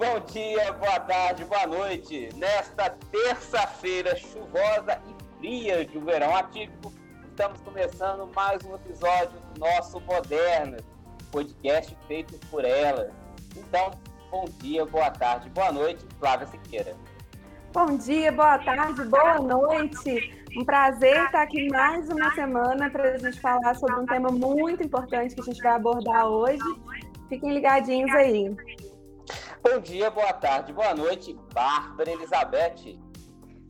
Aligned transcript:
bom 0.00 0.18
dia, 0.20 0.72
boa 0.72 0.98
tarde, 1.00 1.44
boa 1.44 1.66
noite. 1.66 2.30
Nesta 2.34 2.88
terça-feira 3.12 4.16
chuvosa 4.16 4.98
e 5.06 5.38
fria 5.38 5.84
de 5.84 5.98
um 5.98 6.04
verão 6.06 6.34
atípico, 6.34 6.90
estamos 7.28 7.60
começando 7.60 8.26
mais 8.34 8.64
um 8.64 8.74
episódio 8.76 9.38
do 9.52 9.60
nosso 9.60 10.00
Moderna, 10.00 10.78
podcast 11.30 11.94
feito 12.08 12.34
por 12.48 12.64
elas. 12.64 13.12
Então, 13.54 13.90
bom 14.30 14.46
dia, 14.60 14.86
boa 14.86 15.10
tarde, 15.10 15.50
boa 15.50 15.70
noite, 15.70 16.02
Flávia 16.18 16.46
Siqueira. 16.46 16.96
Bom 17.70 17.98
dia, 17.98 18.32
boa 18.32 18.58
tarde, 18.58 19.04
boa 19.04 19.38
noite. 19.38 20.44
Um 20.56 20.64
prazer 20.64 21.26
estar 21.26 21.42
aqui 21.42 21.68
mais 21.68 22.08
uma 22.08 22.34
semana 22.34 22.88
para 22.88 23.02
a 23.02 23.18
gente 23.18 23.38
falar 23.38 23.74
sobre 23.74 24.00
um 24.00 24.06
tema 24.06 24.30
muito 24.30 24.82
importante 24.82 25.34
que 25.34 25.42
a 25.42 25.44
gente 25.44 25.62
vai 25.62 25.72
abordar 25.72 26.26
hoje. 26.26 26.64
Fiquem 27.28 27.52
ligadinhos 27.52 28.10
aí. 28.12 28.56
Bom 29.62 29.78
dia, 29.78 30.10
boa 30.10 30.32
tarde, 30.32 30.72
boa 30.72 30.94
noite, 30.94 31.38
Bárbara 31.52 32.10
Elizabeth. 32.10 32.98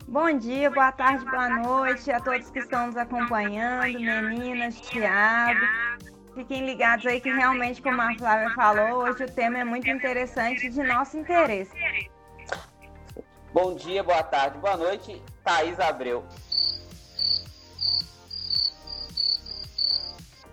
Bom 0.07 0.37
dia, 0.37 0.71
boa 0.71 0.91
tarde, 0.91 1.25
boa 1.25 1.49
noite 1.49 2.09
a 2.09 2.19
todos 2.21 2.49
que 2.49 2.59
estão 2.59 2.87
nos 2.87 2.95
acompanhando, 2.95 3.99
meninas, 3.99 4.79
Thiago. 4.79 5.59
Fiquem 6.33 6.65
ligados 6.65 7.05
aí 7.05 7.19
que 7.19 7.29
realmente, 7.29 7.81
como 7.81 8.01
a 8.01 8.13
Flávia 8.17 8.49
falou, 8.55 9.03
hoje 9.03 9.25
o 9.25 9.31
tema 9.31 9.59
é 9.59 9.63
muito 9.65 9.89
interessante 9.89 10.67
e 10.67 10.69
de 10.69 10.81
nosso 10.81 11.17
interesse. 11.17 11.71
Bom 13.53 13.75
dia, 13.75 14.01
boa 14.01 14.23
tarde, 14.23 14.57
boa 14.59 14.77
noite, 14.77 15.21
Thaís 15.43 15.77
Abreu. 15.77 16.25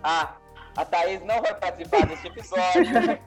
Ah, 0.03 0.33
a 0.75 0.85
Thaís 0.85 1.21
não 1.23 1.41
vai 1.41 1.53
participar 1.55 2.05
deste 2.05 2.27
episódio, 2.27 2.93
né? 2.93 3.19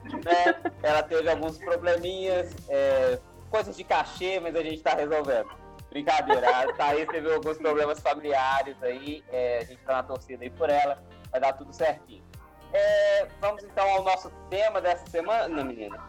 Ela 0.81 1.03
teve 1.03 1.29
alguns 1.29 1.57
probleminhas, 1.57 2.53
é, 2.69 3.19
coisas 3.49 3.75
de 3.75 3.83
cachê, 3.83 4.39
mas 4.39 4.55
a 4.55 4.63
gente 4.63 4.75
está 4.75 4.95
resolvendo. 4.95 5.49
Brincadeira, 5.89 6.49
a 6.49 6.73
Thaís 6.73 7.07
teve 7.07 7.31
alguns 7.33 7.57
problemas 7.57 7.99
familiares 7.99 8.75
aí, 8.81 9.23
é, 9.31 9.59
a 9.59 9.61
gente 9.61 9.79
está 9.79 9.93
na 9.93 10.03
torcida 10.03 10.43
aí 10.43 10.49
por 10.49 10.69
ela, 10.69 11.03
vai 11.31 11.39
dar 11.39 11.53
tudo 11.53 11.71
certinho. 11.73 12.23
É, 12.73 13.27
vamos 13.39 13.63
então 13.63 13.87
ao 13.87 14.03
nosso 14.03 14.31
tema 14.49 14.81
dessa 14.81 15.05
semana, 15.05 15.63
menina? 15.63 15.99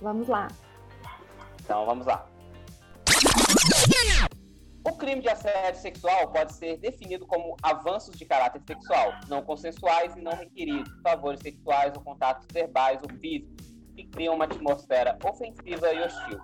Vamos 0.00 0.28
lá. 0.28 0.46
Então, 1.60 1.84
vamos 1.84 2.06
lá. 2.06 2.24
O 4.88 4.96
crime 4.96 5.20
de 5.20 5.28
assédio 5.28 5.80
sexual 5.82 6.32
pode 6.32 6.54
ser 6.54 6.78
definido 6.78 7.26
como 7.26 7.54
avanços 7.62 8.16
de 8.16 8.24
caráter 8.24 8.62
sexual, 8.66 9.12
não 9.28 9.42
consensuais 9.42 10.16
e 10.16 10.20
não 10.22 10.32
requeridos, 10.32 10.90
favores 11.02 11.40
sexuais 11.40 11.92
ou 11.94 12.02
contatos 12.02 12.48
verbais 12.50 12.98
ou 13.02 13.18
físicos, 13.18 13.74
que 13.94 14.04
criam 14.06 14.34
uma 14.34 14.46
atmosfera 14.46 15.18
ofensiva 15.22 15.92
e 15.92 16.00
hostil. 16.00 16.40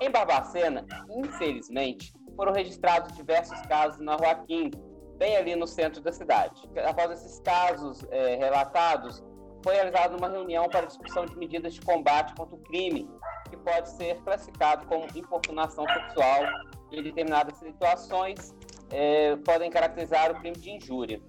Em 0.00 0.10
Barbacena, 0.10 0.86
infelizmente, 1.10 2.14
foram 2.34 2.52
registrados 2.52 3.14
diversos 3.14 3.60
casos 3.66 4.00
na 4.00 4.16
Rua 4.16 4.34
15, 4.46 4.70
bem 5.18 5.36
ali 5.36 5.54
no 5.54 5.66
centro 5.66 6.00
da 6.00 6.10
cidade. 6.10 6.62
Após 6.86 7.10
esses 7.10 7.38
casos 7.40 8.02
é, 8.10 8.36
relatados, 8.36 9.22
foi 9.64 9.74
realizada 9.74 10.14
uma 10.14 10.28
reunião 10.28 10.68
para 10.68 10.86
discussão 10.86 11.24
de 11.24 11.34
medidas 11.38 11.72
de 11.72 11.80
combate 11.80 12.34
contra 12.34 12.54
o 12.54 12.58
crime, 12.58 13.10
que 13.48 13.56
pode 13.56 13.88
ser 13.92 14.20
classificado 14.22 14.84
como 14.84 15.06
importunação 15.16 15.86
sexual 15.88 16.44
em 16.92 17.02
determinadas 17.02 17.56
situações 17.58 18.54
é, 18.90 19.36
podem 19.36 19.70
caracterizar 19.70 20.30
o 20.30 20.34
crime 20.34 20.56
de 20.56 20.70
injúria. 20.70 21.20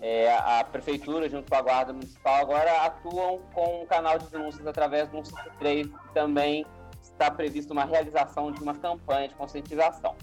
É, 0.00 0.34
a 0.34 0.64
prefeitura, 0.64 1.28
junto 1.28 1.48
com 1.48 1.56
a 1.56 1.62
guarda 1.62 1.92
municipal, 1.92 2.36
agora 2.36 2.82
atuam 2.82 3.38
com 3.52 3.82
um 3.82 3.86
canal 3.86 4.18
de 4.18 4.26
denúncias 4.28 4.66
através 4.66 5.08
do 5.08 5.24
153 5.24 5.86
e 5.86 6.14
também 6.14 6.66
está 7.02 7.30
prevista 7.30 7.72
uma 7.72 7.84
realização 7.84 8.50
de 8.50 8.62
uma 8.62 8.74
campanha 8.74 9.28
de 9.28 9.34
conscientização. 9.34 10.16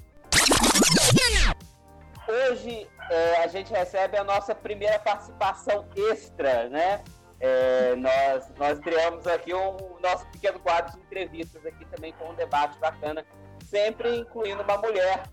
Hoje 2.28 2.88
é, 3.10 3.44
a 3.44 3.48
gente 3.48 3.72
recebe 3.72 4.18
a 4.18 4.24
nossa 4.24 4.56
primeira 4.56 4.98
participação 5.00 5.88
extra, 5.96 6.68
né? 6.70 7.04
É, 7.44 7.96
nós, 7.96 8.52
nós 8.56 8.80
criamos 8.80 9.26
aqui 9.26 9.52
o 9.52 9.72
um, 9.72 10.00
nosso 10.00 10.28
pequeno 10.28 10.60
quadro 10.60 10.94
de 10.94 11.00
entrevistas 11.00 11.66
aqui 11.66 11.84
também 11.86 12.14
com 12.14 12.30
um 12.30 12.36
debate 12.36 12.78
bacana 12.78 13.26
sempre 13.72 14.18
incluindo 14.18 14.62
uma 14.62 14.78
mulher, 14.78 15.24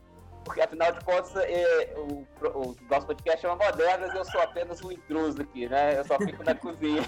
porque 0.45 0.63
afinal 0.63 0.93
de 0.93 1.05
contas 1.05 1.35
é, 1.37 1.93
o, 1.97 2.25
o, 2.47 2.77
nosso 2.89 3.07
podcast 3.07 3.45
é 3.45 3.49
uma 3.49 3.57
modernas 3.57 4.15
e 4.15 4.17
eu 4.17 4.25
sou 4.25 4.41
apenas 4.41 4.83
um 4.83 4.91
intruso 4.93 5.43
aqui, 5.43 5.69
né? 5.69 5.99
Eu 5.99 6.05
só 6.05 6.17
fico 6.19 6.43
na 6.45 6.55
cozinha. 6.57 7.03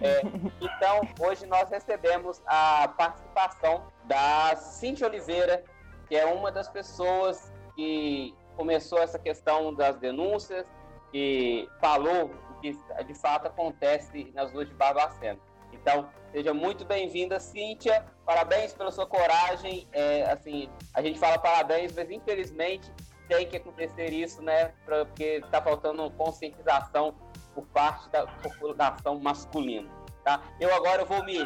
É, 0.00 0.20
então, 0.60 1.00
hoje 1.18 1.46
nós 1.46 1.70
recebemos 1.70 2.40
a 2.46 2.86
participação 2.96 3.90
da 4.04 4.54
Cintia 4.56 5.06
Oliveira, 5.06 5.64
que 6.06 6.14
é 6.14 6.26
uma 6.26 6.52
das 6.52 6.68
pessoas 6.68 7.50
que 7.74 8.34
começou 8.56 8.98
essa 8.98 9.18
questão 9.18 9.74
das 9.74 9.96
denúncias, 9.96 10.66
e 11.14 11.68
falou 11.80 12.30
que 12.74 13.04
de 13.04 13.14
fato 13.14 13.46
acontece 13.46 14.30
nas 14.34 14.52
ruas 14.52 14.68
de 14.68 14.74
Barbacena. 14.74 15.38
Então, 15.72 16.08
seja 16.32 16.54
muito 16.54 16.84
bem-vinda, 16.84 17.38
Cíntia. 17.38 18.04
Parabéns 18.24 18.72
pela 18.72 18.90
sua 18.90 19.06
coragem. 19.06 19.86
É, 19.92 20.22
assim, 20.30 20.68
a 20.94 21.02
gente 21.02 21.18
fala 21.18 21.38
parabéns, 21.38 21.92
mas 21.94 22.10
infelizmente 22.10 22.90
tem 23.28 23.46
que 23.46 23.56
acontecer 23.56 24.12
isso, 24.12 24.42
né? 24.42 24.72
Porque 24.84 25.40
está 25.44 25.60
faltando 25.60 26.10
conscientização 26.12 27.14
por 27.54 27.66
parte 27.66 28.08
da 28.10 28.26
população 28.26 29.18
masculina. 29.20 29.90
Tá? 30.24 30.42
Eu 30.58 30.74
agora 30.74 31.04
vou 31.04 31.22
me 31.24 31.38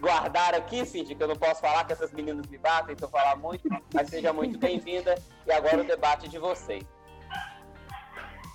guardar 0.00 0.54
aqui, 0.54 0.84
Cíntia, 0.84 1.14
que 1.14 1.22
eu 1.22 1.28
não 1.28 1.36
posso 1.36 1.60
falar 1.60 1.84
que 1.84 1.92
essas 1.92 2.12
meninas 2.12 2.46
me 2.48 2.58
batem 2.58 2.96
se 2.96 3.04
eu 3.04 3.08
falar 3.08 3.36
muito, 3.36 3.68
mas 3.94 4.08
seja 4.08 4.32
muito 4.32 4.58
bem-vinda. 4.58 5.14
E 5.46 5.52
agora 5.52 5.80
o 5.80 5.84
debate 5.84 6.28
de 6.28 6.38
vocês. 6.38 6.84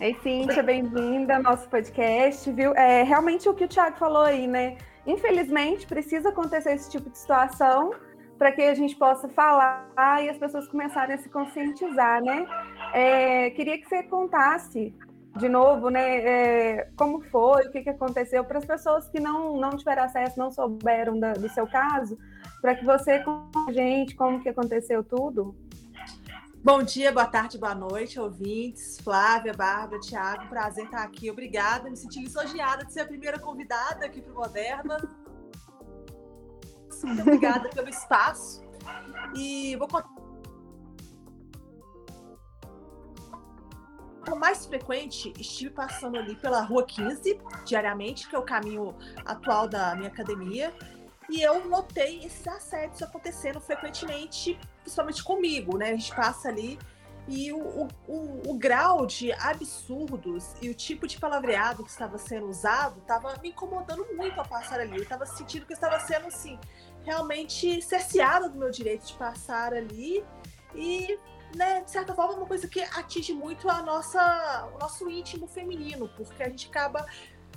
Ei, 0.02 0.18
Cíntia, 0.24 0.64
bem-vinda 0.64 1.36
ao 1.36 1.44
nosso 1.44 1.70
podcast, 1.70 2.52
viu? 2.52 2.74
É 2.74 3.04
realmente 3.04 3.48
o 3.48 3.54
que 3.54 3.66
o 3.66 3.68
Thiago 3.68 3.98
falou 3.98 4.24
aí, 4.24 4.48
né? 4.48 4.76
Infelizmente, 5.06 5.86
precisa 5.86 6.30
acontecer 6.30 6.72
esse 6.72 6.90
tipo 6.90 7.08
de 7.08 7.20
situação 7.20 7.94
para 8.36 8.52
que 8.52 8.64
a 8.64 8.74
gente 8.74 8.96
possa 8.96 9.30
falar 9.30 10.24
e 10.24 10.28
as 10.28 10.40
pessoas 10.40 10.68
começarem 10.68 11.14
a 11.14 11.20
se 11.20 11.30
conscientizar, 11.30 12.20
né? 12.20 12.48
É, 12.96 13.52
queria 13.52 13.78
que 13.78 13.88
você 13.88 14.02
contasse 14.02 14.92
de 15.38 15.48
novo, 15.48 15.92
né, 15.92 16.18
é, 16.18 16.90
como 16.98 17.22
foi, 17.22 17.68
o 17.68 17.72
que, 17.72 17.82
que 17.82 17.90
aconteceu, 17.90 18.44
para 18.44 18.58
as 18.58 18.66
pessoas 18.66 19.08
que 19.08 19.20
não, 19.20 19.56
não 19.58 19.70
tiveram 19.70 20.04
acesso, 20.04 20.38
não 20.38 20.50
souberam 20.50 21.20
da, 21.20 21.34
do 21.34 21.48
seu 21.48 21.68
caso, 21.68 22.18
para 22.60 22.74
que 22.74 22.84
você 22.84 23.20
conte 23.20 23.70
a 23.70 23.72
gente 23.72 24.16
como 24.16 24.42
que 24.42 24.50
aconteceu 24.50 25.04
tudo. 25.04 25.56
Bom 26.64 26.84
dia, 26.84 27.12
boa 27.12 27.26
tarde, 27.26 27.58
boa 27.58 27.74
noite, 27.74 28.20
ouvintes. 28.20 29.00
Flávia, 29.00 29.52
Bárbara, 29.52 30.00
Thiago, 30.00 30.48
prazer 30.48 30.86
estar 30.86 31.02
aqui. 31.02 31.32
Obrigada, 31.32 31.90
me 31.90 31.98
senti 31.98 32.20
lisonjeada 32.20 32.86
de 32.86 32.94
ser 32.94 33.00
a 33.00 33.08
primeira 33.08 33.40
convidada 33.40 34.06
aqui 34.06 34.22
para 34.22 34.32
o 34.32 34.36
Moderna. 34.36 34.98
Muito 37.04 37.22
obrigada 37.24 37.68
pelo 37.70 37.90
espaço. 37.90 38.62
E 39.36 39.76
vou 39.78 39.88
contar. 39.88 40.08
O 44.32 44.36
mais 44.36 44.64
frequente, 44.68 45.34
estive 45.40 45.72
passando 45.72 46.20
ali 46.20 46.36
pela 46.36 46.62
Rua 46.62 46.86
15, 46.86 47.42
diariamente, 47.66 48.30
que 48.30 48.36
é 48.36 48.40
o 48.40 48.44
caminho 48.44 48.96
atual 49.26 49.68
da 49.68 49.96
minha 49.96 50.10
academia. 50.10 50.72
E 51.32 51.42
eu 51.42 51.66
notei 51.66 52.26
esses 52.26 52.46
assédios 52.46 53.02
acontecendo 53.02 53.62
frequentemente, 53.62 54.60
principalmente 54.82 55.24
comigo, 55.24 55.78
né? 55.78 55.92
A 55.92 55.96
gente 55.96 56.14
passa 56.14 56.50
ali 56.50 56.78
e 57.26 57.54
o, 57.54 57.88
o, 58.06 58.50
o, 58.50 58.54
grau 58.58 59.06
de 59.06 59.32
absurdos 59.32 60.54
e 60.62 60.70
o 60.70 60.74
tipo 60.74 61.08
de 61.08 61.18
palavreado 61.18 61.86
que 61.86 61.90
estava 61.90 62.18
sendo 62.18 62.48
usado 62.48 63.00
estava 63.00 63.38
me 63.42 63.50
incomodando 63.50 64.06
muito 64.18 64.38
ao 64.38 64.46
passar 64.46 64.82
ali. 64.82 64.98
Eu 64.98 65.04
estava 65.04 65.26
sentindo 65.26 65.66
que 65.66 65.72
eu 65.72 65.76
estava 65.76 65.98
sendo, 66.02 66.28
assim, 66.28 66.60
realmente 67.06 67.82
cerceada 67.82 68.50
do 68.50 68.58
meu 68.58 68.70
direito 68.70 69.06
de 69.06 69.14
passar 69.14 69.74
ali 69.74 70.26
e, 70.76 71.18
né, 71.56 71.82
de 71.82 71.92
certa 71.92 72.14
forma, 72.14 72.34
uma 72.34 72.46
coisa 72.46 72.68
que 72.68 72.82
atinge 72.82 73.34
muito 73.34 73.70
a 73.70 73.82
nossa, 73.82 74.70
o 74.76 74.80
nosso 74.80 75.10
íntimo 75.10 75.48
feminino, 75.48 76.10
porque 76.18 76.44
a 76.44 76.50
gente 76.50 76.68
acaba 76.68 77.06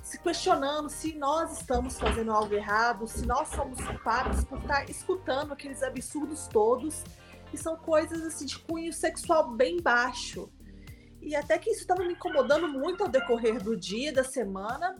se 0.04 0.18
questionando 0.20 0.90
se 0.90 1.14
nós 1.14 1.60
estamos 1.60 1.98
fazendo 1.98 2.30
algo 2.30 2.54
errado, 2.54 3.08
se 3.08 3.24
nós 3.24 3.48
somos 3.48 3.80
culpados 3.80 4.44
por 4.44 4.58
estar 4.58 4.88
escutando 4.88 5.52
aqueles 5.54 5.82
absurdos 5.82 6.46
todos, 6.46 7.02
e 7.50 7.56
são 7.56 7.74
coisas 7.74 8.22
assim 8.22 8.44
de 8.44 8.58
cunho 8.58 8.92
sexual 8.92 9.52
bem 9.52 9.80
baixo. 9.80 10.52
E 11.22 11.34
até 11.34 11.58
que 11.58 11.70
isso 11.70 11.80
estava 11.80 12.04
me 12.04 12.12
incomodando 12.12 12.68
muito 12.68 13.02
ao 13.02 13.08
decorrer 13.08 13.62
do 13.62 13.74
dia, 13.74 14.12
da 14.12 14.22
semana. 14.22 14.94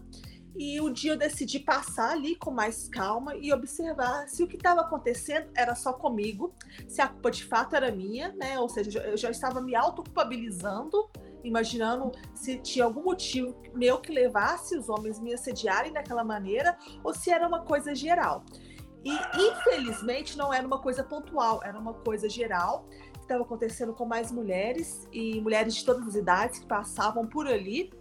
E 0.57 0.81
um 0.81 0.91
dia 0.91 1.13
eu 1.13 1.19
decidi 1.19 1.59
passar 1.59 2.13
ali 2.13 2.35
com 2.37 2.51
mais 2.51 2.89
calma 2.89 3.37
e 3.37 3.53
observar 3.53 4.27
se 4.27 4.43
o 4.43 4.47
que 4.47 4.57
estava 4.57 4.81
acontecendo 4.81 5.51
era 5.55 5.75
só 5.75 5.93
comigo, 5.93 6.55
se 6.89 7.03
a 7.03 7.09
culpa 7.09 7.31
de 7.31 7.45
fato 7.45 7.77
era 7.77 7.93
minha, 7.93 8.33
né? 8.33 8.59
Ou 8.59 8.71
seja, 8.71 9.01
eu 9.01 9.19
já 9.19 9.31
estava 9.31 9.61
me 9.61 9.75
autoculpabilizando 9.75 11.11
imaginando 11.45 12.11
se 12.35 12.59
tinha 12.59 12.85
algum 12.85 13.05
motivo 13.05 13.55
meu 13.75 13.99
que 13.99 14.13
levasse 14.13 14.77
os 14.77 14.89
homens 14.89 15.21
me 15.21 15.33
assediarem 15.33 15.93
daquela 15.93 16.25
maneira 16.25 16.77
ou 17.03 17.15
se 17.15 17.31
era 17.31 17.47
uma 17.47 17.61
coisa 17.63 17.95
geral. 17.95 18.45
E, 19.05 19.11
infelizmente, 19.37 20.37
não 20.37 20.53
era 20.53 20.67
uma 20.67 20.81
coisa 20.81 21.05
pontual, 21.05 21.61
era 21.63 21.79
uma 21.79 21.93
coisa 21.93 22.29
geral 22.29 22.89
que 23.13 23.21
estava 23.21 23.43
acontecendo 23.43 23.93
com 23.93 24.07
mais 24.07 24.33
mulheres 24.33 25.07
e 25.13 25.41
mulheres 25.41 25.75
de 25.75 25.85
todas 25.85 26.09
as 26.09 26.15
idades 26.15 26.59
que 26.59 26.67
passavam 26.67 27.27
por 27.27 27.47
ali 27.47 27.93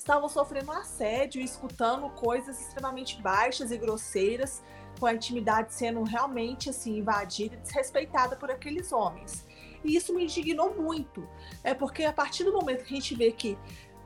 estavam 0.00 0.28
sofrendo 0.28 0.72
assédio 0.72 1.40
escutando 1.40 2.08
coisas 2.10 2.58
extremamente 2.60 3.20
baixas 3.20 3.70
e 3.70 3.76
grosseiras, 3.76 4.62
com 4.98 5.06
a 5.06 5.14
intimidade 5.14 5.72
sendo 5.72 6.02
realmente 6.02 6.68
assim 6.70 6.98
invadida 6.98 7.54
e 7.54 7.58
desrespeitada 7.58 8.34
por 8.34 8.50
aqueles 8.50 8.92
homens. 8.92 9.46
E 9.84 9.96
isso 9.96 10.14
me 10.14 10.24
indignou 10.24 10.74
muito, 10.74 11.26
é 11.64 11.74
porque 11.74 12.04
a 12.04 12.12
partir 12.12 12.44
do 12.44 12.52
momento 12.52 12.84
que 12.84 12.92
a 12.92 12.96
gente 12.96 13.14
vê 13.14 13.32
que 13.32 13.58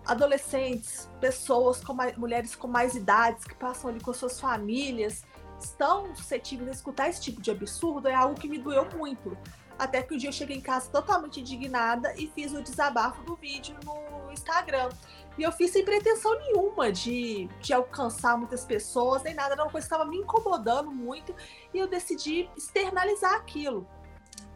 adolescentes, 0.06 1.08
pessoas 1.20 1.82
com 1.82 1.94
mais, 1.94 2.16
mulheres 2.16 2.54
com 2.54 2.68
mais 2.68 2.94
idades 2.94 3.44
que 3.44 3.54
passam 3.54 3.90
ali 3.90 4.00
com 4.00 4.12
suas 4.12 4.38
famílias 4.38 5.24
estão 5.58 6.14
suscetíveis 6.14 6.68
a 6.68 6.72
escutar 6.72 7.08
esse 7.08 7.20
tipo 7.20 7.40
de 7.40 7.50
absurdo 7.50 8.08
é 8.08 8.14
algo 8.14 8.38
que 8.38 8.48
me 8.48 8.58
doeu 8.58 8.86
muito. 8.96 9.36
Até 9.78 10.02
que 10.02 10.14
um 10.14 10.16
dia 10.16 10.28
eu 10.28 10.32
cheguei 10.32 10.56
em 10.56 10.60
casa 10.60 10.88
totalmente 10.90 11.40
indignada 11.40 12.14
e 12.16 12.28
fiz 12.28 12.52
o 12.52 12.62
desabafo 12.62 13.22
do 13.24 13.34
vídeo 13.34 13.74
no 13.84 14.30
Instagram. 14.32 14.90
E 15.36 15.42
eu 15.42 15.50
fiz 15.50 15.72
sem 15.72 15.84
pretensão 15.84 16.38
nenhuma 16.38 16.92
de, 16.92 17.48
de 17.60 17.72
alcançar 17.72 18.36
muitas 18.36 18.64
pessoas, 18.64 19.22
nem 19.24 19.34
nada, 19.34 19.54
era 19.54 19.64
uma 19.64 19.70
coisa 19.70 19.86
que 19.86 19.92
estava 19.92 20.08
me 20.08 20.18
incomodando 20.18 20.92
muito 20.92 21.34
e 21.72 21.78
eu 21.78 21.88
decidi 21.88 22.48
externalizar 22.56 23.34
aquilo. 23.34 23.86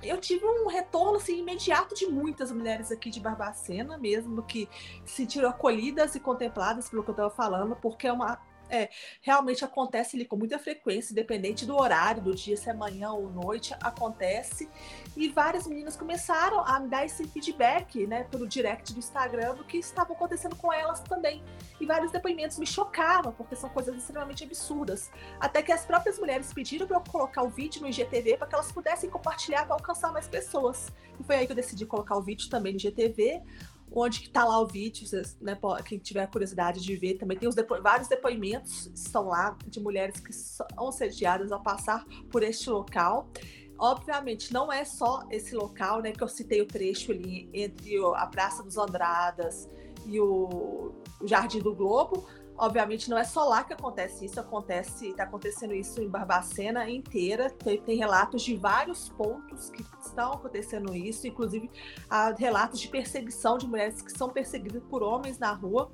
Eu 0.02 0.18
tive 0.18 0.44
um 0.46 0.68
retorno 0.68 1.16
assim, 1.16 1.38
imediato 1.40 1.94
de 1.94 2.06
muitas 2.06 2.52
mulheres 2.52 2.92
aqui 2.92 3.10
de 3.10 3.18
Barbacena, 3.18 3.98
mesmo 3.98 4.42
que 4.42 4.68
se 5.04 5.16
sentiram 5.16 5.48
acolhidas 5.48 6.14
e 6.14 6.20
contempladas 6.20 6.88
pelo 6.88 7.02
que 7.02 7.10
eu 7.10 7.12
estava 7.12 7.30
falando, 7.30 7.74
porque 7.76 8.06
é 8.06 8.12
uma 8.12 8.38
é, 8.70 8.88
realmente 9.20 9.64
acontece 9.64 10.16
ali 10.16 10.24
com 10.24 10.36
muita 10.36 10.58
frequência, 10.58 11.12
independente 11.12 11.66
do 11.66 11.76
horário, 11.76 12.22
do 12.22 12.34
dia, 12.34 12.56
se 12.56 12.68
é 12.68 12.74
manhã 12.74 13.12
ou 13.12 13.30
noite, 13.30 13.74
acontece. 13.82 14.68
E 15.16 15.28
várias 15.28 15.66
meninas 15.66 15.96
começaram 15.96 16.60
a 16.60 16.78
me 16.80 16.88
dar 16.88 17.04
esse 17.04 17.26
feedback, 17.28 18.06
né, 18.06 18.24
pelo 18.24 18.46
direct 18.46 18.92
do 18.92 18.98
Instagram, 18.98 19.54
do 19.54 19.64
que 19.64 19.78
estava 19.78 20.12
acontecendo 20.12 20.56
com 20.56 20.72
elas 20.72 21.00
também. 21.00 21.42
E 21.80 21.86
vários 21.86 22.12
depoimentos 22.12 22.58
me 22.58 22.66
chocaram, 22.66 23.32
porque 23.32 23.56
são 23.56 23.70
coisas 23.70 23.96
extremamente 23.96 24.44
absurdas. 24.44 25.10
Até 25.40 25.62
que 25.62 25.72
as 25.72 25.84
próprias 25.84 26.18
mulheres 26.18 26.52
pediram 26.52 26.86
para 26.86 26.96
eu 26.96 27.00
colocar 27.00 27.42
o 27.42 27.48
vídeo 27.48 27.80
no 27.80 27.88
IGTV 27.88 28.36
para 28.36 28.46
que 28.46 28.54
elas 28.54 28.70
pudessem 28.72 29.10
compartilhar 29.10 29.64
para 29.64 29.74
alcançar 29.74 30.12
mais 30.12 30.28
pessoas. 30.28 30.92
E 31.18 31.24
foi 31.24 31.36
aí 31.36 31.46
que 31.46 31.52
eu 31.52 31.56
decidi 31.56 31.86
colocar 31.86 32.16
o 32.16 32.22
vídeo 32.22 32.48
também 32.48 32.72
no 32.72 32.78
IGTV 32.78 33.42
onde 33.90 34.24
está 34.24 34.44
lá 34.44 34.60
o 34.60 34.66
vídeo, 34.66 35.06
né, 35.40 35.58
quem 35.84 35.98
tiver 35.98 36.26
curiosidade 36.28 36.80
de 36.80 36.96
ver, 36.96 37.14
também 37.14 37.38
tem 37.38 37.48
depo 37.50 37.80
vários 37.82 38.08
depoimentos 38.08 38.90
estão 38.94 39.28
lá 39.28 39.56
de 39.66 39.80
mulheres 39.80 40.20
que 40.20 40.32
são 40.32 40.66
assediadas 40.88 41.52
ao 41.52 41.62
passar 41.62 42.04
por 42.30 42.42
este 42.42 42.68
local. 42.70 43.28
Obviamente, 43.78 44.52
não 44.52 44.72
é 44.72 44.84
só 44.84 45.26
esse 45.30 45.54
local, 45.54 46.00
né, 46.02 46.12
que 46.12 46.22
eu 46.22 46.28
citei 46.28 46.60
o 46.60 46.66
trecho 46.66 47.12
ali 47.12 47.48
entre 47.52 47.96
a 48.16 48.26
Praça 48.26 48.62
dos 48.62 48.76
Andradas 48.76 49.68
e 50.04 50.20
o 50.20 50.92
Jardim 51.24 51.60
do 51.60 51.74
Globo, 51.74 52.26
Obviamente 52.58 53.08
não 53.08 53.16
é 53.16 53.22
só 53.22 53.44
lá 53.44 53.62
que 53.62 53.72
acontece 53.72 54.24
isso, 54.24 54.40
acontece, 54.40 55.10
está 55.10 55.22
acontecendo 55.22 55.72
isso 55.72 56.02
em 56.02 56.08
Barbacena 56.08 56.90
inteira. 56.90 57.48
Tem, 57.50 57.80
tem, 57.80 57.96
relatos 57.96 58.42
de 58.42 58.56
vários 58.56 59.08
pontos 59.10 59.70
que 59.70 59.84
estão 60.04 60.32
acontecendo 60.32 60.92
isso, 60.94 61.28
inclusive 61.28 61.70
há 62.10 62.32
relatos 62.32 62.80
de 62.80 62.88
perseguição 62.88 63.58
de 63.58 63.66
mulheres 63.66 64.02
que 64.02 64.10
são 64.10 64.28
perseguidas 64.28 64.82
por 64.90 65.04
homens 65.04 65.38
na 65.38 65.52
rua. 65.52 65.88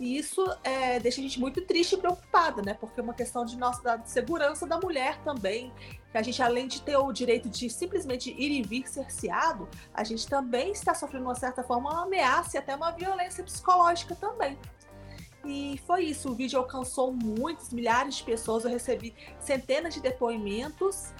E 0.00 0.16
isso 0.16 0.42
é, 0.64 0.98
deixa 0.98 1.20
a 1.20 1.22
gente 1.22 1.38
muito 1.38 1.60
triste 1.60 1.94
e 1.94 1.98
preocupada, 1.98 2.62
né? 2.62 2.72
Porque 2.72 2.98
é 2.98 3.02
uma 3.02 3.14
questão 3.14 3.44
de 3.44 3.58
nossa 3.58 3.82
da 3.82 4.02
segurança 4.04 4.66
da 4.66 4.78
mulher 4.78 5.22
também. 5.22 5.70
Que 6.10 6.16
a 6.16 6.22
gente, 6.22 6.42
além 6.42 6.66
de 6.66 6.80
ter 6.80 6.96
o 6.96 7.12
direito 7.12 7.48
de 7.48 7.68
simplesmente 7.68 8.30
ir 8.30 8.50
e 8.50 8.62
vir 8.62 8.88
cerceado, 8.88 9.68
a 9.92 10.02
gente 10.02 10.26
também 10.26 10.72
está 10.72 10.94
sofrendo, 10.94 11.24
de 11.24 11.28
uma 11.28 11.34
certa 11.34 11.62
forma, 11.62 11.90
uma 11.90 12.04
ameaça 12.04 12.56
e 12.56 12.58
até 12.58 12.74
uma 12.74 12.90
violência 12.90 13.44
psicológica 13.44 14.14
também. 14.14 14.56
E 15.46 15.80
foi 15.86 16.04
isso, 16.04 16.30
o 16.30 16.34
vídeo 16.34 16.58
alcançou 16.58 17.12
muitos, 17.12 17.72
milhares 17.72 18.16
de 18.16 18.24
pessoas, 18.24 18.64
eu 18.64 18.70
recebi 18.70 19.14
centenas 19.38 19.94
de 19.94 20.00
depoimentos 20.00 21.12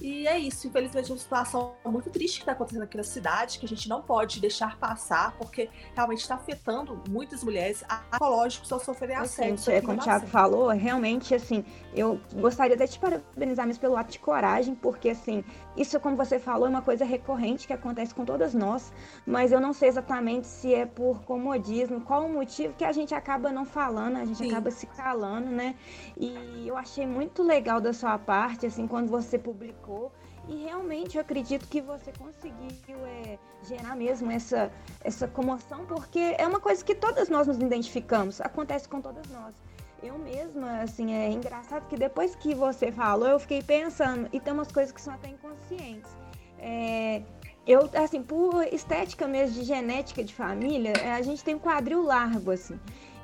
e 0.00 0.26
é 0.26 0.38
isso, 0.38 0.66
infelizmente, 0.66 1.10
é 1.10 1.12
uma 1.12 1.20
situação 1.20 1.74
muito 1.84 2.08
triste 2.08 2.36
que 2.36 2.42
está 2.42 2.52
acontecendo 2.52 2.84
aqui 2.84 2.96
na 2.96 3.02
cidade, 3.02 3.58
que 3.58 3.66
a 3.66 3.68
gente 3.68 3.86
não 3.86 4.00
pode 4.00 4.40
deixar 4.40 4.78
passar, 4.78 5.36
porque 5.36 5.68
realmente 5.94 6.20
está 6.20 6.36
afetando 6.36 7.02
muitas 7.08 7.44
mulheres 7.44 7.84
psicológicos 8.10 8.72
ao 8.72 8.80
sofrerem 8.80 9.16
assédio. 9.16 9.70
É, 9.70 9.82
como 9.82 10.00
o 10.00 10.02
Thiago 10.02 10.26
falou, 10.26 10.68
realmente, 10.68 11.34
assim, 11.34 11.62
eu 11.94 12.18
gostaria 12.32 12.76
de 12.76 12.86
te 12.88 12.98
parabenizar 12.98 13.66
mesmo 13.66 13.80
pelo 13.82 13.94
ato 13.94 14.10
de 14.10 14.18
coragem, 14.18 14.74
porque, 14.74 15.10
assim, 15.10 15.44
isso, 15.76 15.98
como 16.00 16.16
você 16.16 16.38
falou, 16.38 16.66
é 16.66 16.70
uma 16.70 16.82
coisa 16.82 17.04
recorrente 17.04 17.66
que 17.66 17.72
acontece 17.72 18.14
com 18.14 18.24
todas 18.24 18.54
nós, 18.54 18.92
mas 19.24 19.52
eu 19.52 19.60
não 19.60 19.72
sei 19.72 19.88
exatamente 19.88 20.46
se 20.46 20.74
é 20.74 20.84
por 20.84 21.22
comodismo, 21.22 22.00
qual 22.00 22.26
o 22.26 22.32
motivo 22.32 22.74
que 22.74 22.84
a 22.84 22.92
gente 22.92 23.14
acaba 23.14 23.52
não 23.52 23.64
falando, 23.64 24.16
a 24.16 24.24
gente 24.24 24.38
Sim. 24.38 24.50
acaba 24.50 24.70
se 24.70 24.86
calando, 24.86 25.50
né? 25.50 25.74
E 26.16 26.66
eu 26.66 26.76
achei 26.76 27.06
muito 27.06 27.42
legal 27.42 27.80
da 27.80 27.92
sua 27.92 28.18
parte, 28.18 28.66
assim, 28.66 28.86
quando 28.86 29.08
você 29.08 29.38
publicou 29.38 30.12
e 30.48 30.64
realmente 30.64 31.16
eu 31.16 31.20
acredito 31.20 31.68
que 31.68 31.80
você 31.80 32.12
conseguiu 32.18 32.98
é, 33.06 33.38
gerar 33.62 33.94
mesmo 33.94 34.30
essa, 34.32 34.72
essa 35.02 35.28
comoção, 35.28 35.86
porque 35.86 36.34
é 36.36 36.46
uma 36.46 36.58
coisa 36.58 36.84
que 36.84 36.94
todas 36.94 37.28
nós 37.28 37.46
nos 37.46 37.56
identificamos, 37.56 38.40
acontece 38.40 38.88
com 38.88 39.00
todas 39.00 39.28
nós. 39.28 39.54
Eu 40.02 40.18
mesma, 40.18 40.80
assim, 40.80 41.12
é 41.12 41.30
engraçado 41.30 41.86
que 41.88 41.96
depois 41.96 42.34
que 42.34 42.54
você 42.54 42.90
falou, 42.90 43.28
eu 43.28 43.38
fiquei 43.38 43.62
pensando, 43.62 44.28
e 44.32 44.40
tem 44.40 44.52
umas 44.52 44.72
coisas 44.72 44.92
que 44.92 45.00
são 45.00 45.12
até 45.12 45.28
inconscientes. 45.28 46.10
É, 46.58 47.22
eu, 47.66 47.88
assim, 47.94 48.22
por 48.22 48.64
estética 48.72 49.28
mesmo 49.28 49.60
de 49.60 49.64
genética 49.64 50.24
de 50.24 50.34
família, 50.34 50.92
é, 51.02 51.12
a 51.12 51.22
gente 51.22 51.44
tem 51.44 51.54
um 51.54 51.58
quadril 51.58 52.02
largo, 52.02 52.50
assim. 52.50 52.78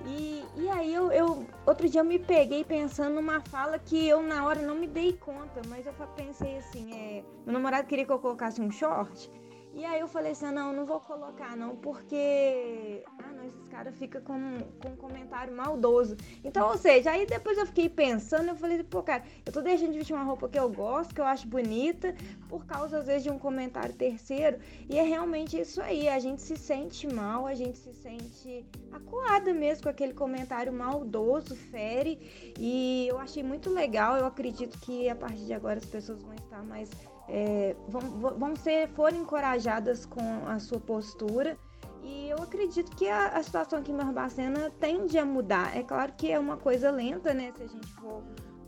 E, 0.06 0.44
e 0.56 0.70
aí 0.70 0.94
eu, 0.94 1.10
eu, 1.10 1.46
outro 1.66 1.88
dia 1.88 2.00
eu 2.00 2.04
me 2.04 2.18
peguei 2.18 2.62
pensando 2.62 3.14
numa 3.14 3.40
fala 3.40 3.78
que 3.78 4.06
eu 4.06 4.22
na 4.22 4.44
hora 4.44 4.62
não 4.62 4.76
me 4.76 4.86
dei 4.86 5.14
conta, 5.14 5.62
mas 5.68 5.86
eu 5.86 5.92
pensei 6.14 6.58
assim, 6.58 6.92
é, 6.94 7.24
meu 7.44 7.54
namorado 7.54 7.88
queria 7.88 8.04
que 8.04 8.12
eu 8.12 8.18
colocasse 8.18 8.60
um 8.60 8.70
short. 8.70 9.30
E 9.76 9.84
aí 9.84 10.00
eu 10.00 10.08
falei 10.08 10.32
assim, 10.32 10.50
não, 10.52 10.72
não 10.72 10.86
vou 10.86 10.98
colocar 11.00 11.54
não, 11.54 11.76
porque 11.76 13.04
ah, 13.18 13.30
não, 13.30 13.44
esses 13.44 13.66
caras 13.66 13.94
ficam 13.98 14.22
com, 14.22 14.58
com 14.80 14.88
um 14.88 14.96
comentário 14.96 15.54
maldoso. 15.54 16.16
Então, 16.42 16.66
ou 16.70 16.78
seja, 16.78 17.10
aí 17.10 17.26
depois 17.26 17.58
eu 17.58 17.66
fiquei 17.66 17.86
pensando, 17.86 18.48
eu 18.48 18.56
falei, 18.56 18.82
pô, 18.82 19.02
cara, 19.02 19.22
eu 19.44 19.52
tô 19.52 19.60
deixando 19.60 19.92
de 19.92 19.98
vestir 19.98 20.14
uma 20.14 20.24
roupa 20.24 20.48
que 20.48 20.58
eu 20.58 20.70
gosto, 20.70 21.14
que 21.14 21.20
eu 21.20 21.26
acho 21.26 21.46
bonita, 21.46 22.14
por 22.48 22.64
causa, 22.64 23.00
às 23.00 23.06
vezes, 23.06 23.24
de 23.24 23.30
um 23.30 23.38
comentário 23.38 23.94
terceiro. 23.94 24.58
E 24.88 24.98
é 24.98 25.02
realmente 25.02 25.60
isso 25.60 25.82
aí, 25.82 26.08
a 26.08 26.18
gente 26.18 26.40
se 26.40 26.56
sente 26.56 27.06
mal, 27.06 27.46
a 27.46 27.54
gente 27.54 27.76
se 27.76 27.92
sente 27.92 28.64
acuada 28.90 29.52
mesmo 29.52 29.82
com 29.82 29.90
aquele 29.90 30.14
comentário 30.14 30.72
maldoso, 30.72 31.54
fere. 31.54 32.54
E 32.58 33.06
eu 33.10 33.18
achei 33.18 33.42
muito 33.42 33.68
legal, 33.68 34.16
eu 34.16 34.24
acredito 34.24 34.78
que 34.80 35.06
a 35.10 35.14
partir 35.14 35.44
de 35.44 35.52
agora 35.52 35.76
as 35.76 35.84
pessoas 35.84 36.22
vão 36.22 36.32
estar 36.32 36.62
mais 36.62 36.88
é, 37.28 37.74
vão, 37.88 38.00
vão 38.38 38.56
ser, 38.56 38.88
foram 38.90 39.18
encorajadas 39.18 40.06
com 40.06 40.46
a 40.46 40.58
sua 40.58 40.80
postura. 40.80 41.56
E 42.02 42.28
eu 42.28 42.40
acredito 42.40 42.94
que 42.96 43.08
a, 43.08 43.28
a, 43.28 43.42
situação 43.42 43.80
aqui 43.80 43.90
em 43.90 43.96
Barbacena 43.96 44.70
tende 44.78 45.18
a 45.18 45.24
mudar. 45.24 45.76
É 45.76 45.82
claro 45.82 46.12
que 46.16 46.30
é 46.30 46.38
uma 46.38 46.56
coisa 46.56 46.90
lenta, 46.90 47.34
né? 47.34 47.52
Se 47.56 47.64
a 47.64 47.66
gente 47.66 47.86
for, 47.94 48.22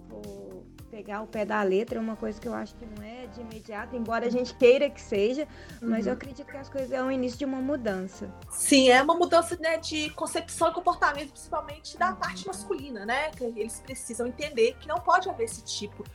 for 0.08 0.64
pegar 0.90 1.22
o 1.22 1.26
pé 1.26 1.44
da 1.44 1.62
letra, 1.62 1.98
é 1.98 2.00
uma 2.00 2.16
coisa 2.16 2.40
que 2.40 2.48
eu 2.48 2.54
acho 2.54 2.74
que 2.74 2.84
não 2.84 3.04
é 3.04 3.26
de 3.26 3.40
imediato, 3.40 3.94
embora 3.94 4.26
a 4.26 4.30
gente 4.30 4.54
queira 4.54 4.90
que 4.90 5.00
seja, 5.00 5.46
mas 5.80 6.04
uhum. 6.04 6.08
eu 6.08 6.12
acredito 6.14 6.46
que 6.46 6.56
as 6.56 6.68
coisas 6.68 6.90
é 6.90 7.00
o 7.00 7.10
início 7.12 7.38
de 7.38 7.44
uma 7.44 7.60
mudança. 7.60 8.28
Sim, 8.50 8.88
é 8.90 9.00
uma 9.00 9.14
mudança 9.14 9.56
né, 9.60 9.76
de 9.76 10.10
concepção 10.10 10.70
e 10.70 10.74
comportamento, 10.74 11.30
principalmente 11.30 11.96
da 11.96 12.12
parte 12.12 12.46
masculina, 12.46 13.06
né? 13.06 13.30
Que 13.30 13.44
eles 13.44 13.78
precisam 13.80 14.26
entender 14.26 14.76
que 14.80 14.88
não 14.88 14.98
pode 14.98 15.28
haver 15.28 15.44
esse 15.44 15.62
tipo 15.62 16.02
de 16.02 16.10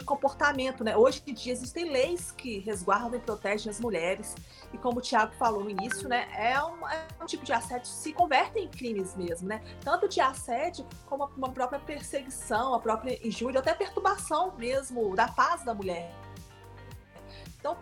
comportamento, 0.00 0.84
né? 0.84 0.96
Hoje 0.96 1.22
em 1.26 1.32
dia 1.32 1.52
existem 1.52 1.90
leis 1.90 2.30
que 2.30 2.58
resguardam 2.58 3.18
e 3.18 3.22
protegem 3.22 3.70
as 3.70 3.80
mulheres, 3.80 4.34
e 4.72 4.78
como 4.78 4.98
o 4.98 5.02
Tiago 5.02 5.32
falou 5.36 5.64
no 5.64 5.70
início, 5.70 6.08
né, 6.08 6.28
é 6.36 6.62
um, 6.62 6.86
é 6.86 7.06
um, 7.20 7.26
tipo 7.26 7.44
de 7.44 7.52
assédio 7.52 7.82
que 7.82 7.88
se 7.88 8.12
converte 8.12 8.58
em 8.58 8.68
crimes 8.68 9.16
mesmo, 9.16 9.48
né? 9.48 9.62
Tanto 9.80 10.08
de 10.08 10.20
assédio 10.20 10.86
como 11.06 11.30
uma 11.36 11.48
própria 11.48 11.80
perseguição, 11.80 12.74
a 12.74 12.80
própria 12.80 13.18
injúria, 13.26 13.60
até 13.60 13.74
perturbação 13.74 14.52
mesmo 14.58 15.14
da 15.16 15.28
paz 15.28 15.64
da 15.64 15.74
mulher. 15.74 16.12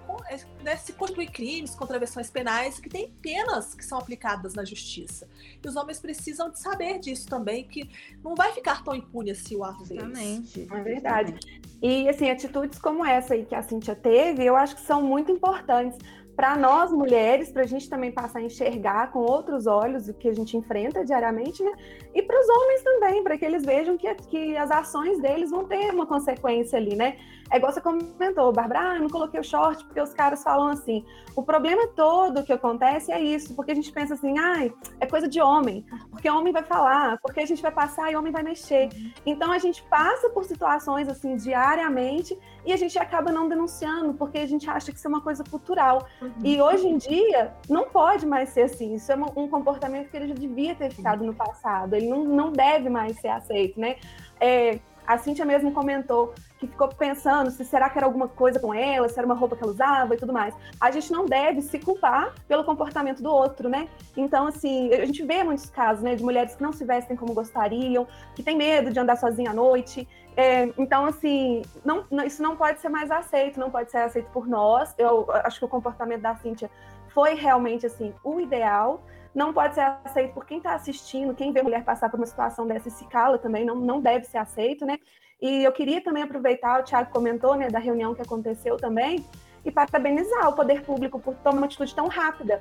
Então, 0.03 0.17
é, 0.29 0.39
né, 0.63 0.77
se 0.77 0.93
constitui 0.93 1.27
crimes, 1.27 1.75
contravenções 1.75 2.31
penais, 2.31 2.79
que 2.79 2.89
tem 2.89 3.13
penas 3.23 3.75
que 3.75 3.85
são 3.85 3.99
aplicadas 3.99 4.55
na 4.55 4.65
justiça. 4.65 5.29
E 5.63 5.69
os 5.69 5.77
homens 5.77 5.99
precisam 5.99 6.51
de 6.51 6.59
saber 6.59 6.99
disso 6.99 7.29
também, 7.29 7.65
que 7.65 7.89
não 8.23 8.35
vai 8.35 8.53
ficar 8.53 8.83
tão 8.83 8.95
impune 8.95 9.31
assim 9.31 9.57
o 9.57 9.65
ato 9.65 9.85
deles. 9.85 10.05
Exatamente. 10.05 10.69
É 10.71 10.81
verdade. 10.81 11.35
E, 11.83 12.09
assim, 12.09 12.31
atitudes 12.31 12.79
como 12.79 13.05
essa 13.05 13.35
aí 13.35 13.45
que 13.45 13.55
a 13.55 13.63
Cintia 13.63 13.95
teve, 13.95 14.45
eu 14.45 14.57
acho 14.57 14.75
que 14.75 14.81
são 14.81 15.03
muito 15.03 15.31
importantes, 15.31 15.99
para 16.37 16.55
nós 16.55 16.93
mulheres, 16.93 17.51
para 17.51 17.63
a 17.63 17.67
gente 17.67 17.89
também 17.89 18.13
passar 18.13 18.41
a 18.41 18.43
enxergar 18.43 19.11
com 19.11 19.21
outros 19.21 19.67
olhos 19.67 20.07
o 20.07 20.13
que 20.13 20.29
a 20.29 20.35
gente 20.35 20.55
enfrenta 20.55 21.03
diariamente, 21.03 21.65
né? 21.65 21.73
E 22.15 22.23
para 22.23 22.39
os 22.39 22.47
homens 22.47 22.83
também, 22.83 23.25
para 23.25 23.39
que 23.39 23.45
eles 23.45 23.65
vejam 23.65 23.97
que, 23.97 24.15
que 24.15 24.55
as 24.55 24.71
ações 24.71 25.19
deles 25.19 25.51
vão 25.51 25.65
ter 25.65 25.91
uma 25.91 26.07
consequência 26.07 26.79
ali, 26.79 26.95
né? 26.95 27.17
É 27.51 27.57
igual 27.57 27.73
você 27.73 27.81
comentou, 27.81 28.53
Bárbara, 28.53 28.91
ah, 28.91 28.97
eu 28.97 29.03
não 29.03 29.09
coloquei 29.09 29.39
o 29.39 29.45
short 29.45 29.85
porque 29.85 30.01
os 30.01 30.13
caras 30.13 30.43
falam 30.43 30.69
assim. 30.69 31.05
O 31.35 31.43
problema 31.43 31.87
todo 31.89 32.43
que 32.43 32.53
acontece 32.53 33.13
é 33.13 33.21
isso, 33.21 33.55
porque 33.55 33.73
a 33.73 33.75
gente 33.75 33.93
pensa 33.93 34.15
assim, 34.15 34.39
ai, 34.39 34.73
é 35.01 35.07
coisa 35.07 35.29
de 35.29 35.41
homem, 35.41 35.85
porque 36.11 36.29
homem 36.29 36.53
vai 36.53 36.63
falar, 36.63 37.19
porque 37.19 37.41
a 37.41 37.47
gente 37.47 37.63
vai 37.63 37.71
passar 37.71 38.11
e 38.11 38.17
homem 38.17 38.33
vai 38.33 38.43
mexer. 38.43 38.89
Então 39.25 39.53
a 39.53 39.59
gente 39.59 39.83
passa 39.85 40.31
por 40.31 40.45
situações 40.45 41.09
assim 41.09 41.37
diariamente 41.37 42.37
e 42.65 42.73
a 42.73 42.77
gente 42.77 42.99
acaba 42.99 43.31
não 43.31 43.49
denunciando, 43.49 44.15
porque 44.15 44.39
a 44.39 44.47
gente 44.47 44.69
acha 44.69 44.91
que 44.91 44.99
isso 44.99 45.07
é 45.07 45.11
uma 45.11 45.21
coisa 45.21 45.45
cultural. 45.45 46.07
Uhum. 46.21 46.33
E 46.43 46.61
hoje 46.61 46.89
em 46.89 46.97
dia, 46.97 47.55
não 47.69 47.85
pode 47.85 48.27
mais 48.27 48.49
ser 48.49 48.63
assim. 48.63 48.95
Isso 48.95 49.13
é 49.13 49.15
um 49.15 49.49
comportamento 49.49 50.11
que 50.11 50.17
ele 50.17 50.29
já 50.29 50.35
devia 50.35 50.75
ter 50.75 50.91
ficado 50.91 51.25
no 51.25 51.35
passado. 51.35 51.95
Ele 51.95 52.09
não, 52.09 52.25
não 52.25 52.51
deve 52.51 52.89
mais 52.89 53.21
ser 53.21 53.29
aceito, 53.29 53.79
né? 53.79 53.97
É, 54.41 54.81
a 55.07 55.19
Cintia 55.19 55.45
mesmo 55.45 55.73
comentou 55.73 56.35
que 56.59 56.67
ficou 56.67 56.89
pensando 56.89 57.51
se 57.51 57.65
será 57.65 57.89
que 57.91 57.99
era 57.99 58.07
alguma 58.07 58.29
coisa 58.29 58.59
com 58.59 58.73
ela, 58.73 59.09
se 59.09 59.19
era 59.19 59.27
uma 59.27 59.35
roupa 59.35 59.57
que 59.57 59.63
ela 59.63 59.73
usava 59.73 60.15
e 60.15 60.17
tudo 60.17 60.33
mais. 60.33 60.55
A 60.81 60.91
gente 60.91 61.13
não 61.13 61.27
deve 61.27 61.61
se 61.63 61.79
culpar 61.79 62.35
pelo 62.49 62.65
comportamento 62.65 63.23
do 63.23 63.31
outro, 63.31 63.69
né? 63.69 63.89
Então, 64.17 64.47
assim, 64.47 64.93
a 64.93 65.05
gente 65.05 65.23
vê 65.23 65.45
muitos 65.45 65.69
casos, 65.71 66.03
né, 66.03 66.15
de 66.15 66.25
mulheres 66.25 66.55
que 66.55 66.63
não 66.63 66.73
se 66.73 66.85
vestem 66.85 67.17
como 67.17 67.35
gostariam, 67.35 68.07
que 68.35 68.43
tem 68.43 68.57
medo 68.57 68.91
de 68.91 68.99
andar 68.99 69.17
sozinha 69.17 69.51
à 69.51 69.55
noite. 69.55 70.09
É, 70.37 70.71
então, 70.79 71.07
assim, 71.07 71.63
não, 71.85 72.05
isso 72.25 72.43
não 72.43 72.57
pode 72.57 72.81
ser 72.81 72.89
mais 72.89 73.11
aceito, 73.11 73.61
não 73.61 73.71
pode 73.71 73.91
ser 73.91 73.99
aceito 73.99 74.31
por 74.31 74.47
nós. 74.47 74.95
Eu 74.99 75.27
acho 75.45 75.59
que 75.59 75.65
o 75.65 75.69
comportamento 75.69 76.23
da 76.23 76.35
Cíntia 76.37 76.71
foi 77.09 77.35
realmente, 77.35 77.87
assim, 77.87 78.13
o 78.23 78.41
ideal 78.41 79.03
não 79.37 79.53
pode 79.53 79.75
ser 79.75 79.83
aceito 80.03 80.33
por 80.33 80.47
quem 80.47 80.57
está 80.57 80.75
assistindo, 80.75 81.35
quem 81.35 81.53
vê 81.53 81.63
mulher 81.63 81.85
passar 81.85 82.09
por 82.09 82.19
uma 82.19 82.25
situação 82.25 82.67
dessa 82.67 82.89
e 82.89 82.91
se 82.91 83.05
cala 83.05 83.37
também, 83.37 83.67
não, 83.67 83.77
não 83.77 84.01
deve 84.01 84.25
ser 84.25 84.39
aceito, 84.39 84.87
né? 84.87 84.99
E 85.43 85.63
eu 85.63 85.71
queria 85.73 86.03
também 86.03 86.23
aproveitar, 86.23 86.81
o 86.81 86.83
Tiago 86.83 87.13
comentou, 87.13 87.55
né, 87.55 87.69
da 87.69 87.79
reunião 87.79 88.15
que 88.15 88.23
aconteceu 88.23 88.79
também, 88.79 89.23
e 89.63 89.71
parabenizar 89.71 90.49
o 90.49 90.55
poder 90.55 90.81
público 90.83 91.21
por 91.21 91.35
tomar 91.35 91.59
uma 91.59 91.67
atitude 91.67 91.95
tão 91.95 92.09
rápida. 92.09 92.59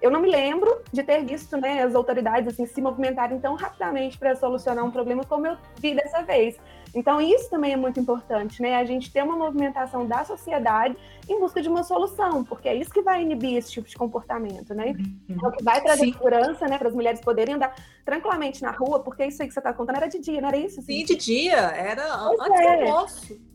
Eu 0.00 0.10
não 0.10 0.20
me 0.20 0.30
lembro 0.30 0.80
de 0.92 1.02
ter 1.02 1.24
visto 1.24 1.56
né, 1.56 1.82
as 1.82 1.94
autoridades 1.94 2.54
assim, 2.54 2.66
se 2.66 2.80
movimentarem 2.80 3.40
tão 3.40 3.54
rapidamente 3.56 4.16
para 4.16 4.36
solucionar 4.36 4.84
um 4.84 4.90
problema 4.90 5.24
como 5.24 5.46
eu 5.46 5.56
vi 5.80 5.94
dessa 5.94 6.22
vez. 6.22 6.56
Então, 6.94 7.20
isso 7.20 7.50
também 7.50 7.72
é 7.72 7.76
muito 7.76 8.00
importante, 8.00 8.62
né? 8.62 8.76
A 8.76 8.84
gente 8.84 9.12
ter 9.12 9.22
uma 9.22 9.36
movimentação 9.36 10.06
da 10.06 10.24
sociedade 10.24 10.96
em 11.28 11.38
busca 11.38 11.60
de 11.60 11.68
uma 11.68 11.82
solução, 11.82 12.42
porque 12.44 12.68
é 12.68 12.74
isso 12.74 12.90
que 12.90 13.02
vai 13.02 13.22
inibir 13.22 13.56
esse 13.56 13.72
tipo 13.72 13.88
de 13.88 13.96
comportamento, 13.96 14.72
né? 14.74 14.94
Uhum. 15.28 15.36
É 15.44 15.48
o 15.48 15.52
que 15.52 15.62
vai 15.62 15.82
trazer 15.82 16.06
Sim. 16.06 16.12
segurança, 16.12 16.66
né, 16.66 16.78
para 16.78 16.88
as 16.88 16.94
mulheres 16.94 17.20
poderem 17.20 17.56
andar 17.56 17.74
tranquilamente 18.04 18.62
na 18.62 18.70
rua, 18.70 19.00
porque 19.00 19.26
isso 19.26 19.42
aí 19.42 19.48
que 19.48 19.54
você 19.54 19.60
está 19.60 19.72
contando 19.72 19.96
era 19.96 20.06
de 20.06 20.18
dia, 20.18 20.40
não 20.40 20.48
era 20.48 20.56
isso? 20.56 20.80
Sim, 20.80 21.04
de 21.04 21.14
dia, 21.14 21.56
era 21.56 22.06
pois 22.18 22.40
antes 22.40 22.60
é. 22.60 22.76
do 22.76 22.82
almoço. 22.84 23.48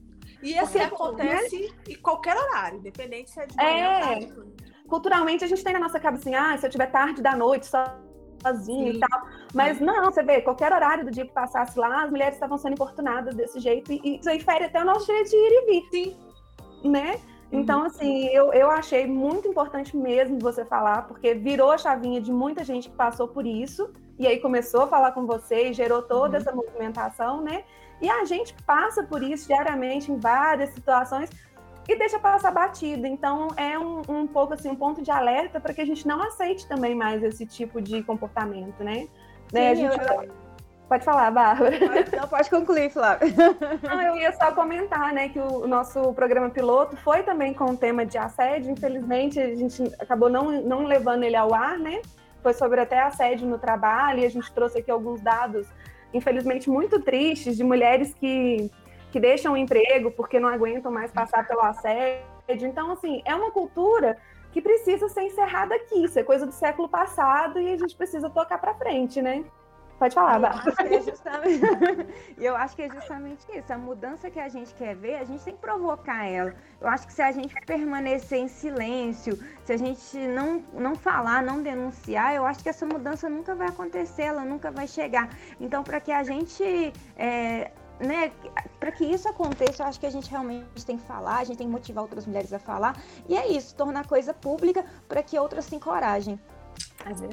E 0.43 0.59
assim 0.59 0.79
acontece 0.79 1.59
né? 1.59 1.69
em 1.89 1.95
qualquer 1.95 2.35
horário, 2.35 2.79
independente 2.79 3.31
se 3.31 3.39
é 3.39 3.45
de 3.45 3.55
manhã 3.55 3.85
é. 3.85 3.95
ou 3.95 4.01
tarde. 4.01 4.33
Culturalmente, 4.87 5.43
a 5.43 5.47
gente 5.47 5.63
tem 5.63 5.73
na 5.73 5.79
nossa 5.79 5.99
cabeça 5.99 6.29
assim, 6.29 6.35
ah, 6.35 6.57
se 6.57 6.65
eu 6.65 6.69
tiver 6.69 6.87
tarde 6.87 7.21
da 7.21 7.35
noite, 7.35 7.65
só 7.65 7.83
sozinho 8.41 8.91
Sim. 8.91 8.97
e 8.97 8.99
tal. 8.99 9.27
Mas 9.53 9.79
não, 9.79 10.11
você 10.11 10.21
vê, 10.21 10.41
qualquer 10.41 10.73
horário 10.73 11.05
do 11.05 11.11
dia 11.11 11.25
que 11.25 11.31
passasse 11.31 11.79
lá, 11.79 12.03
as 12.03 12.11
mulheres 12.11 12.35
estavam 12.35 12.57
sendo 12.57 12.73
importunadas 12.73 13.33
desse 13.33 13.59
jeito, 13.59 13.91
e 13.91 14.17
isso 14.19 14.29
aí 14.29 14.39
fere 14.39 14.65
até 14.65 14.81
o 14.81 14.85
nosso 14.85 15.05
direito 15.05 15.29
de 15.29 15.35
ir 15.35 15.51
e 15.51 15.65
vir. 15.65 15.89
Sim. 15.91 16.89
Né? 16.89 17.19
Então, 17.51 17.81
uhum. 17.81 17.85
assim, 17.85 18.25
eu, 18.27 18.51
eu 18.51 18.69
achei 18.69 19.05
muito 19.05 19.47
importante 19.47 19.95
mesmo 19.95 20.39
você 20.39 20.65
falar, 20.65 21.03
porque 21.03 21.35
virou 21.35 21.71
a 21.71 21.77
chavinha 21.77 22.19
de 22.19 22.31
muita 22.31 22.63
gente 22.63 22.89
que 22.89 22.95
passou 22.95 23.27
por 23.27 23.45
isso, 23.45 23.91
e 24.17 24.27
aí 24.27 24.39
começou 24.39 24.81
a 24.81 24.87
falar 24.87 25.11
com 25.11 25.25
você 25.25 25.69
e 25.69 25.73
gerou 25.73 26.01
toda 26.01 26.31
uhum. 26.31 26.41
essa 26.41 26.51
movimentação, 26.51 27.41
né? 27.41 27.63
E 28.01 28.09
a 28.09 28.25
gente 28.25 28.53
passa 28.65 29.03
por 29.03 29.23
isso 29.23 29.47
diariamente 29.47 30.11
em 30.11 30.17
várias 30.17 30.71
situações, 30.71 31.29
e 31.87 31.97
deixa 31.97 32.19
passar 32.19 32.51
batido. 32.51 33.05
Então 33.05 33.49
é 33.57 33.77
um, 33.77 34.01
um 34.07 34.27
pouco 34.27 34.53
assim, 34.53 34.69
um 34.69 34.75
ponto 34.75 35.01
de 35.01 35.11
alerta 35.11 35.59
para 35.59 35.73
que 35.73 35.81
a 35.81 35.85
gente 35.85 36.07
não 36.07 36.21
aceite 36.21 36.67
também 36.67 36.95
mais 36.95 37.23
esse 37.23 37.45
tipo 37.45 37.81
de 37.81 38.03
comportamento, 38.03 38.83
né? 38.83 39.01
Sim, 39.01 39.09
né? 39.51 39.75
Gente... 39.75 39.97
eu... 39.99 40.43
Pode 40.87 41.05
falar, 41.05 41.31
Bárbara. 41.31 41.71
Não, 42.15 42.27
pode 42.27 42.49
concluir, 42.49 42.91
Flávia. 42.91 43.27
Não, 43.81 44.01
eu 44.01 44.15
ia 44.17 44.31
só 44.33 44.51
comentar, 44.51 45.13
né, 45.13 45.29
que 45.29 45.39
o 45.39 45.65
nosso 45.65 46.13
programa 46.13 46.49
piloto 46.49 46.95
foi 46.97 47.23
também 47.23 47.53
com 47.53 47.65
o 47.65 47.77
tema 47.77 48.05
de 48.05 48.17
assédio. 48.17 48.69
Infelizmente, 48.69 49.39
a 49.39 49.55
gente 49.55 49.81
acabou 49.97 50.29
não, 50.29 50.51
não 50.61 50.83
levando 50.83 51.23
ele 51.23 51.35
ao 51.35 51.53
ar, 51.53 51.79
né? 51.79 52.01
Foi 52.43 52.53
sobre 52.53 52.81
até 52.81 53.01
assédio 53.01 53.47
no 53.47 53.57
trabalho 53.57 54.19
e 54.19 54.25
a 54.25 54.29
gente 54.29 54.51
trouxe 54.51 54.79
aqui 54.79 54.91
alguns 54.91 55.21
dados, 55.21 55.65
infelizmente, 56.13 56.69
muito 56.69 56.99
tristes 56.99 57.55
de 57.55 57.63
mulheres 57.63 58.13
que 58.13 58.69
que 59.13 59.19
deixam 59.19 59.53
o 59.53 59.57
emprego 59.57 60.09
porque 60.09 60.39
não 60.39 60.49
aguentam 60.49 60.91
mais 60.91 61.11
passar 61.11 61.47
pelo 61.47 61.61
assédio. 61.61 62.23
Então, 62.49 62.91
assim, 62.91 63.21
é 63.25 63.35
uma 63.35 63.51
cultura 63.51 64.17
que 64.51 64.59
precisa 64.59 65.07
ser 65.07 65.21
encerrada 65.21 65.75
aqui. 65.75 66.03
Isso 66.03 66.17
é 66.17 66.23
coisa 66.23 66.47
do 66.47 66.51
século 66.51 66.89
passado 66.89 67.59
e 67.59 67.71
a 67.71 67.77
gente 67.77 67.95
precisa 67.95 68.27
tocar 68.27 68.57
para 68.57 68.73
frente, 68.73 69.21
né? 69.21 69.45
Pode 69.99 70.15
falar, 70.15 70.39
Bárbara. 70.39 70.95
É 70.95 70.99
justamente... 70.99 71.61
eu 72.41 72.55
acho 72.55 72.75
que 72.75 72.81
é 72.81 72.89
justamente 72.89 73.45
isso. 73.55 73.71
A 73.71 73.77
mudança 73.77 74.31
que 74.31 74.39
a 74.39 74.49
gente 74.49 74.73
quer 74.73 74.95
ver, 74.95 75.17
a 75.17 75.23
gente 75.23 75.43
tem 75.43 75.53
que 75.53 75.61
provocar 75.61 76.25
ela. 76.25 76.55
Eu 76.81 76.87
acho 76.87 77.05
que 77.05 77.13
se 77.13 77.21
a 77.21 77.31
gente 77.31 77.53
permanecer 77.67 78.39
em 78.39 78.47
silêncio, 78.47 79.37
se 79.63 79.73
a 79.73 79.77
gente 79.77 80.17
não, 80.17 80.63
não 80.73 80.95
falar, 80.95 81.43
não 81.43 81.61
denunciar, 81.61 82.33
eu 82.33 82.47
acho 82.47 82.63
que 82.63 82.69
essa 82.69 82.83
mudança 82.83 83.29
nunca 83.29 83.53
vai 83.53 83.67
acontecer, 83.67 84.23
ela 84.23 84.43
nunca 84.43 84.71
vai 84.71 84.87
chegar. 84.87 85.29
Então, 85.59 85.83
para 85.83 86.01
que 86.01 86.11
a 86.11 86.23
gente 86.23 86.91
é, 87.15 87.71
né, 87.99 88.31
para 88.79 88.91
que 88.91 89.05
isso 89.05 89.27
aconteça, 89.27 89.83
eu 89.83 89.87
acho 89.87 89.99
que 89.99 90.05
a 90.05 90.09
gente 90.09 90.29
realmente 90.29 90.85
tem 90.85 90.97
que 90.97 91.05
falar, 91.05 91.39
a 91.39 91.43
gente 91.43 91.57
tem 91.57 91.67
que 91.67 91.73
motivar 91.73 92.03
outras 92.03 92.25
mulheres 92.25 92.51
a 92.53 92.59
falar. 92.59 93.01
E 93.27 93.37
é 93.37 93.47
isso, 93.47 93.75
tornar 93.75 94.07
coisa 94.07 94.33
pública 94.33 94.85
para 95.07 95.21
que 95.23 95.37
outras 95.37 95.65
se 95.65 95.75
encorajem. 95.75 96.39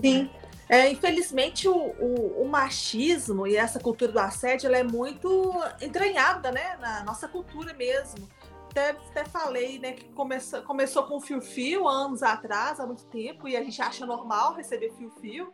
Sim. 0.01 0.31
É, 0.69 0.89
infelizmente, 0.89 1.67
o, 1.67 1.75
o, 1.75 2.43
o, 2.43 2.49
machismo 2.49 3.45
e 3.45 3.57
essa 3.57 3.81
cultura 3.81 4.13
do 4.13 4.21
assédio 4.21 4.69
ela 4.69 4.79
é 4.79 4.85
muito 4.85 5.53
entranhada 5.81 6.53
né, 6.53 6.77
na 6.81 7.03
nossa 7.03 7.27
cultura 7.27 7.73
mesmo 7.75 8.29
até, 8.71 8.91
até 8.91 9.25
falei, 9.25 9.79
né, 9.79 9.93
que 9.93 10.05
começou, 10.13 10.63
começou 10.63 11.03
com 11.03 11.21
fio-fio 11.21 11.89
anos 11.89 12.23
atrás, 12.23 12.79
há 12.79 12.87
muito 12.87 13.05
tempo, 13.07 13.49
e 13.49 13.57
a 13.57 13.63
gente 13.63 13.83
acha 13.83 14.07
normal 14.07 14.55
receber 14.55 14.93
fio-fio, 14.93 15.53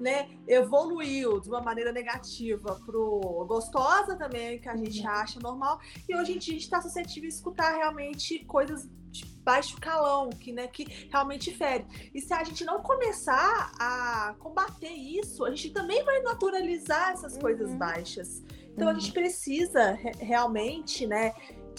né? 0.00 0.28
Evoluiu 0.46 1.40
de 1.40 1.48
uma 1.48 1.60
maneira 1.60 1.92
negativa 1.92 2.78
pro 2.84 3.46
gostosa 3.48 4.16
também, 4.16 4.60
que 4.60 4.68
a 4.68 4.76
gente 4.76 5.00
uhum. 5.00 5.08
acha 5.08 5.40
normal, 5.40 5.80
e 6.08 6.14
hoje 6.14 6.32
em 6.32 6.38
dia 6.38 6.52
a 6.52 6.56
gente 6.56 6.64
está 6.64 6.82
suscetível 6.82 7.28
a 7.28 7.32
escutar 7.32 7.76
realmente 7.76 8.44
coisas 8.44 8.88
de 9.10 9.24
baixo 9.42 9.80
calão, 9.80 10.28
que, 10.28 10.52
né, 10.52 10.66
que 10.66 10.84
realmente 11.10 11.54
fere. 11.54 11.86
E 12.12 12.20
se 12.20 12.34
a 12.34 12.42
gente 12.42 12.64
não 12.64 12.82
começar 12.82 13.72
a 13.78 14.34
combater 14.40 14.90
isso, 14.90 15.44
a 15.44 15.50
gente 15.50 15.70
também 15.70 16.04
vai 16.04 16.20
naturalizar 16.20 17.12
essas 17.12 17.38
coisas 17.38 17.70
uhum. 17.70 17.78
baixas. 17.78 18.42
Então 18.76 18.88
a 18.88 18.92
gente 18.92 19.06
uhum. 19.06 19.14
precisa 19.14 19.92
realmente, 20.20 21.06
né, 21.06 21.32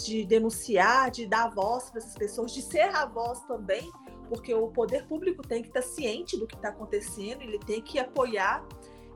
de 0.03 0.25
denunciar, 0.25 1.11
de 1.11 1.25
dar 1.25 1.49
voz 1.49 1.89
para 1.89 1.99
essas 1.99 2.15
pessoas, 2.15 2.51
de 2.51 2.61
ser 2.61 2.95
a 2.95 3.05
voz 3.05 3.39
também, 3.41 3.91
porque 4.29 4.53
o 4.53 4.67
poder 4.67 5.05
público 5.07 5.41
tem 5.41 5.61
que 5.61 5.69
estar 5.69 5.81
ciente 5.81 6.37
do 6.37 6.45
que 6.45 6.55
está 6.55 6.69
acontecendo, 6.69 7.41
ele 7.41 7.59
tem 7.59 7.81
que 7.81 7.99
apoiar. 7.99 8.65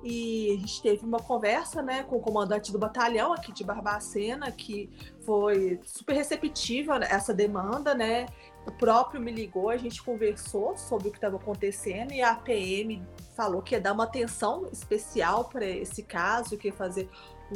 E 0.04 0.56
a 0.56 0.60
gente 0.60 0.82
teve 0.82 1.06
uma 1.06 1.20
conversa 1.20 1.82
né, 1.84 2.04
com 2.04 2.16
o 2.16 2.20
comandante 2.20 2.72
do 2.72 2.80
batalhão 2.80 3.34
aqui 3.34 3.52
de 3.52 3.64
Barbacena, 3.64 4.52
que 4.52 4.90
foi 5.24 5.80
super 5.84 6.16
receptiva 6.16 6.98
essa 7.04 7.32
demanda, 7.32 7.94
né? 7.94 8.26
O 8.66 8.72
próprio 8.72 9.22
me 9.22 9.32
ligou, 9.32 9.70
a 9.70 9.78
gente 9.78 10.02
conversou 10.02 10.76
sobre 10.76 11.08
o 11.08 11.12
que 11.12 11.18
estava 11.18 11.36
acontecendo 11.36 12.14
e 12.14 12.22
a 12.22 12.36
PM 12.36 13.04
falou 13.36 13.62
que 13.62 13.76
ia 13.76 13.82
dar 13.82 13.94
uma 13.94 14.06
atenção 14.06 14.68
especial 14.72 15.46
para 15.46 15.66
esse 15.66 16.02
caso, 16.02 16.58
que 16.58 16.68
ia 16.68 16.74
fazer 16.74 17.08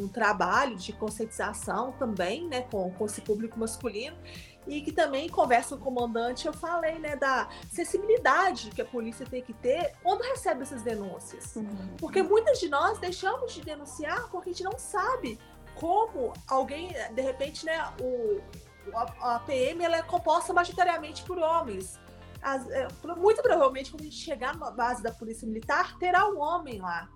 um 0.01 0.07
trabalho 0.07 0.75
de 0.75 0.93
conscientização 0.93 1.91
também, 1.93 2.47
né, 2.47 2.61
com, 2.61 2.91
com 2.91 3.05
esse 3.05 3.21
público 3.21 3.59
masculino 3.59 4.17
e 4.67 4.81
que 4.81 4.91
também 4.91 5.29
conversa 5.29 5.75
com 5.77 5.81
o 5.81 5.93
comandante, 5.93 6.47
eu 6.47 6.53
falei, 6.53 6.97
né, 6.99 7.15
da 7.15 7.47
sensibilidade 7.71 8.71
que 8.71 8.81
a 8.81 8.85
polícia 8.85 9.25
tem 9.25 9.41
que 9.41 9.53
ter 9.53 9.93
quando 10.01 10.21
recebe 10.21 10.63
essas 10.63 10.81
denúncias. 10.81 11.55
Uhum. 11.55 11.95
Porque 11.97 12.23
muitas 12.23 12.59
de 12.59 12.67
nós 12.67 12.97
deixamos 12.97 13.53
de 13.53 13.61
denunciar 13.61 14.27
porque 14.29 14.49
a 14.49 14.53
gente 14.53 14.63
não 14.63 14.77
sabe 14.77 15.39
como 15.75 16.33
alguém, 16.47 16.89
de 17.13 17.21
repente, 17.21 17.65
né, 17.65 17.93
o, 18.01 18.41
a, 18.93 19.35
a 19.35 19.39
PM 19.39 19.83
ela 19.83 19.97
é 19.97 20.01
composta 20.01 20.53
majoritariamente 20.53 21.23
por 21.23 21.37
homens. 21.37 21.99
As, 22.41 22.69
é, 22.69 22.87
muito 23.17 23.41
provavelmente, 23.41 23.91
quando 23.91 24.01
a 24.01 24.05
gente 24.05 24.17
chegar 24.17 24.55
na 24.57 24.71
base 24.71 25.01
da 25.01 25.11
polícia 25.11 25.47
militar, 25.47 25.97
terá 25.97 26.27
um 26.27 26.39
homem 26.39 26.79
lá. 26.79 27.09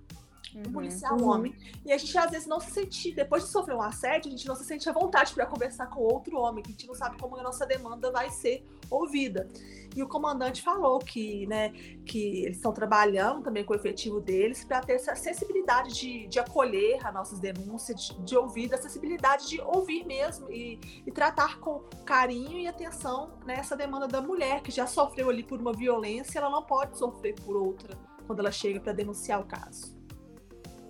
Uhum. 0.55 0.63
Um 0.67 0.71
policial 0.73 1.17
uhum. 1.17 1.29
homem. 1.29 1.55
E 1.85 1.91
a 1.91 1.97
gente 1.97 2.17
às 2.17 2.31
vezes 2.31 2.47
não 2.47 2.59
se 2.59 2.71
sente, 2.71 3.11
depois 3.13 3.43
de 3.43 3.49
sofrer 3.49 3.75
um 3.75 3.81
assédio, 3.81 4.27
a 4.27 4.31
gente 4.31 4.47
não 4.47 4.55
se 4.55 4.65
sente 4.65 4.89
à 4.89 4.91
vontade 4.91 5.33
para 5.33 5.45
conversar 5.45 5.87
com 5.87 6.01
outro 6.01 6.37
homem, 6.37 6.63
que 6.63 6.69
a 6.69 6.71
gente 6.71 6.87
não 6.87 6.95
sabe 6.95 7.17
como 7.17 7.37
a 7.37 7.43
nossa 7.43 7.65
demanda 7.65 8.11
vai 8.11 8.29
ser 8.29 8.65
ouvida. 8.89 9.47
E 9.95 10.03
o 10.03 10.07
comandante 10.07 10.61
falou 10.61 10.99
que, 10.99 11.47
né, 11.47 11.69
que 12.05 12.43
eles 12.43 12.57
estão 12.57 12.71
trabalhando 12.71 13.43
também 13.43 13.63
com 13.63 13.73
o 13.73 13.75
efetivo 13.75 14.21
deles 14.21 14.63
para 14.63 14.81
ter 14.81 14.93
essa 14.93 15.15
sensibilidade 15.15 15.93
de, 15.93 16.27
de 16.27 16.39
acolher 16.39 17.05
as 17.05 17.13
nossas 17.13 17.39
denúncias, 17.39 18.07
de, 18.07 18.21
de 18.23 18.37
ouvir, 18.37 18.67
da 18.67 18.77
sensibilidade 18.77 19.47
de 19.47 19.59
ouvir 19.61 20.05
mesmo 20.05 20.51
e, 20.51 20.79
e 21.05 21.11
tratar 21.11 21.59
com 21.59 21.79
carinho 22.05 22.59
e 22.59 22.67
atenção 22.67 23.31
nessa 23.45 23.75
né, 23.75 23.85
demanda 23.85 24.07
da 24.07 24.21
mulher 24.21 24.61
que 24.61 24.71
já 24.71 24.85
sofreu 24.85 25.29
ali 25.29 25.43
por 25.43 25.59
uma 25.59 25.73
violência, 25.73 26.37
ela 26.39 26.49
não 26.49 26.63
pode 26.63 26.97
sofrer 26.97 27.33
por 27.35 27.55
outra 27.55 27.97
quando 28.27 28.39
ela 28.39 28.51
chega 28.51 28.79
para 28.79 28.93
denunciar 28.93 29.41
o 29.41 29.45
caso. 29.45 29.98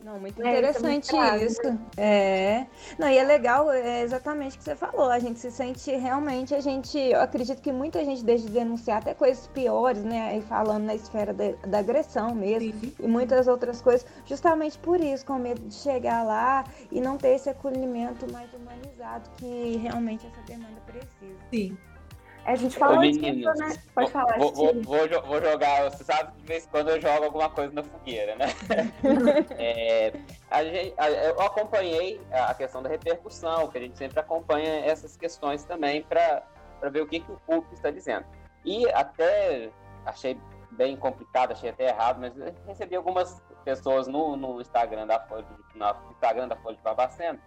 Não, 0.03 0.19
muito 0.19 0.39
interessante 0.39 1.15
é, 1.15 1.43
isso. 1.43 1.61
É, 1.61 1.69
muito 1.69 1.91
é. 1.97 2.67
Não, 2.97 3.09
e 3.09 3.17
é 3.17 3.23
legal, 3.23 3.71
é 3.71 4.01
exatamente 4.01 4.55
o 4.55 4.57
que 4.57 4.63
você 4.63 4.75
falou. 4.75 5.09
A 5.09 5.19
gente 5.19 5.39
se 5.39 5.51
sente 5.51 5.91
realmente, 5.91 6.55
a 6.55 6.61
gente, 6.61 6.97
eu 6.97 7.21
acredito 7.21 7.61
que 7.61 7.71
muita 7.71 8.03
gente 8.03 8.23
deixa 8.23 8.45
de 8.45 8.51
denunciar 8.51 8.99
até 8.99 9.13
coisas 9.13 9.47
piores, 9.47 10.03
né? 10.03 10.37
E 10.37 10.41
falando 10.41 10.85
na 10.85 10.95
esfera 10.95 11.33
da, 11.33 11.51
da 11.67 11.79
agressão 11.79 12.33
mesmo, 12.33 12.71
Sim. 12.79 12.93
e 12.99 13.07
muitas 13.07 13.47
outras 13.47 13.81
coisas, 13.81 14.05
justamente 14.25 14.77
por 14.79 14.99
isso, 15.01 15.25
com 15.25 15.37
medo 15.37 15.61
de 15.61 15.75
chegar 15.75 16.23
lá 16.23 16.63
e 16.91 17.01
não 17.01 17.17
ter 17.17 17.35
esse 17.35 17.49
acolhimento 17.49 18.31
mais 18.31 18.49
humanizado 18.53 19.29
que 19.37 19.77
realmente 19.77 20.25
essa 20.25 20.41
demanda 20.43 20.79
precisa. 20.85 21.39
Sim. 21.51 21.77
A 22.45 22.55
gente 22.55 22.77
falou 22.77 23.01
disso, 23.01 23.21
né? 23.21 23.75
Pode 23.93 24.11
falar. 24.11 24.37
Vou, 24.37 24.53
vou, 24.53 24.73
vou, 24.81 25.07
vou, 25.27 25.41
jogar, 25.41 25.89
você 25.89 26.03
sabe 26.03 26.31
que 26.31 26.41
de 26.41 26.47
vez 26.47 26.65
em 26.65 26.69
quando 26.69 26.89
eu 26.89 27.01
jogo 27.01 27.25
alguma 27.25 27.49
coisa 27.49 27.73
na 27.73 27.83
fogueira, 27.83 28.35
né? 28.35 28.47
é, 29.57 30.13
a 30.49 30.63
gente, 30.63 30.93
a, 30.97 31.09
eu 31.09 31.41
acompanhei 31.41 32.19
a 32.31 32.53
questão 32.53 32.81
da 32.81 32.89
repercussão, 32.89 33.67
que 33.67 33.77
a 33.77 33.81
gente 33.81 33.97
sempre 33.97 34.19
acompanha 34.19 34.85
essas 34.85 35.15
questões 35.15 35.63
também 35.63 36.01
para 36.01 36.43
ver 36.91 37.01
o 37.01 37.07
que, 37.07 37.19
que 37.19 37.31
o 37.31 37.39
público 37.45 37.73
está 37.73 37.91
dizendo. 37.91 38.25
E 38.65 38.89
até 38.93 39.69
achei 40.05 40.37
bem 40.71 40.95
complicado, 40.95 41.51
achei 41.51 41.69
até 41.69 41.89
errado, 41.89 42.19
mas 42.19 42.33
recebi 42.65 42.95
algumas 42.95 43.41
pessoas 43.63 44.07
no, 44.07 44.35
no 44.35 44.61
Instagram 44.61 45.05
da 45.05 45.19
Folha, 45.19 45.45
no 45.75 46.11
Instagram 46.11 46.47
da 46.47 46.55
Folha 46.55 46.77
de 46.77 46.81
Barbacena, 46.81 47.39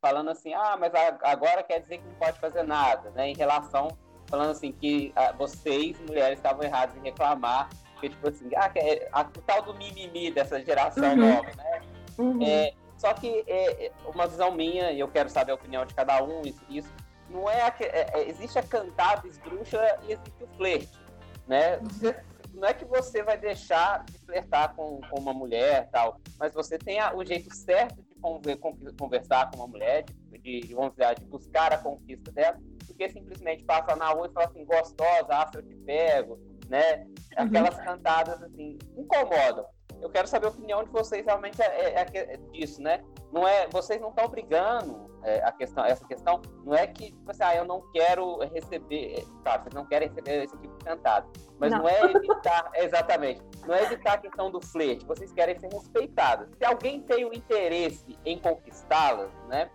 falando 0.00 0.30
assim, 0.30 0.54
ah, 0.54 0.76
mas 0.78 0.92
agora 1.22 1.62
quer 1.62 1.80
dizer 1.80 1.98
que 1.98 2.04
não 2.04 2.14
pode 2.14 2.38
fazer 2.40 2.62
nada, 2.62 3.10
né, 3.10 3.28
em 3.28 3.36
relação 3.36 3.88
falando 4.28 4.50
assim 4.50 4.72
que 4.72 5.12
ah, 5.16 5.32
vocês, 5.32 5.98
mulheres, 6.00 6.38
estavam 6.38 6.62
erradas 6.62 6.96
em 6.96 7.00
reclamar, 7.00 7.68
porque, 7.92 8.10
tipo 8.10 8.28
assim, 8.28 8.48
ah, 8.56 8.70
é, 8.76 9.08
a, 9.12 9.22
o 9.22 9.42
tal 9.42 9.62
do 9.62 9.74
mimimi 9.74 10.30
dessa 10.30 10.62
geração 10.62 11.10
uhum. 11.10 11.16
nova, 11.16 11.50
né? 11.56 11.82
Uhum. 12.18 12.42
É, 12.42 12.72
só 12.96 13.12
que 13.14 13.44
é, 13.46 13.86
é, 13.86 13.92
uma 14.06 14.26
visão 14.26 14.52
minha, 14.52 14.92
e 14.92 15.00
eu 15.00 15.08
quero 15.08 15.28
saber 15.28 15.52
a 15.52 15.54
opinião 15.54 15.84
de 15.84 15.94
cada 15.94 16.22
um, 16.22 16.42
isso, 16.42 16.60
isso 16.68 16.92
não 17.30 17.48
é, 17.48 17.62
a, 17.62 17.74
é, 17.80 18.20
é, 18.20 18.28
existe 18.28 18.58
a 18.58 18.62
cantada 18.62 19.26
esdrúxula 19.26 19.98
e 20.06 20.12
existe 20.12 20.44
o 20.44 20.48
flerte, 20.56 20.98
né? 21.46 21.78
Você, 21.78 22.16
não 22.54 22.68
é 22.68 22.74
que 22.74 22.84
você 22.84 23.22
vai 23.22 23.36
deixar 23.36 24.04
de 24.04 24.18
flertar 24.18 24.74
com, 24.74 25.00
com 25.08 25.20
uma 25.20 25.32
mulher 25.32 25.88
tal, 25.90 26.20
mas 26.38 26.52
você 26.52 26.78
tem 26.78 26.98
a, 26.98 27.14
o 27.14 27.24
jeito 27.24 27.54
certo 27.54 27.96
de 27.96 28.92
conversar 28.96 29.50
com 29.50 29.58
uma 29.58 29.68
mulher, 29.68 30.02
de, 30.02 30.12
de, 30.38 30.74
vamos 30.74 30.92
dizer, 30.92 31.14
de 31.18 31.24
buscar 31.26 31.72
a 31.72 31.78
conquista 31.78 32.32
dela, 32.32 32.58
porque 32.86 33.08
simplesmente 33.10 33.64
passa 33.64 33.94
na 33.96 34.08
rua 34.10 34.28
e 34.28 34.32
fala 34.32 34.46
assim, 34.46 34.64
gostosa, 34.64 35.28
ah, 35.30 35.50
eu 35.54 35.62
te 35.62 35.76
pego, 35.76 36.38
né? 36.68 37.04
Uhum. 37.38 37.46
Aquelas 37.46 37.76
uhum. 37.78 37.84
cantadas 37.84 38.42
assim, 38.42 38.78
incomodam. 38.96 39.66
Eu 40.00 40.10
quero 40.10 40.28
saber 40.28 40.46
a 40.46 40.50
opinião 40.50 40.84
de 40.84 40.90
vocês 40.90 41.24
realmente 41.26 41.60
é, 41.60 41.94
é, 41.94 42.06
é 42.14 42.36
disso, 42.52 42.80
né? 42.80 43.02
Não 43.32 43.46
é, 43.46 43.68
vocês 43.68 44.00
não 44.00 44.10
estão 44.10 44.28
brigando 44.28 45.08
é, 45.22 45.42
a 45.44 45.52
questão, 45.52 45.84
essa 45.84 46.06
questão, 46.06 46.40
não 46.64 46.74
é 46.74 46.86
que 46.86 47.06
tipo 47.06 47.30
assim, 47.30 47.42
ah, 47.42 47.56
eu 47.56 47.64
não 47.64 47.82
quero 47.92 48.38
receber, 48.52 49.24
tá, 49.44 49.58
vocês 49.58 49.74
não 49.74 49.84
querem 49.84 50.08
receber 50.08 50.44
esse 50.44 50.56
tipo 50.56 50.76
de 50.78 50.84
cantado, 50.84 51.28
mas 51.58 51.72
não, 51.72 51.80
não 51.80 51.88
é 51.88 52.00
evitar, 52.02 52.70
exatamente, 52.74 53.42
não 53.66 53.74
é 53.74 53.82
evitar 53.82 54.14
a 54.14 54.18
questão 54.18 54.50
do 54.50 54.60
flerte, 54.60 55.04
vocês 55.04 55.32
querem 55.32 55.58
ser 55.58 55.68
respeitadas. 55.72 56.48
Se 56.56 56.64
alguém 56.64 57.02
tem 57.02 57.24
o 57.24 57.34
interesse 57.34 58.18
em 58.24 58.38
conquistá-las, 58.38 59.30
né? 59.48 59.70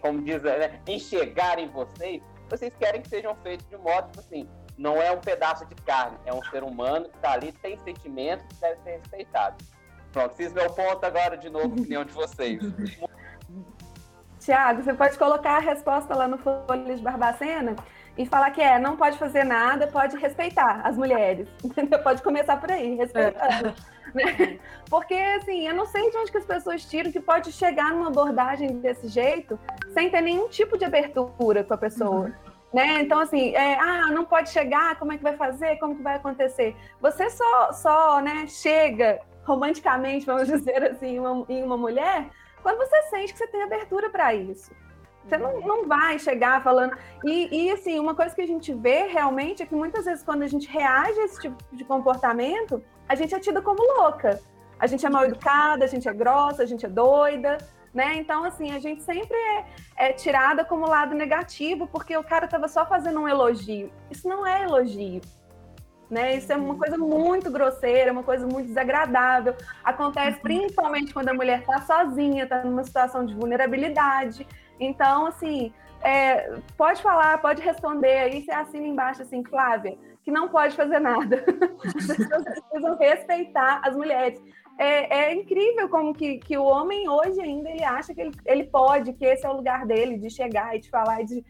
Como 0.00 0.22
diz, 0.22 0.42
né, 0.42 0.80
enxergar 0.86 1.58
em 1.58 1.68
vocês, 1.68 2.22
vocês 2.48 2.72
querem 2.78 3.02
que 3.02 3.08
sejam 3.08 3.34
feitos 3.36 3.66
de 3.68 3.76
modo, 3.76 4.08
tipo 4.08 4.20
assim, 4.20 4.48
não 4.76 5.00
é 5.02 5.10
um 5.10 5.20
pedaço 5.20 5.66
de 5.66 5.74
carne, 5.76 6.16
é 6.24 6.32
um 6.32 6.42
ser 6.44 6.62
humano 6.62 7.08
que 7.08 7.16
está 7.16 7.32
ali, 7.32 7.52
tem 7.52 7.76
sentimentos 7.78 8.46
que 8.46 8.60
deve 8.60 8.80
ser 8.82 8.90
respeitado. 8.98 9.56
Pronto, 10.12 10.34
fiz 10.34 10.52
meu 10.52 10.70
ponto 10.72 11.04
agora 11.04 11.36
de 11.36 11.50
novo, 11.50 11.66
opinião 11.66 12.04
de 12.04 12.12
vocês. 12.12 12.60
Tiago, 14.38 14.82
você 14.82 14.94
pode 14.94 15.18
colocar 15.18 15.56
a 15.56 15.60
resposta 15.60 16.14
lá 16.14 16.26
no 16.26 16.38
Folha 16.38 16.94
de 16.94 17.02
Barbacena 17.02 17.76
e 18.16 18.24
falar 18.24 18.50
que 18.50 18.60
é, 18.60 18.78
não 18.78 18.96
pode 18.96 19.18
fazer 19.18 19.44
nada, 19.44 19.86
pode 19.88 20.16
respeitar 20.16 20.80
as 20.84 20.96
mulheres. 20.96 21.48
Entendeu? 21.62 21.98
Pode 21.98 22.22
começar 22.22 22.58
por 22.58 22.70
aí, 22.70 22.94
respeitando. 22.94 23.68
É. 23.68 23.97
Né? 24.14 24.58
Porque, 24.88 25.14
assim, 25.14 25.68
eu 25.68 25.74
não 25.74 25.86
sei 25.86 26.10
de 26.10 26.16
onde 26.16 26.30
que 26.30 26.38
as 26.38 26.44
pessoas 26.44 26.84
tiram 26.84 27.12
que 27.12 27.20
pode 27.20 27.52
chegar 27.52 27.92
numa 27.92 28.08
abordagem 28.08 28.78
desse 28.78 29.08
jeito 29.08 29.58
sem 29.92 30.10
ter 30.10 30.20
nenhum 30.20 30.48
tipo 30.48 30.78
de 30.78 30.84
abertura 30.84 31.62
com 31.62 31.74
a 31.74 31.78
pessoa. 31.78 32.26
Uhum. 32.26 32.32
Né? 32.72 33.02
Então, 33.02 33.18
assim, 33.18 33.54
é, 33.54 33.78
ah, 33.78 34.10
não 34.10 34.24
pode 34.24 34.50
chegar, 34.50 34.98
como 34.98 35.12
é 35.12 35.16
que 35.16 35.22
vai 35.22 35.36
fazer, 35.36 35.78
como 35.78 35.96
que 35.96 36.02
vai 36.02 36.16
acontecer? 36.16 36.76
Você 37.00 37.30
só, 37.30 37.72
só 37.72 38.20
né, 38.20 38.46
chega 38.46 39.20
romanticamente, 39.44 40.26
vamos 40.26 40.46
dizer 40.48 40.90
assim, 40.90 41.16
em 41.16 41.18
uma, 41.18 41.46
em 41.48 41.62
uma 41.62 41.76
mulher, 41.76 42.28
quando 42.62 42.78
você 42.78 43.02
sente 43.04 43.32
que 43.32 43.38
você 43.38 43.46
tem 43.46 43.62
abertura 43.62 44.10
para 44.10 44.34
isso. 44.34 44.70
Você 45.24 45.36
não, 45.36 45.60
não 45.60 45.86
vai 45.86 46.18
chegar 46.18 46.62
falando. 46.62 46.96
E, 47.24 47.66
e, 47.66 47.70
assim, 47.70 47.98
uma 47.98 48.14
coisa 48.14 48.34
que 48.34 48.40
a 48.40 48.46
gente 48.46 48.72
vê 48.72 49.06
realmente 49.06 49.62
é 49.62 49.66
que 49.66 49.74
muitas 49.74 50.06
vezes, 50.06 50.24
quando 50.24 50.42
a 50.42 50.46
gente 50.46 50.66
reage 50.68 51.20
a 51.20 51.24
esse 51.24 51.40
tipo 51.40 51.56
de 51.70 51.84
comportamento, 51.84 52.82
a 53.08 53.14
gente 53.14 53.34
é 53.34 53.40
tida 53.40 53.62
como 53.62 53.82
louca. 54.00 54.40
A 54.78 54.86
gente 54.86 55.04
é 55.04 55.10
mal 55.10 55.24
educada, 55.24 55.84
a 55.84 55.88
gente 55.88 56.08
é 56.08 56.12
grossa, 56.12 56.62
a 56.62 56.66
gente 56.66 56.86
é 56.86 56.88
doida, 56.88 57.58
né? 57.92 58.16
Então, 58.16 58.44
assim, 58.44 58.70
a 58.70 58.78
gente 58.78 59.02
sempre 59.02 59.36
é, 59.36 59.64
é 59.96 60.12
tirada 60.12 60.64
como 60.64 60.86
lado 60.86 61.14
negativo, 61.14 61.86
porque 61.88 62.16
o 62.16 62.22
cara 62.22 62.44
estava 62.44 62.68
só 62.68 62.86
fazendo 62.86 63.20
um 63.20 63.28
elogio. 63.28 63.90
Isso 64.10 64.28
não 64.28 64.46
é 64.46 64.62
elogio. 64.62 65.20
Né? 66.08 66.36
Isso 66.36 66.50
é 66.52 66.56
uma 66.56 66.76
coisa 66.76 66.96
muito 66.96 67.50
grosseira, 67.50 68.12
uma 68.12 68.22
coisa 68.22 68.46
muito 68.46 68.68
desagradável. 68.68 69.54
Acontece 69.84 70.38
principalmente 70.40 71.12
quando 71.12 71.28
a 71.28 71.34
mulher 71.34 71.60
está 71.60 71.82
sozinha, 71.82 72.44
está 72.44 72.64
numa 72.64 72.84
situação 72.84 73.26
de 73.26 73.34
vulnerabilidade. 73.34 74.46
Então, 74.80 75.26
assim, 75.26 75.72
é, 76.00 76.58
pode 76.76 77.02
falar, 77.02 77.38
pode 77.38 77.60
responder, 77.60 78.18
aí 78.18 78.44
você 78.44 78.52
assina 78.52 78.86
embaixo 78.86 79.22
assim, 79.22 79.44
Flávia, 79.44 79.98
que 80.28 80.30
não 80.30 80.46
pode 80.46 80.76
fazer 80.76 80.98
nada. 80.98 81.42
As 81.96 82.16
pessoas 82.16 82.44
precisam 82.44 82.98
respeitar 82.98 83.80
as 83.82 83.96
mulheres. 83.96 84.38
É, 84.78 85.20
é, 85.20 85.34
incrível 85.34 85.88
como 85.88 86.12
que, 86.12 86.36
que 86.36 86.56
o 86.58 86.64
homem 86.64 87.08
hoje 87.08 87.40
ainda 87.40 87.70
ele 87.70 87.82
acha 87.82 88.14
que 88.14 88.20
ele, 88.20 88.32
ele 88.44 88.64
pode, 88.64 89.14
que 89.14 89.24
esse 89.24 89.46
é 89.46 89.48
o 89.48 89.56
lugar 89.56 89.86
dele, 89.86 90.18
de 90.18 90.28
chegar 90.28 90.76
e 90.76 90.80
de 90.80 90.90
falar, 90.90 91.24
de 91.24 91.42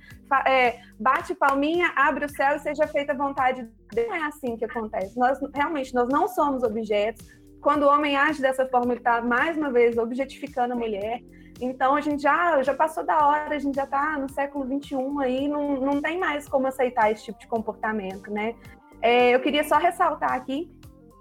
é, 0.46 0.78
bate 0.98 1.34
palminha, 1.34 1.92
abre 1.96 2.24
o 2.24 2.28
céu 2.28 2.54
e 2.54 2.60
seja 2.60 2.86
feita 2.86 3.12
a 3.12 3.16
vontade. 3.16 3.68
Não 3.94 4.14
é 4.14 4.22
assim 4.22 4.56
que 4.56 4.64
acontece. 4.64 5.18
Nós 5.18 5.40
realmente 5.52 5.92
nós 5.92 6.08
não 6.08 6.28
somos 6.28 6.62
objetos. 6.62 7.26
Quando 7.60 7.82
o 7.82 7.88
homem 7.88 8.16
age 8.16 8.40
dessa 8.40 8.64
forma, 8.68 8.92
ele 8.92 9.00
está 9.00 9.20
mais 9.20 9.56
uma 9.56 9.72
vez 9.72 9.98
objetificando 9.98 10.74
a 10.74 10.76
mulher. 10.76 11.20
Então 11.60 11.94
a 11.94 12.00
gente 12.00 12.22
já, 12.22 12.62
já 12.62 12.74
passou 12.74 13.04
da 13.04 13.26
hora, 13.26 13.54
a 13.54 13.58
gente 13.58 13.74
já 13.74 13.84
está 13.84 14.16
no 14.18 14.28
século 14.30 14.64
XXI 14.64 14.96
aí, 15.22 15.48
não, 15.48 15.80
não 15.80 16.00
tem 16.00 16.18
mais 16.18 16.48
como 16.48 16.66
aceitar 16.66 17.10
esse 17.10 17.24
tipo 17.24 17.38
de 17.38 17.46
comportamento, 17.46 18.30
né? 18.30 18.54
É, 19.02 19.34
eu 19.34 19.40
queria 19.40 19.64
só 19.64 19.76
ressaltar 19.76 20.32
aqui, 20.32 20.70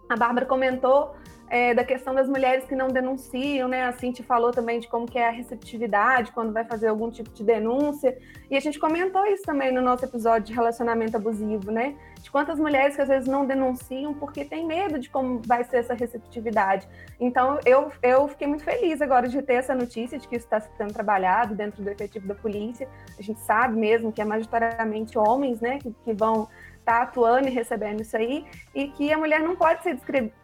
a 0.10 0.16
Bárbara 0.16 0.46
comentou 0.46 1.16
é, 1.50 1.74
da 1.74 1.84
questão 1.84 2.14
das 2.14 2.28
mulheres 2.28 2.66
que 2.66 2.76
não 2.76 2.88
denunciam, 2.88 3.68
né? 3.68 3.84
A 3.84 3.94
Cinti 3.94 4.22
falou 4.22 4.52
também 4.52 4.80
de 4.80 4.88
como 4.88 5.06
que 5.06 5.18
é 5.18 5.28
a 5.28 5.32
receptividade 5.32 6.32
quando 6.32 6.52
vai 6.52 6.66
fazer 6.66 6.88
algum 6.88 7.10
tipo 7.10 7.30
de 7.30 7.44
denúncia. 7.44 8.18
E 8.50 8.58
a 8.58 8.60
gente 8.60 8.80
comentou 8.80 9.26
isso 9.26 9.44
também 9.44 9.72
no 9.72 9.82
nosso 9.82 10.04
episódio 10.04 10.48
de 10.48 10.54
relacionamento 10.54 11.16
abusivo, 11.16 11.72
né? 11.72 11.96
De 12.22 12.30
quantas 12.30 12.60
mulheres 12.60 12.96
que 12.96 13.02
às 13.02 13.08
vezes 13.08 13.28
não 13.28 13.46
denunciam 13.46 14.14
porque 14.14 14.44
tem 14.44 14.66
medo 14.66 15.00
de 15.00 15.10
como 15.10 15.42
vai 15.46 15.64
ser 15.64 15.78
essa 15.78 15.94
receptividade. 15.94 16.88
Então, 17.20 17.60
eu, 17.66 17.92
eu 18.04 18.28
fiquei 18.28 18.48
muito 18.48 18.64
feliz 18.64 19.02
agora 19.02 19.28
de 19.28 19.42
ter 19.42 19.54
essa 19.54 19.74
notícia 19.74 20.18
de 20.18 20.28
que 20.28 20.36
isso 20.36 20.46
está 20.46 20.60
sendo 20.60 20.94
trabalhado 20.94 21.56
dentro 21.56 21.82
do 21.82 21.90
efetivo 21.90 22.28
da 22.28 22.36
polícia. 22.36 22.90
A 23.18 23.22
gente 23.22 23.40
sabe 23.40 23.78
mesmo 23.78 24.12
que 24.12 24.22
é 24.22 24.26
majoritariamente 24.26 25.18
homens, 25.18 25.62
né, 25.62 25.80
que, 25.80 25.96
que 26.04 26.14
vão 26.14 26.48
está 26.88 27.02
atuando 27.02 27.50
e 27.50 27.52
recebendo 27.52 28.02
isso 28.02 28.16
aí, 28.16 28.46
e 28.74 28.88
que 28.88 29.12
a 29.12 29.18
mulher 29.18 29.42
não 29.42 29.56
pode 29.56 29.84
ser 29.84 30.00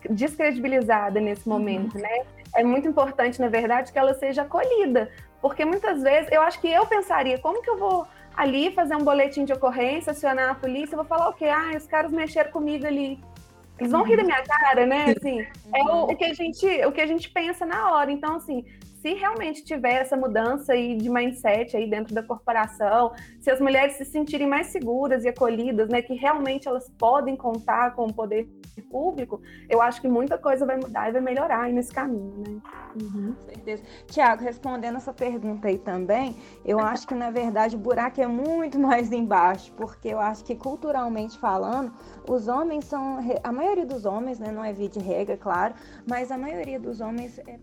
descredibilizada 0.09 1.21
nesse 1.21 1.47
uhum. 1.47 1.57
momento, 1.57 1.95
uhum. 1.95 2.01
né? 2.01 2.25
É 2.53 2.63
muito 2.63 2.87
importante, 2.87 3.39
na 3.39 3.47
verdade, 3.47 3.91
que 3.91 3.97
ela 3.97 4.13
seja 4.13 4.43
acolhida, 4.43 5.09
porque 5.41 5.63
muitas 5.65 6.03
vezes 6.03 6.31
eu 6.31 6.41
acho 6.41 6.59
que 6.59 6.67
eu 6.67 6.85
pensaria, 6.85 7.39
como 7.39 7.61
que 7.61 7.69
eu 7.69 7.77
vou 7.77 8.05
ali 8.35 8.71
fazer 8.71 8.95
um 8.95 9.03
boletim 9.03 9.45
de 9.45 9.53
ocorrência, 9.53 10.11
acionar 10.11 10.49
a 10.49 10.55
polícia, 10.55 10.93
eu 10.93 10.97
vou 10.97 11.05
falar 11.05 11.29
o 11.29 11.33
quê? 11.33 11.45
Ah, 11.45 11.71
os 11.75 11.87
caras 11.87 12.11
mexeram 12.11 12.51
comigo 12.51 12.85
ali. 12.85 13.19
Eles 13.79 13.91
vão 13.91 14.03
rir 14.03 14.17
da 14.17 14.23
minha 14.23 14.43
cara, 14.43 14.85
né? 14.85 15.13
Assim, 15.17 15.41
é 15.73 15.83
o, 15.83 16.03
o, 16.11 16.15
que 16.15 16.25
a 16.25 16.33
gente, 16.33 16.65
o 16.85 16.91
que 16.91 17.01
a 17.01 17.07
gente 17.07 17.29
pensa 17.29 17.65
na 17.65 17.91
hora. 17.91 18.11
Então, 18.11 18.35
assim, 18.35 18.65
se 19.03 19.13
realmente 19.15 19.65
tiver 19.65 19.95
essa 19.95 20.15
mudança 20.15 20.71
aí 20.71 20.95
de 20.95 21.09
mindset 21.09 21.75
aí 21.75 21.89
dentro 21.89 22.15
da 22.15 22.23
corporação, 22.23 23.11
se 23.41 23.51
as 23.51 23.59
mulheres 23.59 23.97
se 23.97 24.05
sentirem 24.05 24.47
mais 24.47 24.67
seguras 24.67 25.25
e 25.25 25.27
acolhidas, 25.27 25.89
né, 25.89 26.01
que 26.01 26.13
realmente 26.13 26.69
elas 26.69 26.89
podem 26.97 27.35
contar 27.35 27.95
com 27.95 28.05
o 28.05 28.13
poder 28.13 28.47
público, 28.89 29.41
eu 29.69 29.81
acho 29.81 29.99
que 29.99 30.07
muita 30.07 30.37
coisa 30.37 30.65
vai 30.65 30.77
mudar 30.77 31.09
e 31.09 31.11
vai 31.11 31.21
melhorar 31.21 31.67
nesse 31.69 31.91
caminho, 31.91 32.43
né? 32.47 32.61
Uhum. 33.01 33.33
Com 33.33 33.41
certeza. 33.41 33.83
Tiago, 34.07 34.43
respondendo 34.43 34.95
essa 34.95 35.13
pergunta 35.13 35.67
aí 35.67 35.77
também, 35.77 36.35
eu 36.63 36.79
acho 36.81 37.07
que 37.07 37.13
na 37.13 37.29
verdade 37.29 37.75
o 37.75 37.79
buraco 37.79 38.21
é 38.21 38.27
muito 38.27 38.79
mais 38.79 39.11
embaixo, 39.11 39.73
porque 39.73 40.07
eu 40.07 40.19
acho 40.19 40.45
que 40.45 40.55
culturalmente 40.55 41.37
falando, 41.37 41.91
os 42.27 42.47
homens 42.47 42.85
são, 42.85 43.19
a 43.43 43.51
maioria 43.51 43.85
dos 43.85 44.05
homens, 44.05 44.39
né, 44.39 44.51
não 44.51 44.63
é 44.63 44.71
via 44.71 44.89
de 44.89 44.99
regra, 44.99 45.35
claro, 45.35 45.73
mas 46.07 46.31
a 46.31 46.37
maioria 46.37 46.79
dos 46.79 47.01
homens 47.01 47.37
é, 47.39 47.57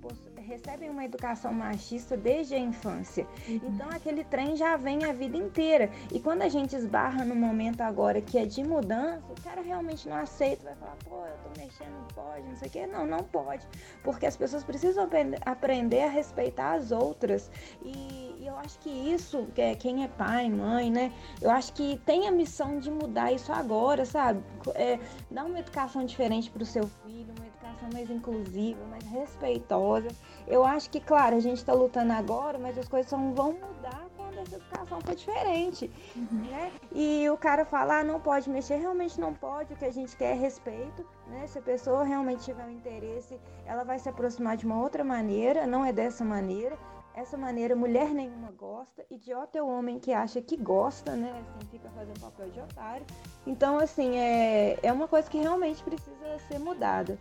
recebem 0.50 0.90
uma 0.90 1.04
educação 1.04 1.52
machista 1.52 2.16
desde 2.16 2.56
a 2.56 2.58
infância. 2.58 3.24
Uhum. 3.48 3.60
Então 3.62 3.88
aquele 3.88 4.24
trem 4.24 4.56
já 4.56 4.76
vem 4.76 5.04
a 5.04 5.12
vida 5.12 5.36
inteira. 5.36 5.88
E 6.12 6.18
quando 6.18 6.42
a 6.42 6.48
gente 6.48 6.74
esbarra 6.74 7.24
no 7.24 7.36
momento 7.36 7.82
agora 7.82 8.20
que 8.20 8.36
é 8.36 8.44
de 8.44 8.64
mudança, 8.64 9.22
o 9.30 9.40
cara 9.42 9.60
realmente 9.60 10.08
não 10.08 10.16
aceita, 10.16 10.64
vai 10.64 10.74
falar, 10.74 10.96
pô, 11.04 11.24
eu 11.24 11.36
tô 11.38 11.60
mexendo, 11.60 11.92
não 11.92 12.08
pode, 12.08 12.48
não 12.48 12.56
sei 12.56 12.68
o 12.68 12.70
quê. 12.70 12.86
Não, 12.86 13.06
não 13.06 13.22
pode. 13.22 13.64
Porque 14.02 14.26
as 14.26 14.36
pessoas 14.36 14.64
precisam 14.64 15.08
aprender 15.46 16.02
a 16.02 16.08
respeitar 16.08 16.72
as 16.72 16.90
outras. 16.90 17.48
E, 17.84 18.34
e 18.40 18.46
eu 18.46 18.56
acho 18.56 18.76
que 18.80 18.90
isso, 18.90 19.46
que 19.54 19.62
é, 19.62 19.76
quem 19.76 20.02
é 20.02 20.08
pai, 20.08 20.50
mãe, 20.50 20.90
né? 20.90 21.12
Eu 21.40 21.50
acho 21.50 21.72
que 21.74 21.96
tem 22.04 22.26
a 22.26 22.32
missão 22.32 22.80
de 22.80 22.90
mudar 22.90 23.30
isso 23.32 23.52
agora, 23.52 24.04
sabe? 24.04 24.42
É, 24.74 24.98
dar 25.30 25.44
uma 25.44 25.60
educação 25.60 26.04
diferente 26.04 26.50
para 26.50 26.62
o 26.62 26.66
seu 26.66 26.88
filho, 27.04 27.32
uma 27.38 27.46
educação 27.46 27.88
mais 27.92 28.10
inclusiva, 28.10 28.84
mais 28.86 29.04
respeitosa. 29.04 30.08
Eu 30.46 30.64
acho 30.64 30.90
que, 30.90 31.00
claro, 31.00 31.36
a 31.36 31.40
gente 31.40 31.58
está 31.58 31.72
lutando 31.72 32.12
agora, 32.12 32.58
mas 32.58 32.76
as 32.78 32.88
coisas 32.88 33.10
só 33.10 33.16
vão 33.16 33.52
mudar 33.52 34.06
quando 34.16 34.38
essa 34.38 34.56
educação 34.56 35.00
for 35.00 35.14
diferente. 35.14 35.90
Uhum. 36.16 36.44
Né? 36.50 36.72
E 36.92 37.28
o 37.28 37.36
cara 37.36 37.64
falar, 37.64 38.00
ah, 38.00 38.04
não 38.04 38.20
pode 38.20 38.48
mexer, 38.48 38.76
realmente 38.76 39.20
não 39.20 39.34
pode, 39.34 39.72
o 39.72 39.76
que 39.76 39.84
a 39.84 39.92
gente 39.92 40.16
quer 40.16 40.32
é 40.32 40.38
respeito. 40.38 41.06
Né? 41.28 41.46
Se 41.46 41.58
a 41.58 41.62
pessoa 41.62 42.04
realmente 42.04 42.44
tiver 42.44 42.64
um 42.64 42.70
interesse, 42.70 43.38
ela 43.66 43.84
vai 43.84 43.98
se 43.98 44.08
aproximar 44.08 44.56
de 44.56 44.66
uma 44.66 44.80
outra 44.80 45.04
maneira, 45.04 45.66
não 45.66 45.84
é 45.84 45.92
dessa 45.92 46.24
maneira. 46.24 46.76
Essa 47.12 47.36
maneira 47.36 47.74
mulher 47.74 48.10
nenhuma 48.10 48.52
gosta, 48.52 49.04
idiota 49.10 49.58
é 49.58 49.62
o 49.62 49.66
homem 49.66 49.98
que 49.98 50.12
acha 50.12 50.40
que 50.40 50.56
gosta, 50.56 51.16
né? 51.16 51.30
Assim, 51.40 51.66
fica 51.68 51.90
fazendo 51.90 52.20
papel 52.20 52.48
de 52.50 52.60
otário. 52.60 53.04
Então, 53.46 53.78
assim, 53.78 54.16
é, 54.16 54.78
é 54.80 54.92
uma 54.92 55.08
coisa 55.08 55.28
que 55.28 55.38
realmente 55.38 55.82
precisa 55.82 56.38
ser 56.48 56.60
mudada. 56.60 57.18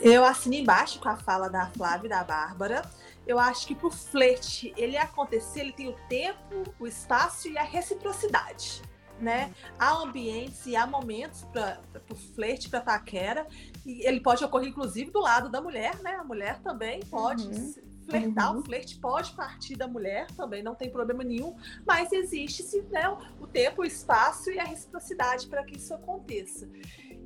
Eu 0.00 0.24
assino 0.24 0.54
embaixo 0.54 1.00
com 1.00 1.08
a 1.08 1.16
fala 1.16 1.48
da 1.48 1.66
Flávia 1.68 2.06
e 2.06 2.10
da 2.10 2.22
Bárbara. 2.22 2.82
Eu 3.26 3.38
acho 3.38 3.66
que 3.66 3.74
para 3.74 3.88
o 3.88 3.90
flerte 3.90 4.72
ele 4.76 4.96
acontecer, 4.96 5.60
ele 5.60 5.72
tem 5.72 5.88
o 5.88 5.96
tempo, 6.08 6.64
o 6.78 6.86
espaço 6.86 7.48
e 7.48 7.58
a 7.58 7.62
reciprocidade. 7.62 8.82
Né? 9.18 9.54
Há 9.78 9.94
ambientes 9.94 10.66
e 10.66 10.76
há 10.76 10.86
momentos 10.86 11.42
para 11.44 11.80
o 12.10 12.14
flerte, 12.14 12.68
para 12.68 12.82
paquera, 12.82 13.46
e 13.84 14.06
ele 14.06 14.20
pode 14.20 14.44
ocorrer, 14.44 14.68
inclusive, 14.68 15.10
do 15.10 15.20
lado 15.20 15.48
da 15.48 15.58
mulher, 15.58 15.96
né? 16.02 16.16
A 16.16 16.24
mulher 16.24 16.60
também 16.60 17.00
pode 17.00 17.46
uhum. 17.46 17.74
flertar, 18.06 18.52
uhum. 18.52 18.60
o 18.60 18.62
flerte 18.62 18.98
pode 18.98 19.32
partir 19.32 19.74
da 19.74 19.88
mulher 19.88 20.26
também, 20.32 20.62
não 20.62 20.74
tem 20.74 20.90
problema 20.90 21.24
nenhum, 21.24 21.56
mas 21.86 22.12
existe 22.12 22.62
né, 22.90 23.08
o 23.40 23.46
tempo, 23.46 23.80
o 23.80 23.84
espaço 23.86 24.50
e 24.50 24.58
a 24.58 24.64
reciprocidade 24.64 25.46
para 25.46 25.64
que 25.64 25.78
isso 25.78 25.94
aconteça. 25.94 26.68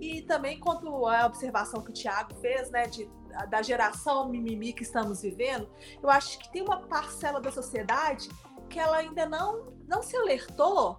E 0.00 0.22
também 0.22 0.58
quanto 0.58 1.06
à 1.06 1.26
observação 1.26 1.82
que 1.82 1.90
o 1.90 1.92
Tiago 1.92 2.34
fez, 2.36 2.70
né, 2.70 2.86
de, 2.86 3.08
da 3.48 3.60
geração 3.60 4.28
mimimi 4.28 4.72
que 4.72 4.82
estamos 4.82 5.20
vivendo, 5.20 5.68
eu 6.02 6.08
acho 6.08 6.38
que 6.38 6.50
tem 6.50 6.62
uma 6.62 6.80
parcela 6.80 7.40
da 7.40 7.52
sociedade 7.52 8.28
que 8.68 8.78
ela 8.78 8.96
ainda 8.96 9.26
não, 9.26 9.74
não 9.86 10.02
se 10.02 10.16
alertou 10.16 10.98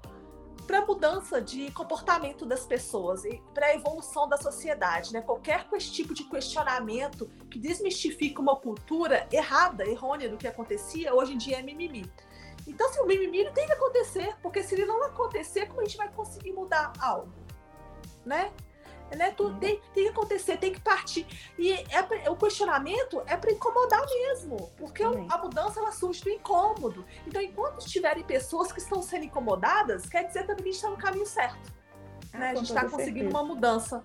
para 0.67 0.79
a 0.79 0.85
mudança 0.85 1.41
de 1.41 1.71
comportamento 1.71 2.45
das 2.45 2.65
pessoas 2.65 3.25
e 3.25 3.41
para 3.53 3.67
a 3.67 3.75
evolução 3.75 4.29
da 4.29 4.37
sociedade. 4.37 5.11
Né? 5.11 5.21
Qualquer 5.21 5.67
tipo 5.67 6.13
de 6.13 6.23
questionamento 6.25 7.27
que 7.49 7.57
desmistifica 7.59 8.39
uma 8.39 8.55
cultura 8.55 9.27
errada, 9.31 9.85
errônea 9.85 10.29
do 10.29 10.37
que 10.37 10.47
acontecia, 10.47 11.13
hoje 11.13 11.33
em 11.33 11.37
dia 11.37 11.59
é 11.59 11.61
mimimi. 11.61 12.09
Então, 12.67 12.87
se 12.87 12.99
assim, 12.99 13.03
o 13.03 13.07
mimimi 13.07 13.49
tem 13.51 13.65
que 13.65 13.73
acontecer, 13.73 14.35
porque 14.41 14.61
se 14.61 14.75
ele 14.75 14.85
não 14.85 15.03
acontecer, 15.03 15.65
como 15.67 15.81
a 15.81 15.83
gente 15.83 15.97
vai 15.97 16.11
conseguir 16.11 16.53
mudar 16.53 16.93
algo? 16.99 17.33
Né? 18.23 18.51
Né? 19.15 19.31
Tudo 19.31 19.59
tem, 19.59 19.79
tem 19.93 20.03
que 20.05 20.09
acontecer, 20.09 20.57
tem 20.57 20.71
que 20.71 20.79
partir. 20.79 21.25
E 21.57 21.73
é, 21.73 22.29
o 22.29 22.35
questionamento 22.35 23.21
é 23.25 23.35
para 23.37 23.51
incomodar 23.51 24.01
mesmo, 24.05 24.71
porque 24.77 25.03
Também. 25.03 25.27
a 25.29 25.37
mudança 25.37 25.79
ela 25.79 25.91
surge 25.91 26.23
do 26.23 26.29
incômodo. 26.29 27.05
Então, 27.27 27.41
enquanto 27.41 27.79
estiverem 27.79 28.23
pessoas 28.23 28.71
que 28.71 28.79
estão 28.79 29.01
sendo 29.01 29.25
incomodadas, 29.25 30.07
quer 30.07 30.25
dizer 30.25 30.45
também 30.45 30.63
que 30.63 30.69
a 30.69 30.71
gente 30.71 30.75
está 30.75 30.89
no 30.89 30.97
caminho 30.97 31.25
certo. 31.25 31.73
Ah, 32.33 32.37
né? 32.37 32.51
A 32.51 32.55
gente 32.55 32.69
está 32.69 32.89
conseguindo 32.89 33.29
uma 33.29 33.43
mudança. 33.43 34.03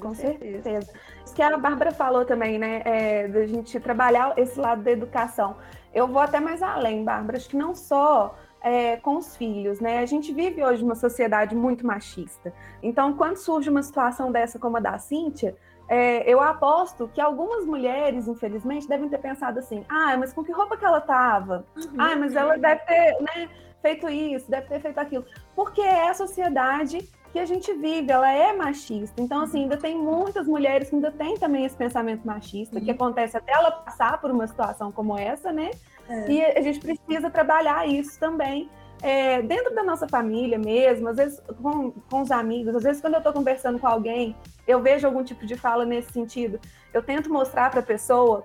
Com 0.00 0.14
certeza. 0.14 0.62
certeza. 0.62 0.92
Isso 1.24 1.34
que 1.34 1.42
a 1.42 1.56
Bárbara 1.56 1.92
falou 1.92 2.24
também, 2.24 2.58
né? 2.58 2.82
É, 2.84 3.28
da 3.28 3.46
gente 3.46 3.78
trabalhar 3.80 4.38
esse 4.38 4.58
lado 4.58 4.82
da 4.82 4.90
educação. 4.90 5.56
Eu 5.92 6.06
vou 6.06 6.20
até 6.20 6.40
mais 6.40 6.62
além, 6.62 7.04
Bárbara. 7.04 7.36
Acho 7.36 7.48
que 7.48 7.56
não 7.56 7.74
só 7.74 8.36
é, 8.64 8.96
com 8.96 9.18
os 9.18 9.36
filhos, 9.36 9.78
né? 9.78 9.98
A 9.98 10.06
gente 10.06 10.32
vive 10.32 10.64
hoje 10.64 10.82
uma 10.82 10.94
sociedade 10.94 11.54
muito 11.54 11.86
machista. 11.86 12.50
Então, 12.82 13.12
quando 13.12 13.36
surge 13.36 13.68
uma 13.68 13.82
situação 13.82 14.32
dessa 14.32 14.58
como 14.58 14.78
a 14.78 14.80
da 14.80 14.98
Cíntia, 14.98 15.54
é, 15.86 16.26
eu 16.26 16.40
aposto 16.40 17.10
que 17.12 17.20
algumas 17.20 17.66
mulheres, 17.66 18.26
infelizmente, 18.26 18.88
devem 18.88 19.06
ter 19.10 19.18
pensado 19.18 19.58
assim: 19.58 19.84
ah, 19.86 20.16
mas 20.16 20.32
com 20.32 20.42
que 20.42 20.50
roupa 20.50 20.78
que 20.78 20.84
ela 20.84 21.02
tava? 21.02 21.66
Uhum. 21.76 21.92
Ah, 21.98 22.16
mas 22.16 22.34
ela 22.34 22.56
deve 22.56 22.80
ter 22.86 23.20
né, 23.20 23.50
feito 23.82 24.08
isso, 24.08 24.50
deve 24.50 24.66
ter 24.66 24.80
feito 24.80 24.98
aquilo. 24.98 25.26
Porque 25.54 25.82
é 25.82 26.08
a 26.08 26.14
sociedade 26.14 27.06
que 27.34 27.38
a 27.38 27.44
gente 27.44 27.70
vive, 27.74 28.10
ela 28.10 28.30
é 28.30 28.56
machista. 28.56 29.20
Então, 29.20 29.42
assim, 29.42 29.64
ainda 29.64 29.76
tem 29.76 29.94
muitas 29.94 30.46
mulheres 30.46 30.88
que 30.88 30.94
ainda 30.94 31.10
têm 31.10 31.36
também 31.36 31.66
esse 31.66 31.76
pensamento 31.76 32.24
machista, 32.24 32.78
uhum. 32.78 32.84
que 32.84 32.90
acontece 32.90 33.36
até 33.36 33.52
ela 33.52 33.70
passar 33.72 34.18
por 34.22 34.30
uma 34.30 34.46
situação 34.46 34.90
como 34.90 35.18
essa, 35.18 35.52
né? 35.52 35.72
É. 36.08 36.30
E 36.30 36.44
a 36.44 36.60
gente 36.62 36.80
precisa 36.80 37.30
trabalhar 37.30 37.86
isso 37.86 38.18
também. 38.18 38.70
É, 39.02 39.42
dentro 39.42 39.74
da 39.74 39.82
nossa 39.82 40.08
família 40.08 40.58
mesmo, 40.58 41.08
às 41.08 41.16
vezes 41.16 41.40
com, 41.60 41.90
com 41.90 42.22
os 42.22 42.30
amigos, 42.30 42.74
às 42.74 42.82
vezes 42.84 43.02
quando 43.02 43.14
eu 43.14 43.18
estou 43.18 43.32
conversando 43.34 43.78
com 43.78 43.86
alguém, 43.86 44.34
eu 44.66 44.80
vejo 44.80 45.06
algum 45.06 45.22
tipo 45.22 45.44
de 45.44 45.56
fala 45.56 45.84
nesse 45.84 46.10
sentido, 46.12 46.58
eu 46.92 47.02
tento 47.02 47.30
mostrar 47.30 47.70
para 47.70 47.80
a 47.80 47.82
pessoa 47.82 48.44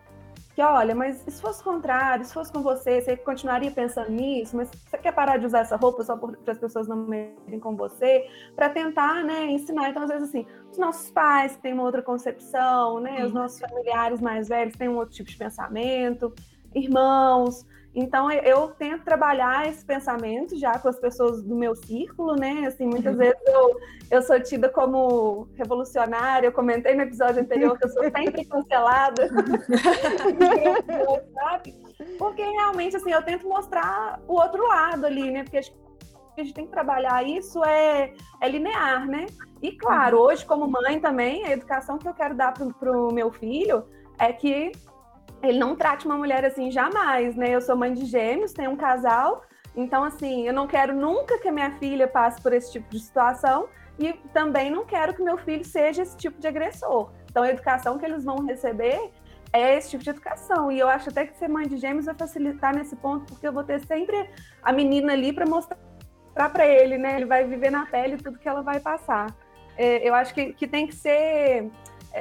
que, 0.59 0.61
olha, 0.61 0.93
mas 0.93 1.23
se 1.25 1.41
fosse 1.41 1.63
contrário, 1.63 2.25
se 2.25 2.33
fosse 2.33 2.51
com 2.51 2.61
você, 2.61 2.99
você 2.99 3.15
continuaria 3.15 3.71
pensando 3.71 4.11
nisso, 4.11 4.57
mas 4.57 4.69
você 4.69 4.97
quer 4.97 5.13
parar 5.13 5.37
de 5.37 5.45
usar 5.45 5.59
essa 5.59 5.77
roupa 5.77 6.03
só 6.03 6.17
para 6.17 6.51
as 6.51 6.57
pessoas 6.57 6.85
não 6.85 6.97
merem 6.97 7.61
com 7.61 7.77
você, 7.77 8.27
para 8.57 8.67
tentar, 8.67 9.23
né, 9.23 9.45
ensinar. 9.45 9.89
Então, 9.89 10.03
às 10.03 10.09
vezes, 10.09 10.27
assim, 10.27 10.45
os 10.69 10.77
nossos 10.77 11.09
pais 11.11 11.55
têm 11.55 11.71
uma 11.71 11.83
outra 11.83 12.01
concepção, 12.01 12.99
né, 12.99 13.25
os 13.25 13.31
nossos 13.31 13.57
familiares 13.57 14.19
mais 14.19 14.49
velhos 14.49 14.75
têm 14.75 14.89
um 14.89 14.97
outro 14.97 15.15
tipo 15.15 15.29
de 15.29 15.37
pensamento, 15.37 16.33
irmãos. 16.73 17.65
Então 17.93 18.31
eu 18.31 18.67
tento 18.69 19.03
trabalhar 19.03 19.67
esse 19.67 19.83
pensamento 19.83 20.57
já 20.57 20.77
com 20.77 20.87
as 20.87 20.99
pessoas 20.99 21.41
do 21.41 21.55
meu 21.55 21.75
círculo, 21.75 22.35
né? 22.35 22.65
Assim, 22.67 22.85
muitas 22.85 23.13
uhum. 23.13 23.17
vezes 23.17 23.39
eu, 23.47 23.79
eu 24.11 24.21
sou 24.21 24.39
tida 24.39 24.69
como 24.69 25.47
revolucionária. 25.55 26.47
Eu 26.47 26.51
comentei 26.51 26.93
no 26.93 27.01
episódio 27.01 27.41
anterior 27.41 27.77
que 27.77 27.85
eu 27.85 27.89
sou 27.89 28.03
sempre 28.03 28.45
cancelada. 28.45 29.29
Porque 32.17 32.43
realmente 32.43 32.95
assim, 32.95 33.11
eu 33.11 33.23
tento 33.23 33.47
mostrar 33.47 34.19
o 34.27 34.33
outro 34.33 34.67
lado 34.67 35.05
ali, 35.05 35.31
né? 35.31 35.43
Porque 35.43 35.57
a 35.57 35.61
gente 36.43 36.53
tem 36.53 36.65
que 36.65 36.71
trabalhar 36.71 37.23
isso 37.23 37.63
é, 37.65 38.13
é 38.39 38.47
linear, 38.47 39.07
né? 39.07 39.25
E 39.61 39.71
claro, 39.71 40.17
uhum. 40.17 40.23
hoje, 40.23 40.45
como 40.45 40.67
mãe 40.67 40.99
também, 40.99 41.43
a 41.45 41.51
educação 41.51 41.97
que 41.97 42.07
eu 42.07 42.13
quero 42.13 42.35
dar 42.35 42.53
para 42.53 42.91
o 42.91 43.11
meu 43.11 43.31
filho 43.31 43.83
é 44.17 44.31
que 44.31 44.71
ele 45.41 45.57
não 45.57 45.75
trate 45.75 46.05
uma 46.05 46.17
mulher 46.17 46.43
assim 46.45 46.71
jamais, 46.71 47.35
né? 47.35 47.49
Eu 47.49 47.61
sou 47.61 47.75
mãe 47.75 47.93
de 47.93 48.05
gêmeos, 48.05 48.53
tenho 48.53 48.71
um 48.71 48.75
casal, 48.75 49.43
então 49.75 50.03
assim, 50.03 50.47
eu 50.47 50.53
não 50.53 50.67
quero 50.67 50.93
nunca 50.93 51.37
que 51.39 51.47
a 51.47 51.51
minha 51.51 51.71
filha 51.77 52.07
passe 52.07 52.41
por 52.41 52.53
esse 52.53 52.71
tipo 52.71 52.89
de 52.89 52.99
situação 52.99 53.67
e 53.97 54.13
também 54.33 54.69
não 54.69 54.85
quero 54.85 55.13
que 55.13 55.21
meu 55.21 55.37
filho 55.37 55.63
seja 55.65 56.01
esse 56.01 56.17
tipo 56.17 56.39
de 56.39 56.47
agressor. 56.47 57.11
Então 57.29 57.43
a 57.43 57.49
educação 57.49 57.97
que 57.97 58.05
eles 58.05 58.23
vão 58.23 58.45
receber 58.45 59.11
é 59.51 59.75
esse 59.75 59.91
tipo 59.91 60.03
de 60.03 60.09
educação. 60.09 60.71
E 60.71 60.79
eu 60.79 60.87
acho 60.87 61.09
até 61.09 61.25
que 61.25 61.35
ser 61.37 61.47
mãe 61.47 61.67
de 61.67 61.77
gêmeos 61.77 62.05
vai 62.05 62.15
facilitar 62.15 62.75
nesse 62.75 62.95
ponto, 62.95 63.25
porque 63.25 63.47
eu 63.47 63.53
vou 63.53 63.63
ter 63.63 63.79
sempre 63.85 64.29
a 64.61 64.71
menina 64.71 65.13
ali 65.13 65.33
para 65.33 65.45
mostrar 65.45 65.77
para 66.35 66.65
ele, 66.65 66.97
né? 66.97 67.15
Ele 67.15 67.25
vai 67.25 67.43
viver 67.45 67.69
na 67.69 67.85
pele 67.85 68.17
tudo 68.17 68.39
que 68.39 68.47
ela 68.47 68.61
vai 68.61 68.79
passar. 68.79 69.35
É, 69.77 70.07
eu 70.07 70.13
acho 70.13 70.33
que, 70.33 70.53
que 70.53 70.67
tem 70.67 70.87
que 70.87 70.95
ser 70.95 71.69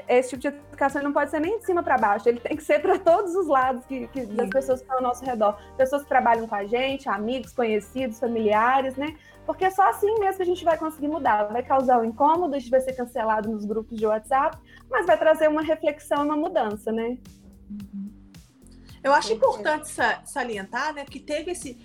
esse 0.06 0.30
tipo 0.30 0.40
de 0.40 0.48
educação 0.48 1.02
não 1.02 1.12
pode 1.12 1.30
ser 1.30 1.40
nem 1.40 1.58
de 1.58 1.64
cima 1.64 1.82
para 1.82 1.96
baixo, 1.96 2.28
ele 2.28 2.40
tem 2.40 2.56
que 2.56 2.62
ser 2.62 2.80
para 2.80 2.98
todos 2.98 3.34
os 3.34 3.46
lados 3.46 3.84
que, 3.86 4.06
que 4.08 4.26
das 4.26 4.48
pessoas 4.50 4.80
que 4.80 4.84
estão 4.84 4.98
ao 4.98 5.02
nosso 5.02 5.24
redor. 5.24 5.58
Pessoas 5.76 6.02
que 6.02 6.08
trabalham 6.08 6.46
com 6.46 6.54
a 6.54 6.64
gente, 6.66 7.08
amigos, 7.08 7.52
conhecidos, 7.52 8.18
familiares, 8.18 8.96
né? 8.96 9.16
Porque 9.46 9.64
é 9.64 9.70
só 9.70 9.88
assim 9.88 10.12
mesmo 10.18 10.36
que 10.36 10.42
a 10.42 10.46
gente 10.46 10.64
vai 10.64 10.76
conseguir 10.76 11.08
mudar. 11.08 11.44
Vai 11.44 11.62
causar 11.62 12.00
um 12.00 12.04
incômodo, 12.04 12.54
a 12.54 12.58
gente 12.58 12.70
vai 12.70 12.80
ser 12.80 12.92
cancelado 12.92 13.48
nos 13.50 13.64
grupos 13.64 13.96
de 13.98 14.06
WhatsApp, 14.06 14.58
mas 14.90 15.06
vai 15.06 15.18
trazer 15.18 15.48
uma 15.48 15.62
reflexão, 15.62 16.24
uma 16.24 16.36
mudança, 16.36 16.92
né? 16.92 17.16
Eu 19.02 19.14
acho 19.14 19.32
importante 19.32 19.88
salientar, 20.24 20.92
né, 20.92 21.04
que 21.04 21.20
teve 21.20 21.52
esse 21.52 21.78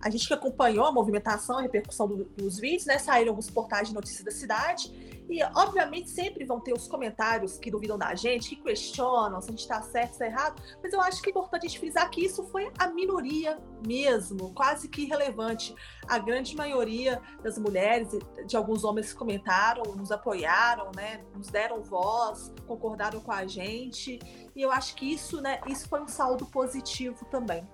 a 0.00 0.10
gente 0.10 0.26
que 0.28 0.34
acompanhou 0.34 0.86
a 0.86 0.92
movimentação, 0.92 1.58
a 1.58 1.62
repercussão 1.62 2.06
do, 2.06 2.24
dos 2.24 2.58
vídeos, 2.58 2.86
né? 2.86 2.98
Saíram 2.98 3.30
alguns 3.30 3.50
portais 3.50 3.88
de 3.88 3.94
notícias 3.94 4.24
da 4.24 4.30
cidade. 4.30 5.17
E, 5.28 5.42
obviamente, 5.54 6.08
sempre 6.08 6.44
vão 6.44 6.58
ter 6.58 6.72
os 6.72 6.88
comentários 6.88 7.58
que 7.58 7.70
duvidam 7.70 7.98
da 7.98 8.14
gente, 8.14 8.50
que 8.50 8.62
questionam 8.62 9.40
se 9.40 9.48
a 9.48 9.50
gente 9.50 9.60
está 9.60 9.82
certo, 9.82 10.08
se 10.08 10.12
está 10.12 10.26
errado. 10.26 10.62
Mas 10.82 10.92
eu 10.92 11.00
acho 11.02 11.20
que 11.20 11.28
é 11.28 11.30
importante 11.30 11.66
a 11.66 11.68
gente 11.68 11.78
frisar 11.78 12.10
que 12.10 12.24
isso 12.24 12.44
foi 12.44 12.70
a 12.78 12.88
minoria 12.88 13.58
mesmo, 13.86 14.54
quase 14.54 14.88
que 14.88 15.02
irrelevante. 15.02 15.74
A 16.08 16.18
grande 16.18 16.56
maioria 16.56 17.20
das 17.42 17.58
mulheres, 17.58 18.08
de 18.46 18.56
alguns 18.56 18.84
homens 18.84 19.12
que 19.12 19.18
comentaram, 19.18 19.82
nos 19.94 20.10
apoiaram, 20.10 20.90
né? 20.96 21.22
Nos 21.34 21.48
deram 21.48 21.82
voz, 21.82 22.52
concordaram 22.66 23.20
com 23.20 23.32
a 23.32 23.46
gente. 23.46 24.18
E 24.56 24.62
eu 24.62 24.72
acho 24.72 24.94
que 24.94 25.12
isso, 25.12 25.42
né? 25.42 25.60
Isso 25.66 25.88
foi 25.88 26.00
um 26.00 26.08
saldo 26.08 26.46
positivo 26.46 27.26
também. 27.26 27.68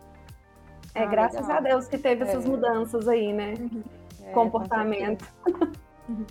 É, 0.95 1.05
ah, 1.05 1.07
graças 1.07 1.41
legal. 1.43 1.57
a 1.57 1.61
Deus 1.61 1.87
que 1.87 1.99
teve 1.99 2.25
é. 2.25 2.29
essas 2.29 2.45
mudanças 2.45 3.07
aí, 3.09 3.33
né? 3.33 3.55
É, 4.23 4.33
Comportamento. 4.33 5.25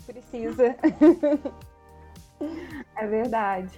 Precisa. 0.06 0.76
é 2.96 3.08
verdade. 3.08 3.78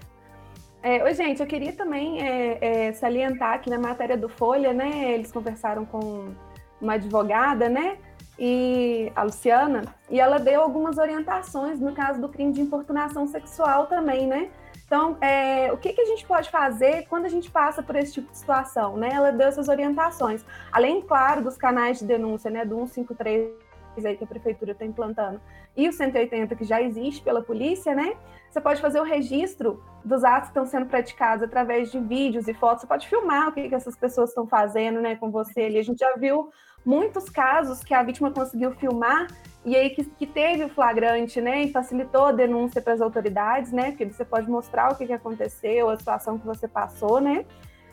É, 0.83 1.03
oi, 1.03 1.13
gente, 1.15 1.41
eu 1.41 1.47
queria 1.47 1.73
também 1.73 2.21
é, 2.21 2.87
é, 2.87 2.93
salientar 2.93 3.61
que 3.61 3.69
na 3.69 3.79
matéria 3.79 4.15
do 4.15 4.29
Folha, 4.29 4.71
né, 4.71 5.13
eles 5.13 5.31
conversaram 5.31 5.83
com 5.83 6.33
uma 6.79 6.93
advogada, 6.93 7.67
né, 7.67 7.97
e 8.37 9.11
a 9.15 9.23
Luciana, 9.23 9.83
e 10.09 10.19
ela 10.19 10.37
deu 10.37 10.61
algumas 10.61 10.97
orientações 10.97 11.79
no 11.79 11.93
caso 11.93 12.21
do 12.21 12.29
crime 12.29 12.51
de 12.51 12.61
importunação 12.61 13.25
sexual 13.25 13.87
também, 13.87 14.27
né? 14.27 14.51
Então, 14.85 15.17
é, 15.19 15.71
o 15.73 15.77
que, 15.77 15.93
que 15.93 16.01
a 16.01 16.05
gente 16.05 16.23
pode 16.25 16.51
fazer 16.51 17.07
quando 17.07 17.25
a 17.25 17.29
gente 17.29 17.49
passa 17.49 17.81
por 17.81 17.95
esse 17.95 18.13
tipo 18.13 18.31
de 18.31 18.37
situação? 18.37 18.95
Né? 18.95 19.09
Ela 19.11 19.31
deu 19.31 19.47
essas 19.47 19.67
orientações. 19.67 20.45
Além, 20.71 21.01
claro, 21.01 21.41
dos 21.41 21.57
canais 21.57 21.97
de 21.97 22.05
denúncia, 22.05 22.51
né, 22.51 22.63
do 22.63 22.85
153 22.85 23.65
aí 24.05 24.17
que 24.17 24.23
a 24.23 24.27
prefeitura 24.27 24.73
está 24.73 24.85
implantando, 24.85 25.39
e 25.75 25.89
o 25.89 25.93
180 25.93 26.55
que 26.55 26.63
já 26.63 26.81
existe 26.81 27.21
pela 27.23 27.41
polícia, 27.41 27.93
né? 27.93 28.15
Você 28.49 28.61
pode 28.61 28.81
fazer 28.81 28.99
o 28.99 29.03
registro 29.03 29.83
dos 30.03 30.23
atos 30.23 30.43
que 30.43 30.57
estão 30.57 30.65
sendo 30.65 30.85
praticados 30.85 31.43
através 31.43 31.91
de 31.91 31.99
vídeos 31.99 32.47
e 32.47 32.53
fotos. 32.53 32.81
Você 32.81 32.87
pode 32.87 33.07
filmar 33.07 33.49
o 33.49 33.51
que, 33.51 33.67
que 33.67 33.75
essas 33.75 33.97
pessoas 33.97 34.29
estão 34.29 34.47
fazendo, 34.47 35.01
né, 35.01 35.15
com 35.15 35.29
você 35.29 35.61
ali. 35.61 35.77
A 35.77 35.83
gente 35.83 35.99
já 35.99 36.15
viu 36.15 36.49
muitos 36.85 37.29
casos 37.29 37.83
que 37.83 37.93
a 37.93 38.01
vítima 38.03 38.31
conseguiu 38.31 38.71
filmar 38.71 39.27
e 39.65 39.75
aí 39.75 39.89
que, 39.89 40.05
que, 40.05 40.27
teve 40.27 40.63
o 40.63 40.69
flagrante, 40.69 41.41
né, 41.41 41.63
e 41.63 41.71
facilitou 41.71 42.27
a 42.27 42.31
denúncia 42.31 42.81
para 42.81 42.93
as 42.93 43.01
autoridades, 43.01 43.71
né, 43.71 43.89
porque 43.89 44.05
você 44.05 44.23
pode 44.23 44.49
mostrar 44.49 44.91
o 44.91 44.95
que, 44.95 45.07
que 45.07 45.13
aconteceu, 45.13 45.89
a 45.89 45.97
situação 45.97 46.37
que 46.37 46.45
você 46.45 46.67
passou, 46.67 47.19
né. 47.19 47.45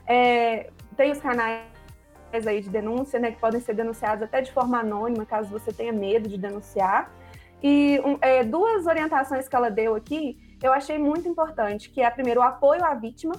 É, 0.07 0.71
tem 0.97 1.11
os 1.11 1.19
canais 1.19 1.65
aí 2.47 2.61
de 2.61 2.69
denúncia, 2.69 3.19
né, 3.19 3.33
que 3.33 3.41
podem 3.41 3.61
ser 3.61 3.75
denunciados 3.75 4.23
até 4.23 4.43
de 4.43 4.53
forma 4.53 4.79
anônima, 4.79 5.25
caso 5.25 5.49
você 5.49 5.73
tenha 5.73 5.93
medo 5.93 6.29
de 6.29 6.37
denunciar. 6.37 7.11
E 7.63 8.01
um, 8.05 8.19
é, 8.21 8.43
duas 8.43 8.87
orientações 8.87 9.49
que 9.49 9.55
ela 9.55 9.71
deu 9.71 9.95
aqui, 9.95 10.37
eu 10.63 10.73
achei 10.73 10.99
muito 10.99 11.29
importante, 11.29 11.91
que 11.91 12.01
é, 12.01 12.11
primeiro, 12.11 12.41
o 12.41 12.43
apoio 12.43 12.85
à 12.85 12.95
vítima, 12.95 13.35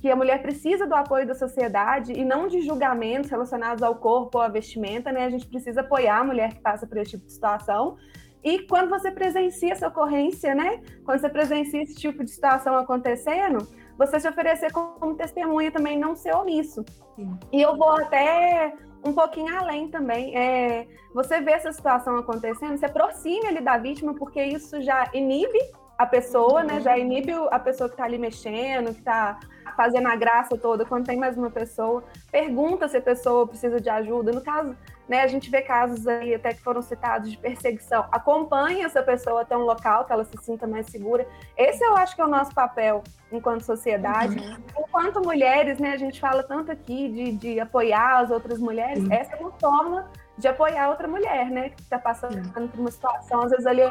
que 0.00 0.10
a 0.10 0.16
mulher 0.16 0.40
precisa 0.40 0.86
do 0.86 0.94
apoio 0.94 1.26
da 1.26 1.34
sociedade 1.34 2.12
e 2.12 2.24
não 2.24 2.48
de 2.48 2.62
julgamentos 2.62 3.30
relacionados 3.30 3.82
ao 3.82 3.94
corpo 3.96 4.38
ou 4.38 4.42
à 4.42 4.48
vestimenta, 4.48 5.12
né? 5.12 5.26
A 5.26 5.30
gente 5.30 5.46
precisa 5.46 5.82
apoiar 5.82 6.20
a 6.20 6.24
mulher 6.24 6.54
que 6.54 6.60
passa 6.60 6.86
por 6.86 6.96
esse 6.96 7.12
tipo 7.12 7.26
de 7.26 7.32
situação. 7.32 7.96
E 8.42 8.60
quando 8.60 8.88
você 8.88 9.10
presencia 9.10 9.72
essa 9.72 9.88
ocorrência, 9.88 10.54
né? 10.54 10.80
Quando 11.04 11.20
você 11.20 11.28
presencia 11.28 11.82
esse 11.82 11.94
tipo 11.94 12.24
de 12.24 12.30
situação 12.30 12.76
acontecendo, 12.76 13.68
você 13.98 14.18
se 14.18 14.26
oferecer 14.26 14.72
como 14.72 15.14
testemunha 15.14 15.70
também, 15.70 15.98
não 15.98 16.16
ser 16.16 16.34
omisso. 16.34 16.82
Sim. 17.14 17.38
E 17.52 17.60
eu 17.60 17.76
vou 17.76 17.90
até 17.90 18.72
um 19.04 19.12
pouquinho 19.12 19.56
além 19.56 19.88
também. 19.88 20.36
É, 20.36 20.86
você 21.14 21.40
vê 21.40 21.52
essa 21.52 21.72
situação 21.72 22.16
acontecendo, 22.16 22.76
se 22.78 22.84
aproxime 22.84 23.46
ali 23.46 23.60
da 23.60 23.76
vítima, 23.78 24.14
porque 24.14 24.42
isso 24.42 24.80
já 24.80 25.08
inibe 25.12 25.58
a 25.98 26.06
pessoa, 26.06 26.62
né? 26.62 26.80
Já 26.80 26.96
inibe 26.98 27.32
a 27.50 27.58
pessoa 27.58 27.88
que 27.88 27.94
está 27.94 28.04
ali 28.04 28.18
mexendo, 28.18 28.92
que 28.92 29.00
está 29.00 29.38
fazendo 29.76 30.08
a 30.08 30.16
graça 30.16 30.56
toda. 30.56 30.84
Quando 30.84 31.06
tem 31.06 31.18
mais 31.18 31.36
uma 31.36 31.50
pessoa, 31.50 32.02
pergunta 32.30 32.88
se 32.88 32.96
a 32.96 33.02
pessoa 33.02 33.46
precisa 33.46 33.80
de 33.80 33.90
ajuda. 33.90 34.32
No 34.32 34.40
caso, 34.40 34.76
né, 35.10 35.22
a 35.22 35.26
gente 35.26 35.50
vê 35.50 35.60
casos 35.60 36.06
aí 36.06 36.32
até 36.32 36.54
que 36.54 36.62
foram 36.62 36.80
citados 36.80 37.32
de 37.32 37.36
perseguição. 37.36 38.06
Acompanhe 38.12 38.82
essa 38.82 39.02
pessoa 39.02 39.40
até 39.40 39.56
um 39.56 39.64
local 39.64 40.04
que 40.04 40.12
ela 40.12 40.24
se 40.24 40.36
sinta 40.40 40.68
mais 40.68 40.86
segura. 40.86 41.26
Esse 41.58 41.84
eu 41.84 41.96
acho 41.96 42.14
que 42.14 42.22
é 42.22 42.24
o 42.24 42.28
nosso 42.28 42.54
papel 42.54 43.02
enquanto 43.32 43.62
sociedade. 43.62 44.38
Uhum. 44.38 44.56
Enquanto 44.78 45.20
mulheres, 45.20 45.80
né, 45.80 45.94
a 45.94 45.96
gente 45.96 46.20
fala 46.20 46.44
tanto 46.44 46.70
aqui 46.70 47.08
de, 47.08 47.32
de 47.32 47.58
apoiar 47.58 48.20
as 48.20 48.30
outras 48.30 48.60
mulheres. 48.60 49.02
Uhum. 49.02 49.12
Essa 49.12 49.34
é 49.34 49.40
uma 49.40 49.50
forma 49.50 50.08
de 50.38 50.46
apoiar 50.46 50.88
outra 50.88 51.08
mulher, 51.08 51.50
né, 51.50 51.70
que 51.70 51.82
está 51.82 51.98
passando 51.98 52.36
uhum. 52.36 52.68
por 52.68 52.78
uma 52.78 52.90
situação, 52.92 53.42
às 53.42 53.50
vezes 53.50 53.66
ali 53.66 53.82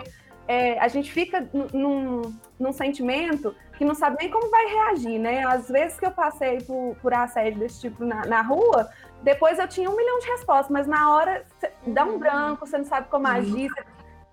é, 0.50 0.80
a 0.80 0.88
gente 0.88 1.12
fica 1.12 1.48
num, 1.72 2.22
num, 2.60 2.74
sentimento 2.74 3.56
que 3.78 3.86
não 3.86 3.94
sabe 3.94 4.18
nem 4.20 4.32
como 4.32 4.50
vai 4.50 4.66
reagir, 4.66 5.20
né? 5.20 5.46
Às 5.46 5.70
vezes 5.70 6.00
que 6.00 6.08
eu 6.08 6.12
passei 6.12 6.58
por, 6.64 6.96
por 7.00 7.14
assédio 7.14 7.60
desse 7.60 7.82
tipo 7.82 8.04
na, 8.04 8.26
na 8.26 8.42
rua, 8.42 8.90
depois 9.24 9.60
eu 9.60 9.68
tinha 9.68 9.90
um 9.90 9.96
milhão 9.96 10.20
de 10.20 10.28
respostas, 10.28 10.70
mas 10.70 10.88
na 10.88 11.14
hora 11.14 11.46
dá 11.88 12.06
um 12.06 12.18
branco, 12.18 12.66
você 12.66 12.78
não 12.78 12.86
sabe 12.86 13.08
como 13.10 13.28
uhum. 13.28 13.34
agir. 13.34 13.70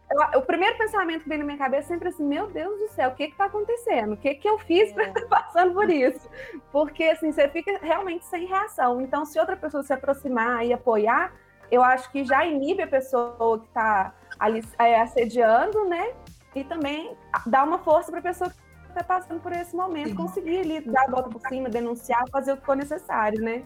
Eu, 0.09 0.39
o 0.39 0.43
primeiro 0.43 0.79
pensamento 0.79 1.25
que 1.25 1.29
vem 1.29 1.39
na 1.39 1.45
minha 1.45 1.59
cabeça 1.59 1.89
é 1.89 1.95
sempre 1.95 2.09
assim: 2.09 2.25
meu 2.25 2.49
Deus 2.49 2.79
do 2.79 2.89
céu, 2.89 3.11
o 3.11 3.15
que 3.15 3.25
está 3.25 3.47
acontecendo? 3.47 4.13
O 4.13 4.17
que, 4.17 4.35
que 4.35 4.49
eu 4.49 4.59
fiz 4.61 4.93
para 4.93 5.09
estar 5.09 5.27
passando 5.27 5.75
por 5.75 5.91
isso? 5.91 6.29
Porque 6.71 7.05
assim, 7.05 7.33
você 7.33 7.49
fica 7.49 7.79
realmente 7.83 8.25
sem 8.25 8.47
reação. 8.47 9.01
Então, 9.01 9.25
se 9.25 9.39
outra 9.41 9.57
pessoa 9.57 9.83
se 9.83 9.93
aproximar 9.93 10.65
e 10.65 10.73
apoiar, 10.73 11.33
eu 11.71 11.83
acho 11.83 12.11
que 12.13 12.25
já 12.25 12.47
inibe 12.47 12.83
a 12.83 12.87
pessoa 12.87 13.59
que 13.59 13.67
está 13.67 14.15
ali 14.39 14.65
é, 14.79 15.01
assediando, 15.01 15.85
né? 15.87 16.13
E 16.55 16.63
também 16.63 17.17
dá 17.45 17.65
uma 17.65 17.79
força 17.79 18.11
para 18.11 18.21
a 18.21 18.23
pessoa 18.23 18.49
que 18.49 18.57
está 18.89 19.03
passando 19.03 19.41
por 19.41 19.53
esse 19.53 19.75
momento 19.75 20.15
conseguir 20.15 20.61
ali 20.61 20.81
dar 20.81 21.03
a 21.03 21.11
volta 21.11 21.29
por 21.29 21.41
cima, 21.49 21.69
denunciar, 21.69 22.25
fazer 22.31 22.53
o 22.53 22.57
que 22.57 22.65
for 22.65 22.77
necessário, 22.77 23.43
né? 23.43 23.65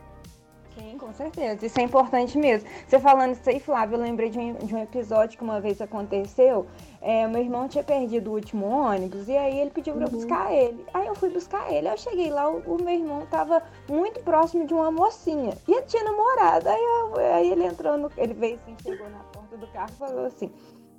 Sim, 0.80 0.96
com 0.96 1.12
certeza. 1.12 1.66
Isso 1.66 1.78
é 1.78 1.82
importante 1.82 2.38
mesmo. 2.38 2.66
Você 2.86 2.98
falando 2.98 3.32
isso 3.32 3.48
aí, 3.50 3.60
Flávio, 3.60 3.96
eu 3.96 4.00
lembrei 4.00 4.30
de 4.30 4.38
um, 4.38 4.54
de 4.54 4.74
um 4.74 4.82
episódio 4.82 5.36
que 5.36 5.44
uma 5.44 5.60
vez 5.60 5.78
aconteceu. 5.78 6.66
É, 7.02 7.26
meu 7.26 7.42
irmão 7.42 7.68
tinha 7.68 7.84
perdido 7.84 8.30
o 8.30 8.34
último 8.34 8.66
ônibus 8.66 9.28
e 9.28 9.36
aí 9.36 9.60
ele 9.60 9.70
pediu 9.70 9.94
para 9.94 10.06
eu 10.06 10.08
uhum. 10.08 10.14
buscar 10.14 10.52
ele. 10.52 10.86
Aí 10.94 11.06
eu 11.06 11.14
fui 11.14 11.28
buscar 11.28 11.70
ele. 11.70 11.86
Aí 11.86 11.94
eu 11.94 11.98
cheguei 11.98 12.30
lá, 12.30 12.48
o, 12.48 12.60
o, 12.60 12.82
meu 12.82 12.94
irmão 12.94 13.26
tava 13.26 13.62
muito 13.90 14.20
próximo 14.20 14.66
de 14.66 14.72
uma 14.72 14.90
mocinha. 14.90 15.52
E 15.68 15.72
ele 15.72 15.82
tinha 15.82 16.02
namorado. 16.02 16.66
Aí, 16.66 16.82
eu, 16.82 17.16
aí 17.34 17.52
ele 17.52 17.64
entrou 17.66 17.98
no. 17.98 18.10
Ele 18.16 18.32
veio 18.32 18.54
assim, 18.54 18.74
chegou 18.82 19.08
na 19.10 19.18
porta 19.24 19.58
do 19.58 19.66
carro 19.68 19.90
e 19.90 19.96
falou 19.98 20.24
assim: 20.24 20.50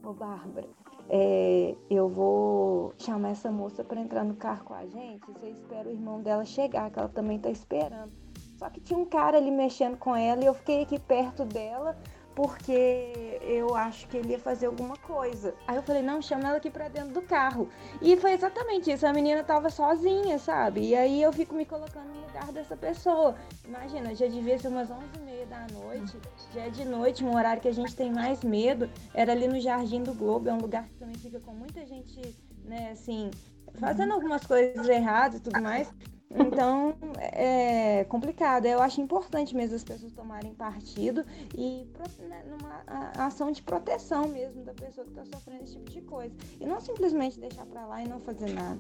Ô 0.03 0.13
Bárbara, 0.13 0.67
é, 1.09 1.75
eu 1.89 2.07
vou 2.07 2.93
chamar 2.99 3.29
essa 3.29 3.51
moça 3.51 3.83
para 3.83 3.99
entrar 3.99 4.23
no 4.23 4.35
carro 4.35 4.63
com 4.63 4.75
a 4.75 4.85
gente. 4.85 5.25
Você 5.25 5.49
espera 5.49 5.89
o 5.89 5.91
irmão 5.91 6.21
dela 6.21 6.45
chegar, 6.45 6.91
que 6.91 6.99
ela 6.99 7.09
também 7.09 7.39
tá 7.39 7.49
esperando. 7.49 8.20
Só 8.61 8.69
que 8.69 8.79
tinha 8.79 8.99
um 8.99 9.05
cara 9.05 9.37
ali 9.37 9.49
mexendo 9.49 9.97
com 9.97 10.15
ela 10.15 10.43
e 10.43 10.45
eu 10.45 10.53
fiquei 10.53 10.83
aqui 10.83 10.99
perto 10.99 11.43
dela 11.43 11.97
porque 12.35 13.39
eu 13.41 13.75
acho 13.75 14.07
que 14.07 14.17
ele 14.17 14.33
ia 14.33 14.39
fazer 14.39 14.67
alguma 14.67 14.95
coisa. 14.97 15.55
Aí 15.67 15.77
eu 15.77 15.81
falei, 15.81 16.03
não, 16.03 16.21
chama 16.21 16.47
ela 16.47 16.57
aqui 16.57 16.69
pra 16.69 16.87
dentro 16.87 17.11
do 17.11 17.23
carro. 17.23 17.67
E 17.99 18.15
foi 18.17 18.33
exatamente 18.33 18.91
isso, 18.91 19.07
a 19.07 19.11
menina 19.11 19.43
tava 19.43 19.71
sozinha, 19.71 20.37
sabe? 20.37 20.81
E 20.81 20.95
aí 20.95 21.23
eu 21.23 21.33
fico 21.33 21.55
me 21.55 21.65
colocando 21.65 22.13
no 22.13 22.21
lugar 22.21 22.51
dessa 22.51 22.77
pessoa. 22.77 23.35
Imagina, 23.65 24.13
já 24.13 24.27
devia 24.27 24.59
ser 24.59 24.67
umas 24.67 24.91
11 24.91 25.05
e 25.17 25.19
meia 25.21 25.45
da 25.47 25.65
noite, 25.73 26.15
já 26.53 26.61
é 26.61 26.69
de 26.69 26.85
noite, 26.85 27.25
um 27.25 27.35
horário 27.35 27.63
que 27.63 27.67
a 27.67 27.73
gente 27.73 27.95
tem 27.95 28.13
mais 28.13 28.43
medo. 28.43 28.87
Era 29.11 29.31
ali 29.31 29.47
no 29.47 29.59
Jardim 29.59 30.03
do 30.03 30.13
Globo, 30.13 30.49
é 30.49 30.53
um 30.53 30.61
lugar 30.61 30.87
que 30.87 30.93
também 30.99 31.15
fica 31.15 31.39
com 31.39 31.51
muita 31.51 31.83
gente, 31.83 32.21
né, 32.63 32.91
assim, 32.91 33.31
fazendo 33.79 34.13
algumas 34.13 34.45
coisas 34.45 34.87
erradas 34.87 35.39
e 35.39 35.41
tudo 35.41 35.59
mais. 35.59 35.91
Então, 36.35 36.95
é 37.19 38.05
complicado. 38.05 38.65
Eu 38.65 38.81
acho 38.81 39.01
importante 39.01 39.55
mesmo 39.55 39.75
as 39.75 39.83
pessoas 39.83 40.11
tomarem 40.13 40.53
partido 40.53 41.25
e 41.55 41.87
né, 42.19 42.43
numa 42.47 42.83
ação 43.17 43.51
de 43.51 43.61
proteção 43.61 44.27
mesmo 44.27 44.63
da 44.63 44.73
pessoa 44.73 45.05
que 45.05 45.11
está 45.11 45.25
sofrendo 45.25 45.63
esse 45.63 45.73
tipo 45.73 45.89
de 45.89 46.01
coisa. 46.01 46.33
E 46.59 46.65
não 46.65 46.79
simplesmente 46.79 47.39
deixar 47.39 47.65
para 47.65 47.85
lá 47.85 48.01
e 48.01 48.07
não 48.07 48.19
fazer 48.21 48.51
nada. 48.53 48.79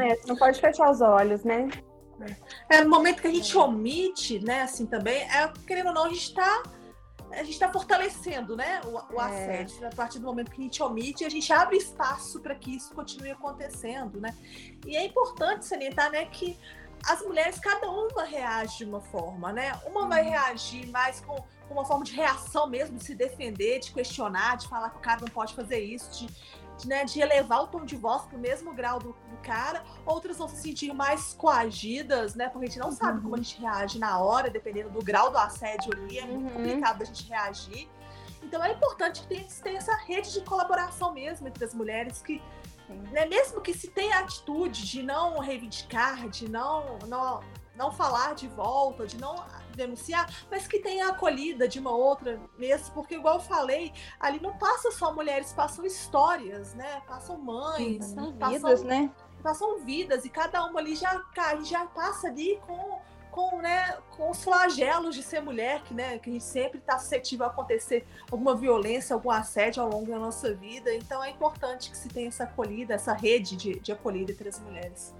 É, 0.00 0.16
você 0.16 0.28
não 0.28 0.36
pode 0.36 0.60
fechar 0.60 0.90
os 0.90 1.00
olhos, 1.00 1.44
né? 1.44 1.68
É, 2.68 2.82
no 2.82 2.90
momento 2.90 3.20
que 3.20 3.28
a 3.28 3.32
gente 3.32 3.56
omite, 3.56 4.38
né, 4.40 4.62
assim 4.62 4.86
também, 4.86 5.22
é, 5.22 5.52
querendo 5.66 5.88
ou 5.88 5.94
não, 5.94 6.04
a 6.04 6.08
gente 6.08 6.28
está 6.28 6.62
a 7.32 7.42
gente 7.42 7.52
está 7.52 7.70
fortalecendo 7.70 8.56
né, 8.56 8.80
o, 8.84 9.14
o 9.14 9.20
é. 9.20 9.24
assédio. 9.24 9.86
A 9.86 9.90
partir 9.90 10.18
do 10.18 10.26
momento 10.26 10.50
que 10.50 10.60
a 10.60 10.64
gente 10.64 10.82
omite, 10.82 11.24
a 11.24 11.28
gente 11.28 11.52
abre 11.52 11.76
espaço 11.76 12.40
para 12.40 12.54
que 12.54 12.76
isso 12.76 12.94
continue 12.94 13.30
acontecendo. 13.30 14.20
Né? 14.20 14.34
E 14.86 14.96
é 14.96 15.04
importante 15.04 15.66
salientar 15.66 16.10
né, 16.10 16.24
que 16.26 16.58
as 17.04 17.20
mulheres, 17.22 17.58
cada 17.58 17.90
uma 17.90 18.24
reage 18.24 18.78
de 18.78 18.84
uma 18.84 19.00
forma, 19.00 19.52
né? 19.52 19.72
Uma 19.86 20.06
vai 20.06 20.22
uhum. 20.22 20.30
reagir 20.30 20.86
mais 20.88 21.20
com, 21.20 21.34
com, 21.66 21.74
uma 21.74 21.84
forma 21.84 22.04
de 22.04 22.14
reação 22.14 22.68
mesmo, 22.68 22.96
de 22.96 23.04
se 23.04 23.14
defender, 23.14 23.80
de 23.80 23.92
questionar, 23.92 24.56
de 24.56 24.68
falar 24.68 24.90
que 24.90 24.98
o 24.98 25.00
cara 25.00 25.20
não 25.20 25.28
pode 25.28 25.52
fazer 25.52 25.80
isso, 25.80 26.20
de, 26.20 26.32
né, 26.84 27.04
de 27.04 27.20
elevar 27.20 27.62
o 27.62 27.66
tom 27.66 27.84
de 27.84 27.96
voz 27.96 28.22
para 28.22 28.36
o 28.36 28.40
mesmo 28.40 28.72
grau 28.74 28.98
do, 28.98 29.08
do, 29.08 29.36
cara. 29.42 29.82
Outras 30.06 30.38
vão 30.38 30.48
se 30.48 30.56
sentir 30.56 30.92
mais 30.92 31.34
coagidas, 31.34 32.34
né? 32.34 32.48
Porque 32.48 32.66
a 32.66 32.68
gente 32.68 32.78
não 32.78 32.92
sabe 32.92 33.20
como 33.20 33.34
a 33.34 33.38
uhum. 33.38 33.44
gente 33.44 33.60
reage 33.60 33.98
na 33.98 34.18
hora, 34.18 34.50
dependendo 34.50 34.90
do 34.90 35.02
grau 35.02 35.30
do 35.30 35.38
assédio 35.38 35.92
ali, 35.94 36.18
é 36.18 36.24
muito 36.24 36.46
uhum. 36.46 36.54
complicado 36.54 37.02
a 37.02 37.04
gente 37.04 37.28
reagir. 37.28 37.88
Então 38.42 38.62
é 38.62 38.72
importante 38.72 39.22
que 39.22 39.26
tenha, 39.28 39.46
tenha 39.62 39.78
essa 39.78 39.94
rede 39.94 40.32
de 40.32 40.42
colaboração 40.42 41.12
mesmo 41.12 41.48
entre 41.48 41.64
as 41.64 41.72
mulheres 41.72 42.20
que 42.20 42.42
né, 43.10 43.24
mesmo 43.26 43.60
que 43.60 43.72
se 43.72 43.88
tenha 43.88 44.16
a 44.16 44.20
atitude 44.20 44.84
de 44.84 45.02
não 45.02 45.38
reivindicar, 45.38 46.28
de 46.28 46.50
não, 46.50 46.98
não, 47.06 47.40
não 47.76 47.90
falar 47.90 48.34
de 48.34 48.48
volta, 48.48 49.06
de 49.06 49.18
não 49.18 49.36
denunciar, 49.74 50.28
mas 50.50 50.66
que 50.66 50.78
tenha 50.78 51.08
acolhida 51.08 51.66
de 51.66 51.78
uma 51.78 51.90
outra 51.90 52.40
mesmo, 52.58 52.92
porque 52.94 53.14
igual 53.14 53.36
eu 53.36 53.40
falei, 53.40 53.92
ali 54.20 54.40
não 54.40 54.56
passa 54.58 54.90
só 54.90 55.12
mulheres, 55.12 55.52
passam 55.52 55.84
histórias, 55.84 56.74
né? 56.74 57.02
Passam 57.06 57.38
mães, 57.38 58.04
Sim, 58.04 58.32
passam 58.38 58.52
vidas, 58.52 58.82
né? 58.82 59.10
Passam 59.42 59.78
vidas 59.78 60.24
e 60.24 60.28
cada 60.28 60.64
uma 60.64 60.78
ali 60.78 60.94
já, 60.94 61.20
já 61.64 61.86
passa 61.86 62.28
ali 62.28 62.60
com 62.66 63.00
com, 63.32 63.62
né, 63.62 63.96
com 64.10 64.30
os 64.30 64.44
flagelos 64.44 65.16
de 65.16 65.22
ser 65.22 65.40
mulher, 65.40 65.82
que, 65.82 65.94
né, 65.94 66.18
que 66.18 66.28
a 66.28 66.32
gente 66.34 66.44
sempre 66.44 66.78
está 66.78 66.98
suscetível 66.98 67.46
a 67.46 67.48
acontecer 67.48 68.06
alguma 68.30 68.54
violência, 68.54 69.14
algum 69.14 69.30
assédio 69.30 69.82
ao 69.82 69.88
longo 69.88 70.10
da 70.10 70.18
nossa 70.18 70.54
vida. 70.54 70.94
Então 70.94 71.24
é 71.24 71.30
importante 71.30 71.90
que 71.90 71.96
se 71.96 72.10
tenha 72.10 72.28
essa 72.28 72.44
acolhida, 72.44 72.92
essa 72.92 73.14
rede 73.14 73.56
de, 73.56 73.80
de 73.80 73.90
acolhida 73.90 74.32
entre 74.32 74.50
as 74.50 74.60
mulheres. 74.60 75.14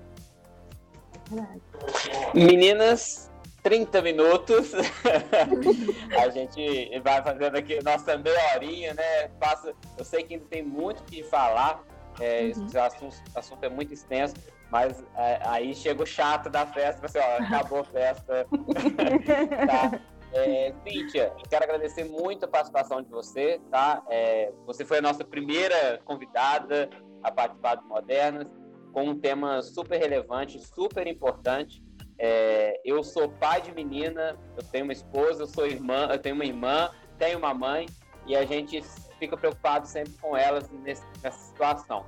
Meninas, 2.35 3.31
30 3.63 4.03
minutos. 4.03 4.73
a 6.19 6.29
gente 6.31 7.01
vai 7.01 7.23
fazendo 7.23 7.57
aqui 7.57 7.83
nossa 7.83 8.17
meia 8.19 8.55
horinha, 8.55 8.95
né? 8.95 9.29
Passa, 9.41 9.73
eu 9.97 10.05
sei 10.05 10.23
que 10.25 10.35
ainda 10.35 10.47
tem 10.47 10.63
muito 10.63 11.01
o 11.01 11.05
que 11.05 11.23
falar. 11.23 11.83
É, 12.21 12.43
uhum. 12.43 12.67
Esse 12.67 12.79
assunto, 12.79 13.17
assunto 13.35 13.65
é 13.65 13.69
muito 13.69 13.95
extenso. 13.95 14.35
Mas 14.71 15.05
é, 15.17 15.39
aí 15.45 15.75
chega 15.75 16.03
o 16.03 16.07
chato 16.07 16.49
da 16.49 16.67
festa, 16.67 17.05
assim, 17.05 17.19
ó, 17.19 17.45
acabou 17.45 17.81
a 17.81 17.85
festa. 17.85 18.47
tá. 19.67 20.01
É, 20.35 20.73
Cíntia, 20.89 21.31
quero 21.51 21.65
agradecer 21.65 22.05
muito 22.05 22.47
a 22.47 22.49
participação 22.49 23.03
de 23.03 23.11
você, 23.11 23.61
tá? 23.71 24.03
É, 24.09 24.51
você 24.67 24.83
foi 24.83 24.99
a 24.99 25.03
nossa 25.03 25.23
primeira 25.23 26.01
convidada 26.07 26.89
a 27.23 27.31
participar 27.31 27.75
do 27.75 27.85
Modernas, 27.87 28.49
com 28.93 29.05
um 29.05 29.19
tema 29.19 29.63
super 29.63 29.99
relevante, 29.99 30.61
super 30.61 31.07
importante. 31.07 31.83
É, 32.19 32.81
eu 32.85 33.03
sou 33.03 33.29
pai 33.29 33.61
de 33.63 33.73
menina, 33.73 34.39
eu 34.57 34.63
tenho 34.65 34.85
uma 34.85 34.93
esposa, 34.93 35.43
eu 35.43 35.47
sou 35.47 35.67
irmã, 35.67 36.09
eu 36.11 36.19
tenho 36.19 36.35
uma 36.35 36.45
irmã, 36.45 36.91
tenho 37.19 37.39
uma 37.39 37.53
mãe, 37.53 37.87
e 38.27 38.37
a 38.37 38.45
gente 38.45 38.81
fica 39.19 39.37
preocupado 39.37 39.89
sempre 39.89 40.13
com 40.21 40.37
elas 40.37 40.71
nesse, 40.71 41.05
nessa 41.23 41.39
situação. 41.39 42.07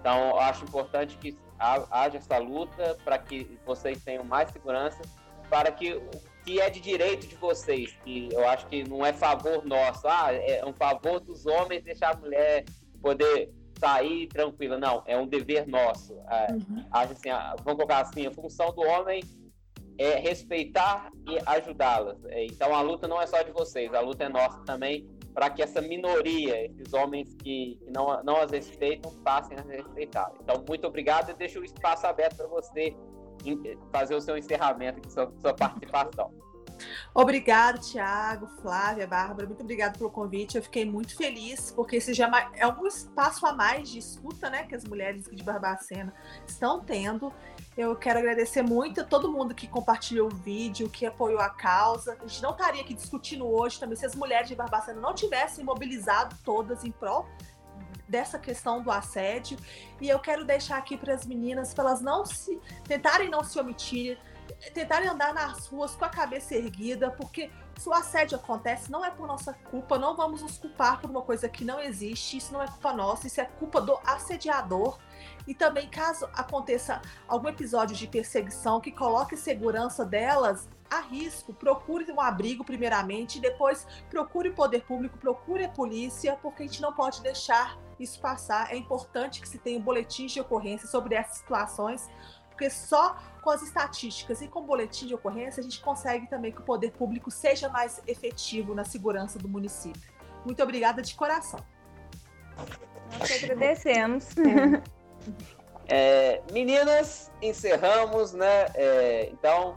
Então, 0.00 0.30
eu 0.30 0.40
acho 0.40 0.64
importante 0.64 1.16
que 1.16 1.36
haja 1.58 2.18
essa 2.18 2.38
luta 2.38 2.98
para 3.02 3.18
que 3.18 3.58
vocês 3.64 4.02
tenham 4.04 4.24
mais 4.24 4.50
segurança, 4.50 5.00
para 5.48 5.70
que 5.70 5.94
o 5.94 6.10
que 6.44 6.60
é 6.60 6.68
de 6.68 6.80
direito 6.80 7.26
de 7.26 7.34
vocês, 7.36 7.96
que 8.04 8.28
eu 8.32 8.46
acho 8.48 8.66
que 8.66 8.88
não 8.88 9.04
é 9.04 9.12
favor 9.12 9.64
nosso, 9.64 10.06
ah, 10.06 10.32
é 10.32 10.64
um 10.64 10.72
favor 10.72 11.18
dos 11.18 11.46
homens 11.46 11.82
deixar 11.82 12.14
a 12.14 12.16
mulher 12.16 12.64
poder 13.00 13.52
sair 13.78 14.26
tranquila, 14.28 14.78
não, 14.78 15.02
é 15.06 15.16
um 15.16 15.26
dever 15.26 15.66
nosso. 15.66 16.14
É, 16.28 16.52
uhum. 16.52 16.84
Acho 16.90 17.12
assim, 17.12 17.30
vamos 17.64 17.76
colocar 17.76 18.00
assim, 18.00 18.26
a 18.26 18.30
função 18.30 18.72
do 18.72 18.82
homem 18.82 19.22
é 19.98 20.16
respeitar 20.16 21.10
e 21.28 21.38
ajudá-las. 21.46 22.22
É, 22.26 22.44
então 22.44 22.74
a 22.74 22.80
luta 22.80 23.08
não 23.08 23.20
é 23.20 23.26
só 23.26 23.42
de 23.42 23.50
vocês, 23.50 23.92
a 23.94 24.00
luta 24.00 24.24
é 24.24 24.28
nossa 24.28 24.58
também 24.64 25.08
para 25.36 25.50
que 25.50 25.62
essa 25.62 25.82
minoria, 25.82 26.64
esses 26.64 26.94
homens 26.94 27.34
que, 27.34 27.78
não, 27.94 28.22
não 28.24 28.40
as 28.40 28.50
respeitam, 28.50 29.12
passem 29.22 29.54
a 29.58 29.60
respeitar. 29.60 30.32
Então, 30.42 30.64
muito 30.66 30.86
obrigado 30.86 31.28
e 31.28 31.34
deixo 31.34 31.60
o 31.60 31.64
espaço 31.64 32.06
aberto 32.06 32.38
para 32.38 32.46
você 32.46 32.96
fazer 33.92 34.14
o 34.14 34.20
seu 34.20 34.38
encerramento 34.38 34.98
aqui, 34.98 35.12
sua, 35.12 35.30
sua 35.42 35.52
participação. 35.52 36.32
Obrigado, 37.14 37.80
Tiago, 37.80 38.46
Flávia, 38.60 39.06
Bárbara, 39.06 39.46
muito 39.46 39.62
obrigado 39.62 39.98
pelo 39.98 40.10
convite. 40.10 40.56
Eu 40.56 40.62
fiquei 40.62 40.84
muito 40.84 41.16
feliz, 41.16 41.70
porque 41.70 41.96
esse 41.96 42.12
já 42.12 42.30
é 42.54 42.66
um 42.66 42.86
espaço 42.86 43.46
a 43.46 43.52
mais 43.52 43.88
de 43.88 43.98
escuta 43.98 44.50
né, 44.50 44.64
que 44.64 44.74
as 44.74 44.84
mulheres 44.84 45.24
de 45.30 45.42
Barbacena 45.42 46.12
estão 46.46 46.80
tendo. 46.80 47.32
Eu 47.76 47.94
quero 47.94 48.18
agradecer 48.18 48.62
muito 48.62 49.00
a 49.00 49.04
todo 49.04 49.30
mundo 49.30 49.54
que 49.54 49.66
compartilhou 49.66 50.28
o 50.28 50.34
vídeo, 50.34 50.88
que 50.88 51.04
apoiou 51.04 51.40
a 51.40 51.50
causa. 51.50 52.16
A 52.20 52.26
gente 52.26 52.42
não 52.42 52.50
estaria 52.50 52.82
aqui 52.82 52.94
discutindo 52.94 53.46
hoje 53.46 53.78
também 53.78 53.96
se 53.96 54.06
as 54.06 54.14
mulheres 54.14 54.48
de 54.48 54.54
Barbacena 54.54 55.00
não 55.00 55.14
tivessem 55.14 55.64
mobilizado 55.64 56.36
todas 56.42 56.84
em 56.84 56.90
prol 56.90 57.26
dessa 58.08 58.38
questão 58.38 58.82
do 58.82 58.90
assédio. 58.90 59.58
E 60.00 60.08
eu 60.08 60.18
quero 60.18 60.44
deixar 60.44 60.78
aqui 60.78 60.96
para 60.96 61.14
as 61.14 61.26
meninas, 61.26 61.74
para 61.74 61.84
elas 61.84 62.00
não 62.00 62.24
se 62.24 62.58
tentarem 62.84 63.28
não 63.28 63.42
se 63.42 63.58
omitir, 63.58 64.18
tentarem 64.72 65.08
andar 65.08 65.32
nas 65.32 65.66
ruas 65.66 65.94
com 65.94 66.04
a 66.04 66.08
cabeça 66.08 66.54
erguida, 66.54 67.10
porque 67.10 67.50
se 67.76 67.88
o 67.88 67.92
assédio 67.92 68.36
acontece, 68.36 68.90
não 68.90 69.04
é 69.04 69.10
por 69.10 69.26
nossa 69.26 69.52
culpa, 69.52 69.98
não 69.98 70.16
vamos 70.16 70.42
nos 70.42 70.58
culpar 70.58 71.00
por 71.00 71.10
uma 71.10 71.22
coisa 71.22 71.48
que 71.48 71.64
não 71.64 71.80
existe, 71.80 72.38
isso 72.38 72.52
não 72.52 72.62
é 72.62 72.66
culpa 72.66 72.92
nossa, 72.92 73.26
isso 73.26 73.40
é 73.40 73.44
culpa 73.44 73.80
do 73.80 73.98
assediador. 74.04 74.98
E 75.46 75.54
também, 75.54 75.88
caso 75.88 76.28
aconteça 76.34 77.00
algum 77.28 77.48
episódio 77.48 77.94
de 77.94 78.06
perseguição 78.06 78.80
que 78.80 78.90
coloque 78.90 79.36
segurança 79.36 80.04
delas 80.04 80.68
a 80.90 81.00
risco, 81.00 81.52
procure 81.52 82.10
um 82.10 82.20
abrigo 82.20 82.64
primeiramente, 82.64 83.40
depois 83.40 83.86
procure 84.08 84.50
o 84.50 84.54
poder 84.54 84.84
público, 84.84 85.18
procure 85.18 85.64
a 85.64 85.68
polícia, 85.68 86.38
porque 86.40 86.62
a 86.62 86.66
gente 86.66 86.80
não 86.80 86.92
pode 86.92 87.22
deixar 87.22 87.76
isso 87.98 88.20
passar. 88.20 88.72
É 88.72 88.76
importante 88.76 89.40
que 89.40 89.48
se 89.48 89.58
tenha 89.58 89.80
boletins 89.80 90.32
de 90.32 90.40
ocorrência 90.40 90.86
sobre 90.88 91.14
essas 91.14 91.38
situações, 91.38 92.08
porque 92.56 92.70
só 92.70 93.18
com 93.42 93.50
as 93.50 93.62
estatísticas 93.62 94.40
e 94.40 94.48
com 94.48 94.60
o 94.60 94.62
boletim 94.62 95.06
de 95.06 95.14
ocorrência 95.14 95.60
a 95.60 95.62
gente 95.62 95.78
consegue 95.80 96.26
também 96.26 96.50
que 96.50 96.60
o 96.60 96.64
poder 96.64 96.90
público 96.90 97.30
seja 97.30 97.68
mais 97.68 98.00
efetivo 98.06 98.74
na 98.74 98.82
segurança 98.82 99.38
do 99.38 99.46
município. 99.46 100.10
Muito 100.42 100.62
obrigada 100.62 101.02
de 101.02 101.14
coração. 101.14 101.60
Nós 103.18 103.44
agradecemos. 103.44 104.34
É, 105.88 106.42
meninas, 106.50 107.30
encerramos, 107.40 108.32
né? 108.32 108.66
É, 108.74 109.28
então, 109.30 109.72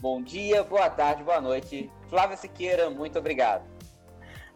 bom 0.00 0.20
dia, 0.20 0.64
boa 0.64 0.90
tarde, 0.90 1.22
boa 1.22 1.40
noite. 1.40 1.88
Flávia 2.08 2.36
Siqueira, 2.36 2.90
muito 2.90 3.20
obrigado. 3.20 3.62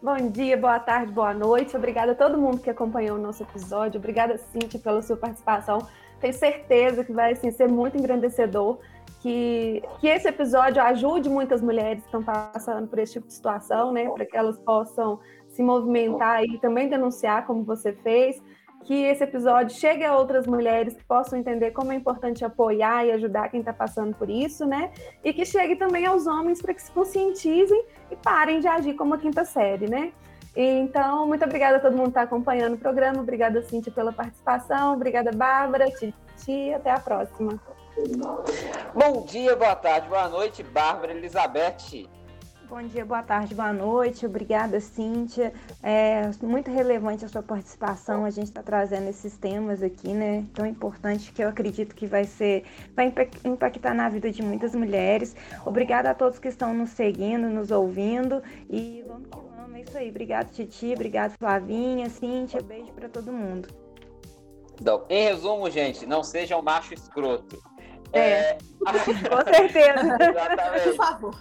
Bom 0.03 0.29
dia, 0.29 0.57
boa 0.57 0.77
tarde, 0.77 1.13
boa 1.13 1.33
noite. 1.33 1.73
Obrigada 1.77 2.11
a 2.11 2.15
todo 2.15 2.37
mundo 2.37 2.59
que 2.59 2.69
acompanhou 2.69 3.17
o 3.17 3.21
nosso 3.21 3.43
episódio. 3.43 3.97
Obrigada, 3.97 4.37
Cíntia, 4.37 4.77
pela 4.77 5.01
sua 5.01 5.15
participação. 5.15 5.87
Tenho 6.19 6.33
certeza 6.33 7.03
que 7.03 7.11
vai 7.11 7.33
assim, 7.33 7.51
ser 7.51 7.67
muito 7.67 7.97
engrandecedor. 7.97 8.79
Que, 9.21 9.83
que 9.99 10.07
esse 10.07 10.29
episódio 10.29 10.81
ajude 10.81 11.29
muitas 11.29 11.61
mulheres 11.61 12.01
que 12.03 12.07
estão 12.07 12.23
passando 12.23 12.87
por 12.87 12.99
esse 12.99 13.13
tipo 13.13 13.27
de 13.27 13.33
situação, 13.33 13.91
né? 13.91 14.09
Para 14.09 14.25
que 14.25 14.37
elas 14.37 14.57
possam 14.59 15.19
se 15.49 15.61
movimentar 15.61 16.45
e 16.45 16.57
também 16.59 16.87
denunciar, 16.87 17.45
como 17.45 17.65
você 17.65 17.91
fez 17.91 18.41
que 18.85 19.03
esse 19.03 19.23
episódio 19.23 19.75
chegue 19.75 20.03
a 20.03 20.15
outras 20.15 20.47
mulheres 20.47 20.95
que 20.95 21.03
possam 21.03 21.37
entender 21.37 21.71
como 21.71 21.91
é 21.91 21.95
importante 21.95 22.45
apoiar 22.45 23.05
e 23.05 23.11
ajudar 23.11 23.49
quem 23.49 23.59
está 23.59 23.73
passando 23.73 24.15
por 24.15 24.29
isso, 24.29 24.65
né? 24.65 24.91
E 25.23 25.33
que 25.33 25.45
chegue 25.45 25.75
também 25.75 26.05
aos 26.05 26.25
homens 26.27 26.61
para 26.61 26.73
que 26.73 26.81
se 26.81 26.91
conscientizem 26.91 27.83
e 28.09 28.15
parem 28.15 28.59
de 28.59 28.67
agir 28.67 28.95
como 28.95 29.13
a 29.13 29.17
quinta 29.17 29.43
série, 29.43 29.89
né? 29.89 30.11
Então, 30.55 31.27
muito 31.27 31.43
obrigada 31.45 31.77
a 31.77 31.79
todo 31.79 31.91
mundo 31.91 32.05
que 32.05 32.09
está 32.09 32.23
acompanhando 32.23 32.73
o 32.73 32.77
programa. 32.77 33.21
Obrigada, 33.21 33.61
Cintia, 33.63 33.91
pela 33.91 34.11
participação. 34.11 34.93
Obrigada, 34.93 35.31
Bárbara, 35.31 35.89
Titi. 35.91 36.73
Até 36.73 36.91
a 36.91 36.99
próxima. 36.99 37.59
Bom 38.93 39.25
dia, 39.25 39.55
boa 39.55 39.75
tarde, 39.75 40.07
boa 40.07 40.29
noite, 40.29 40.63
Bárbara 40.63 41.11
Elizabeth. 41.11 42.07
Bom 42.69 42.83
dia, 42.83 43.03
boa 43.03 43.23
tarde, 43.23 43.55
boa 43.55 43.73
noite. 43.73 44.27
Obrigada, 44.27 44.79
Cíntia. 44.79 45.51
É 45.81 46.29
muito 46.39 46.69
relevante 46.69 47.25
a 47.25 47.27
sua 47.27 47.41
participação. 47.41 48.23
A 48.23 48.29
gente 48.29 48.45
está 48.45 48.61
trazendo 48.61 49.09
esses 49.09 49.35
temas 49.37 49.81
aqui, 49.81 50.09
né? 50.09 50.45
Tão 50.53 50.67
importante 50.67 51.31
que 51.31 51.43
eu 51.43 51.49
acredito 51.49 51.95
que 51.95 52.05
vai 52.05 52.25
ser, 52.25 52.63
vai 52.95 53.11
impactar 53.43 53.95
na 53.95 54.07
vida 54.07 54.29
de 54.29 54.43
muitas 54.43 54.75
mulheres. 54.75 55.35
Obrigada 55.65 56.11
a 56.11 56.13
todos 56.13 56.37
que 56.37 56.47
estão 56.47 56.71
nos 56.71 56.91
seguindo, 56.91 57.49
nos 57.49 57.71
ouvindo 57.71 58.43
e 58.69 59.03
vamos 59.07 59.27
que. 59.29 59.48
É 59.79 59.81
isso 59.81 59.97
aí. 59.97 60.09
Obrigado, 60.09 60.51
Titi. 60.51 60.93
Obrigado, 60.93 61.37
Flavinha, 61.37 62.09
Cíntia. 62.09 62.61
Beijo 62.61 62.91
para 62.91 63.07
todo 63.07 63.31
mundo. 63.31 63.69
Então, 64.79 65.05
em 65.09 65.23
resumo, 65.23 65.69
gente, 65.69 66.05
não 66.05 66.23
seja 66.23 66.57
um 66.57 66.61
macho 66.61 66.93
escroto. 66.93 67.61
É, 68.11 68.19
é... 68.19 68.57
com 69.29 69.53
certeza. 69.53 70.17
Exatamente. 70.29 70.83
Por 70.83 70.95
favor. 70.95 71.35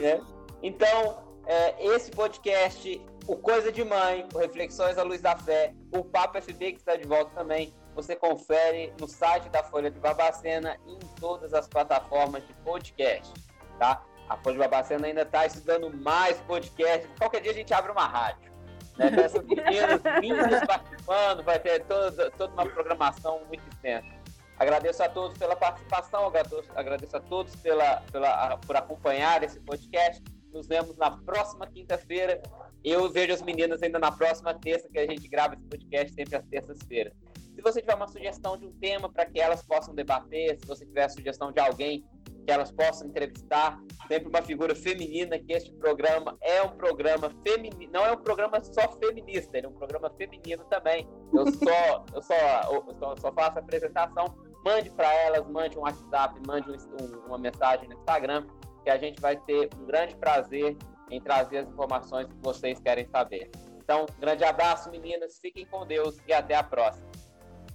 É. 0.00 0.20
Então, 0.62 1.22
é, 1.46 1.86
esse 1.86 2.10
podcast, 2.10 3.00
o 3.26 3.36
Coisa 3.36 3.70
de 3.70 3.84
Mãe, 3.84 4.26
o 4.34 4.38
Reflexões 4.38 4.98
à 4.98 5.02
Luz 5.02 5.20
da 5.20 5.36
Fé, 5.36 5.72
o 5.92 6.02
Papo 6.02 6.40
FB, 6.40 6.72
que 6.72 6.78
está 6.78 6.96
de 6.96 7.06
volta 7.06 7.30
também, 7.34 7.72
você 7.94 8.16
confere 8.16 8.92
no 9.00 9.06
site 9.06 9.48
da 9.48 9.62
Folha 9.62 9.90
de 9.90 9.98
Babacena 9.98 10.76
e 10.86 10.94
em 10.94 10.98
todas 11.20 11.54
as 11.54 11.68
plataformas 11.68 12.46
de 12.46 12.52
podcast, 12.64 13.32
tá? 13.78 14.04
A 14.28 14.36
de 14.36 14.58
Babacena 14.58 15.06
ainda 15.06 15.22
está 15.22 15.46
estudando 15.46 15.94
mais 15.96 16.38
podcasts. 16.40 17.08
Qualquer 17.18 17.40
dia 17.42 17.52
a 17.52 17.54
gente 17.54 17.72
abre 17.72 17.92
uma 17.92 18.06
rádio. 18.06 18.52
Né? 18.96 19.10
Com 19.10 19.20
essas 19.20 19.44
meninas 20.20 20.66
participando, 20.66 21.44
vai 21.44 21.58
ter 21.58 21.84
toda, 21.84 22.30
toda 22.32 22.52
uma 22.52 22.66
programação 22.66 23.44
muito 23.46 23.62
extensa. 23.68 24.16
Agradeço 24.58 25.02
a 25.02 25.08
todos 25.08 25.36
pela 25.36 25.54
participação, 25.54 26.32
agradeço 26.74 27.16
a 27.16 27.20
todos 27.20 27.54
pela, 27.56 28.00
pela, 28.10 28.56
por 28.58 28.74
acompanhar 28.74 29.42
esse 29.42 29.60
podcast. 29.60 30.22
Nos 30.52 30.66
vemos 30.66 30.96
na 30.96 31.10
próxima 31.10 31.66
quinta-feira. 31.66 32.42
Eu 32.82 33.10
vejo 33.10 33.34
as 33.34 33.42
meninas 33.42 33.82
ainda 33.82 33.98
na 33.98 34.10
próxima 34.10 34.54
terça, 34.54 34.88
que 34.88 34.98
a 34.98 35.06
gente 35.06 35.28
grava 35.28 35.54
esse 35.54 35.64
podcast 35.64 36.14
sempre 36.14 36.36
às 36.36 36.46
terças-feiras. 36.46 37.12
Se 37.54 37.62
você 37.62 37.80
tiver 37.80 37.94
uma 37.94 38.08
sugestão 38.08 38.56
de 38.56 38.66
um 38.66 38.72
tema 38.72 39.12
para 39.12 39.26
que 39.26 39.38
elas 39.38 39.62
possam 39.62 39.94
debater, 39.94 40.58
se 40.58 40.66
você 40.66 40.86
tiver 40.86 41.08
sugestão 41.08 41.52
de 41.52 41.60
alguém 41.60 42.04
que 42.46 42.52
elas 42.52 42.70
possam 42.70 43.08
entrevistar, 43.08 43.78
sempre 44.06 44.28
uma 44.28 44.40
figura 44.40 44.74
feminina, 44.74 45.36
que 45.36 45.52
este 45.52 45.72
programa 45.74 46.38
é 46.40 46.62
um 46.62 46.76
programa 46.76 47.30
feminino, 47.46 47.92
não 47.92 48.06
é 48.06 48.12
um 48.12 48.16
programa 48.16 48.62
só 48.62 48.88
feminista, 48.92 49.58
ele 49.58 49.66
é 49.66 49.68
um 49.68 49.74
programa 49.74 50.08
feminino 50.10 50.64
também. 50.66 51.08
Eu 51.34 51.52
só, 51.52 52.06
eu 52.14 52.22
só, 52.22 52.34
eu 52.72 52.96
só, 52.98 53.16
só 53.16 53.32
faço 53.32 53.58
a 53.58 53.60
apresentação, 53.60 54.26
mande 54.64 54.90
para 54.90 55.12
elas, 55.12 55.46
mande 55.48 55.76
um 55.76 55.82
WhatsApp, 55.82 56.40
mande 56.46 56.70
um, 56.70 57.26
uma 57.26 57.38
mensagem 57.38 57.88
no 57.88 57.94
Instagram, 57.96 58.46
que 58.84 58.90
a 58.90 58.96
gente 58.96 59.20
vai 59.20 59.36
ter 59.36 59.68
um 59.76 59.84
grande 59.84 60.16
prazer 60.16 60.76
em 61.10 61.20
trazer 61.20 61.58
as 61.58 61.68
informações 61.68 62.28
que 62.28 62.36
vocês 62.40 62.78
querem 62.78 63.06
saber. 63.08 63.50
Então, 63.76 64.04
um 64.04 64.20
grande 64.20 64.44
abraço, 64.44 64.88
meninas, 64.90 65.38
fiquem 65.40 65.66
com 65.66 65.84
Deus 65.84 66.16
e 66.28 66.32
até 66.32 66.54
a 66.54 66.62
próxima. 66.62 67.06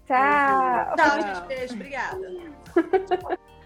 Tchau. 0.05 0.95
Tchau, 0.95 1.22
gente. 1.22 1.47
Beijo, 1.47 1.74
obrigada. 1.74 3.61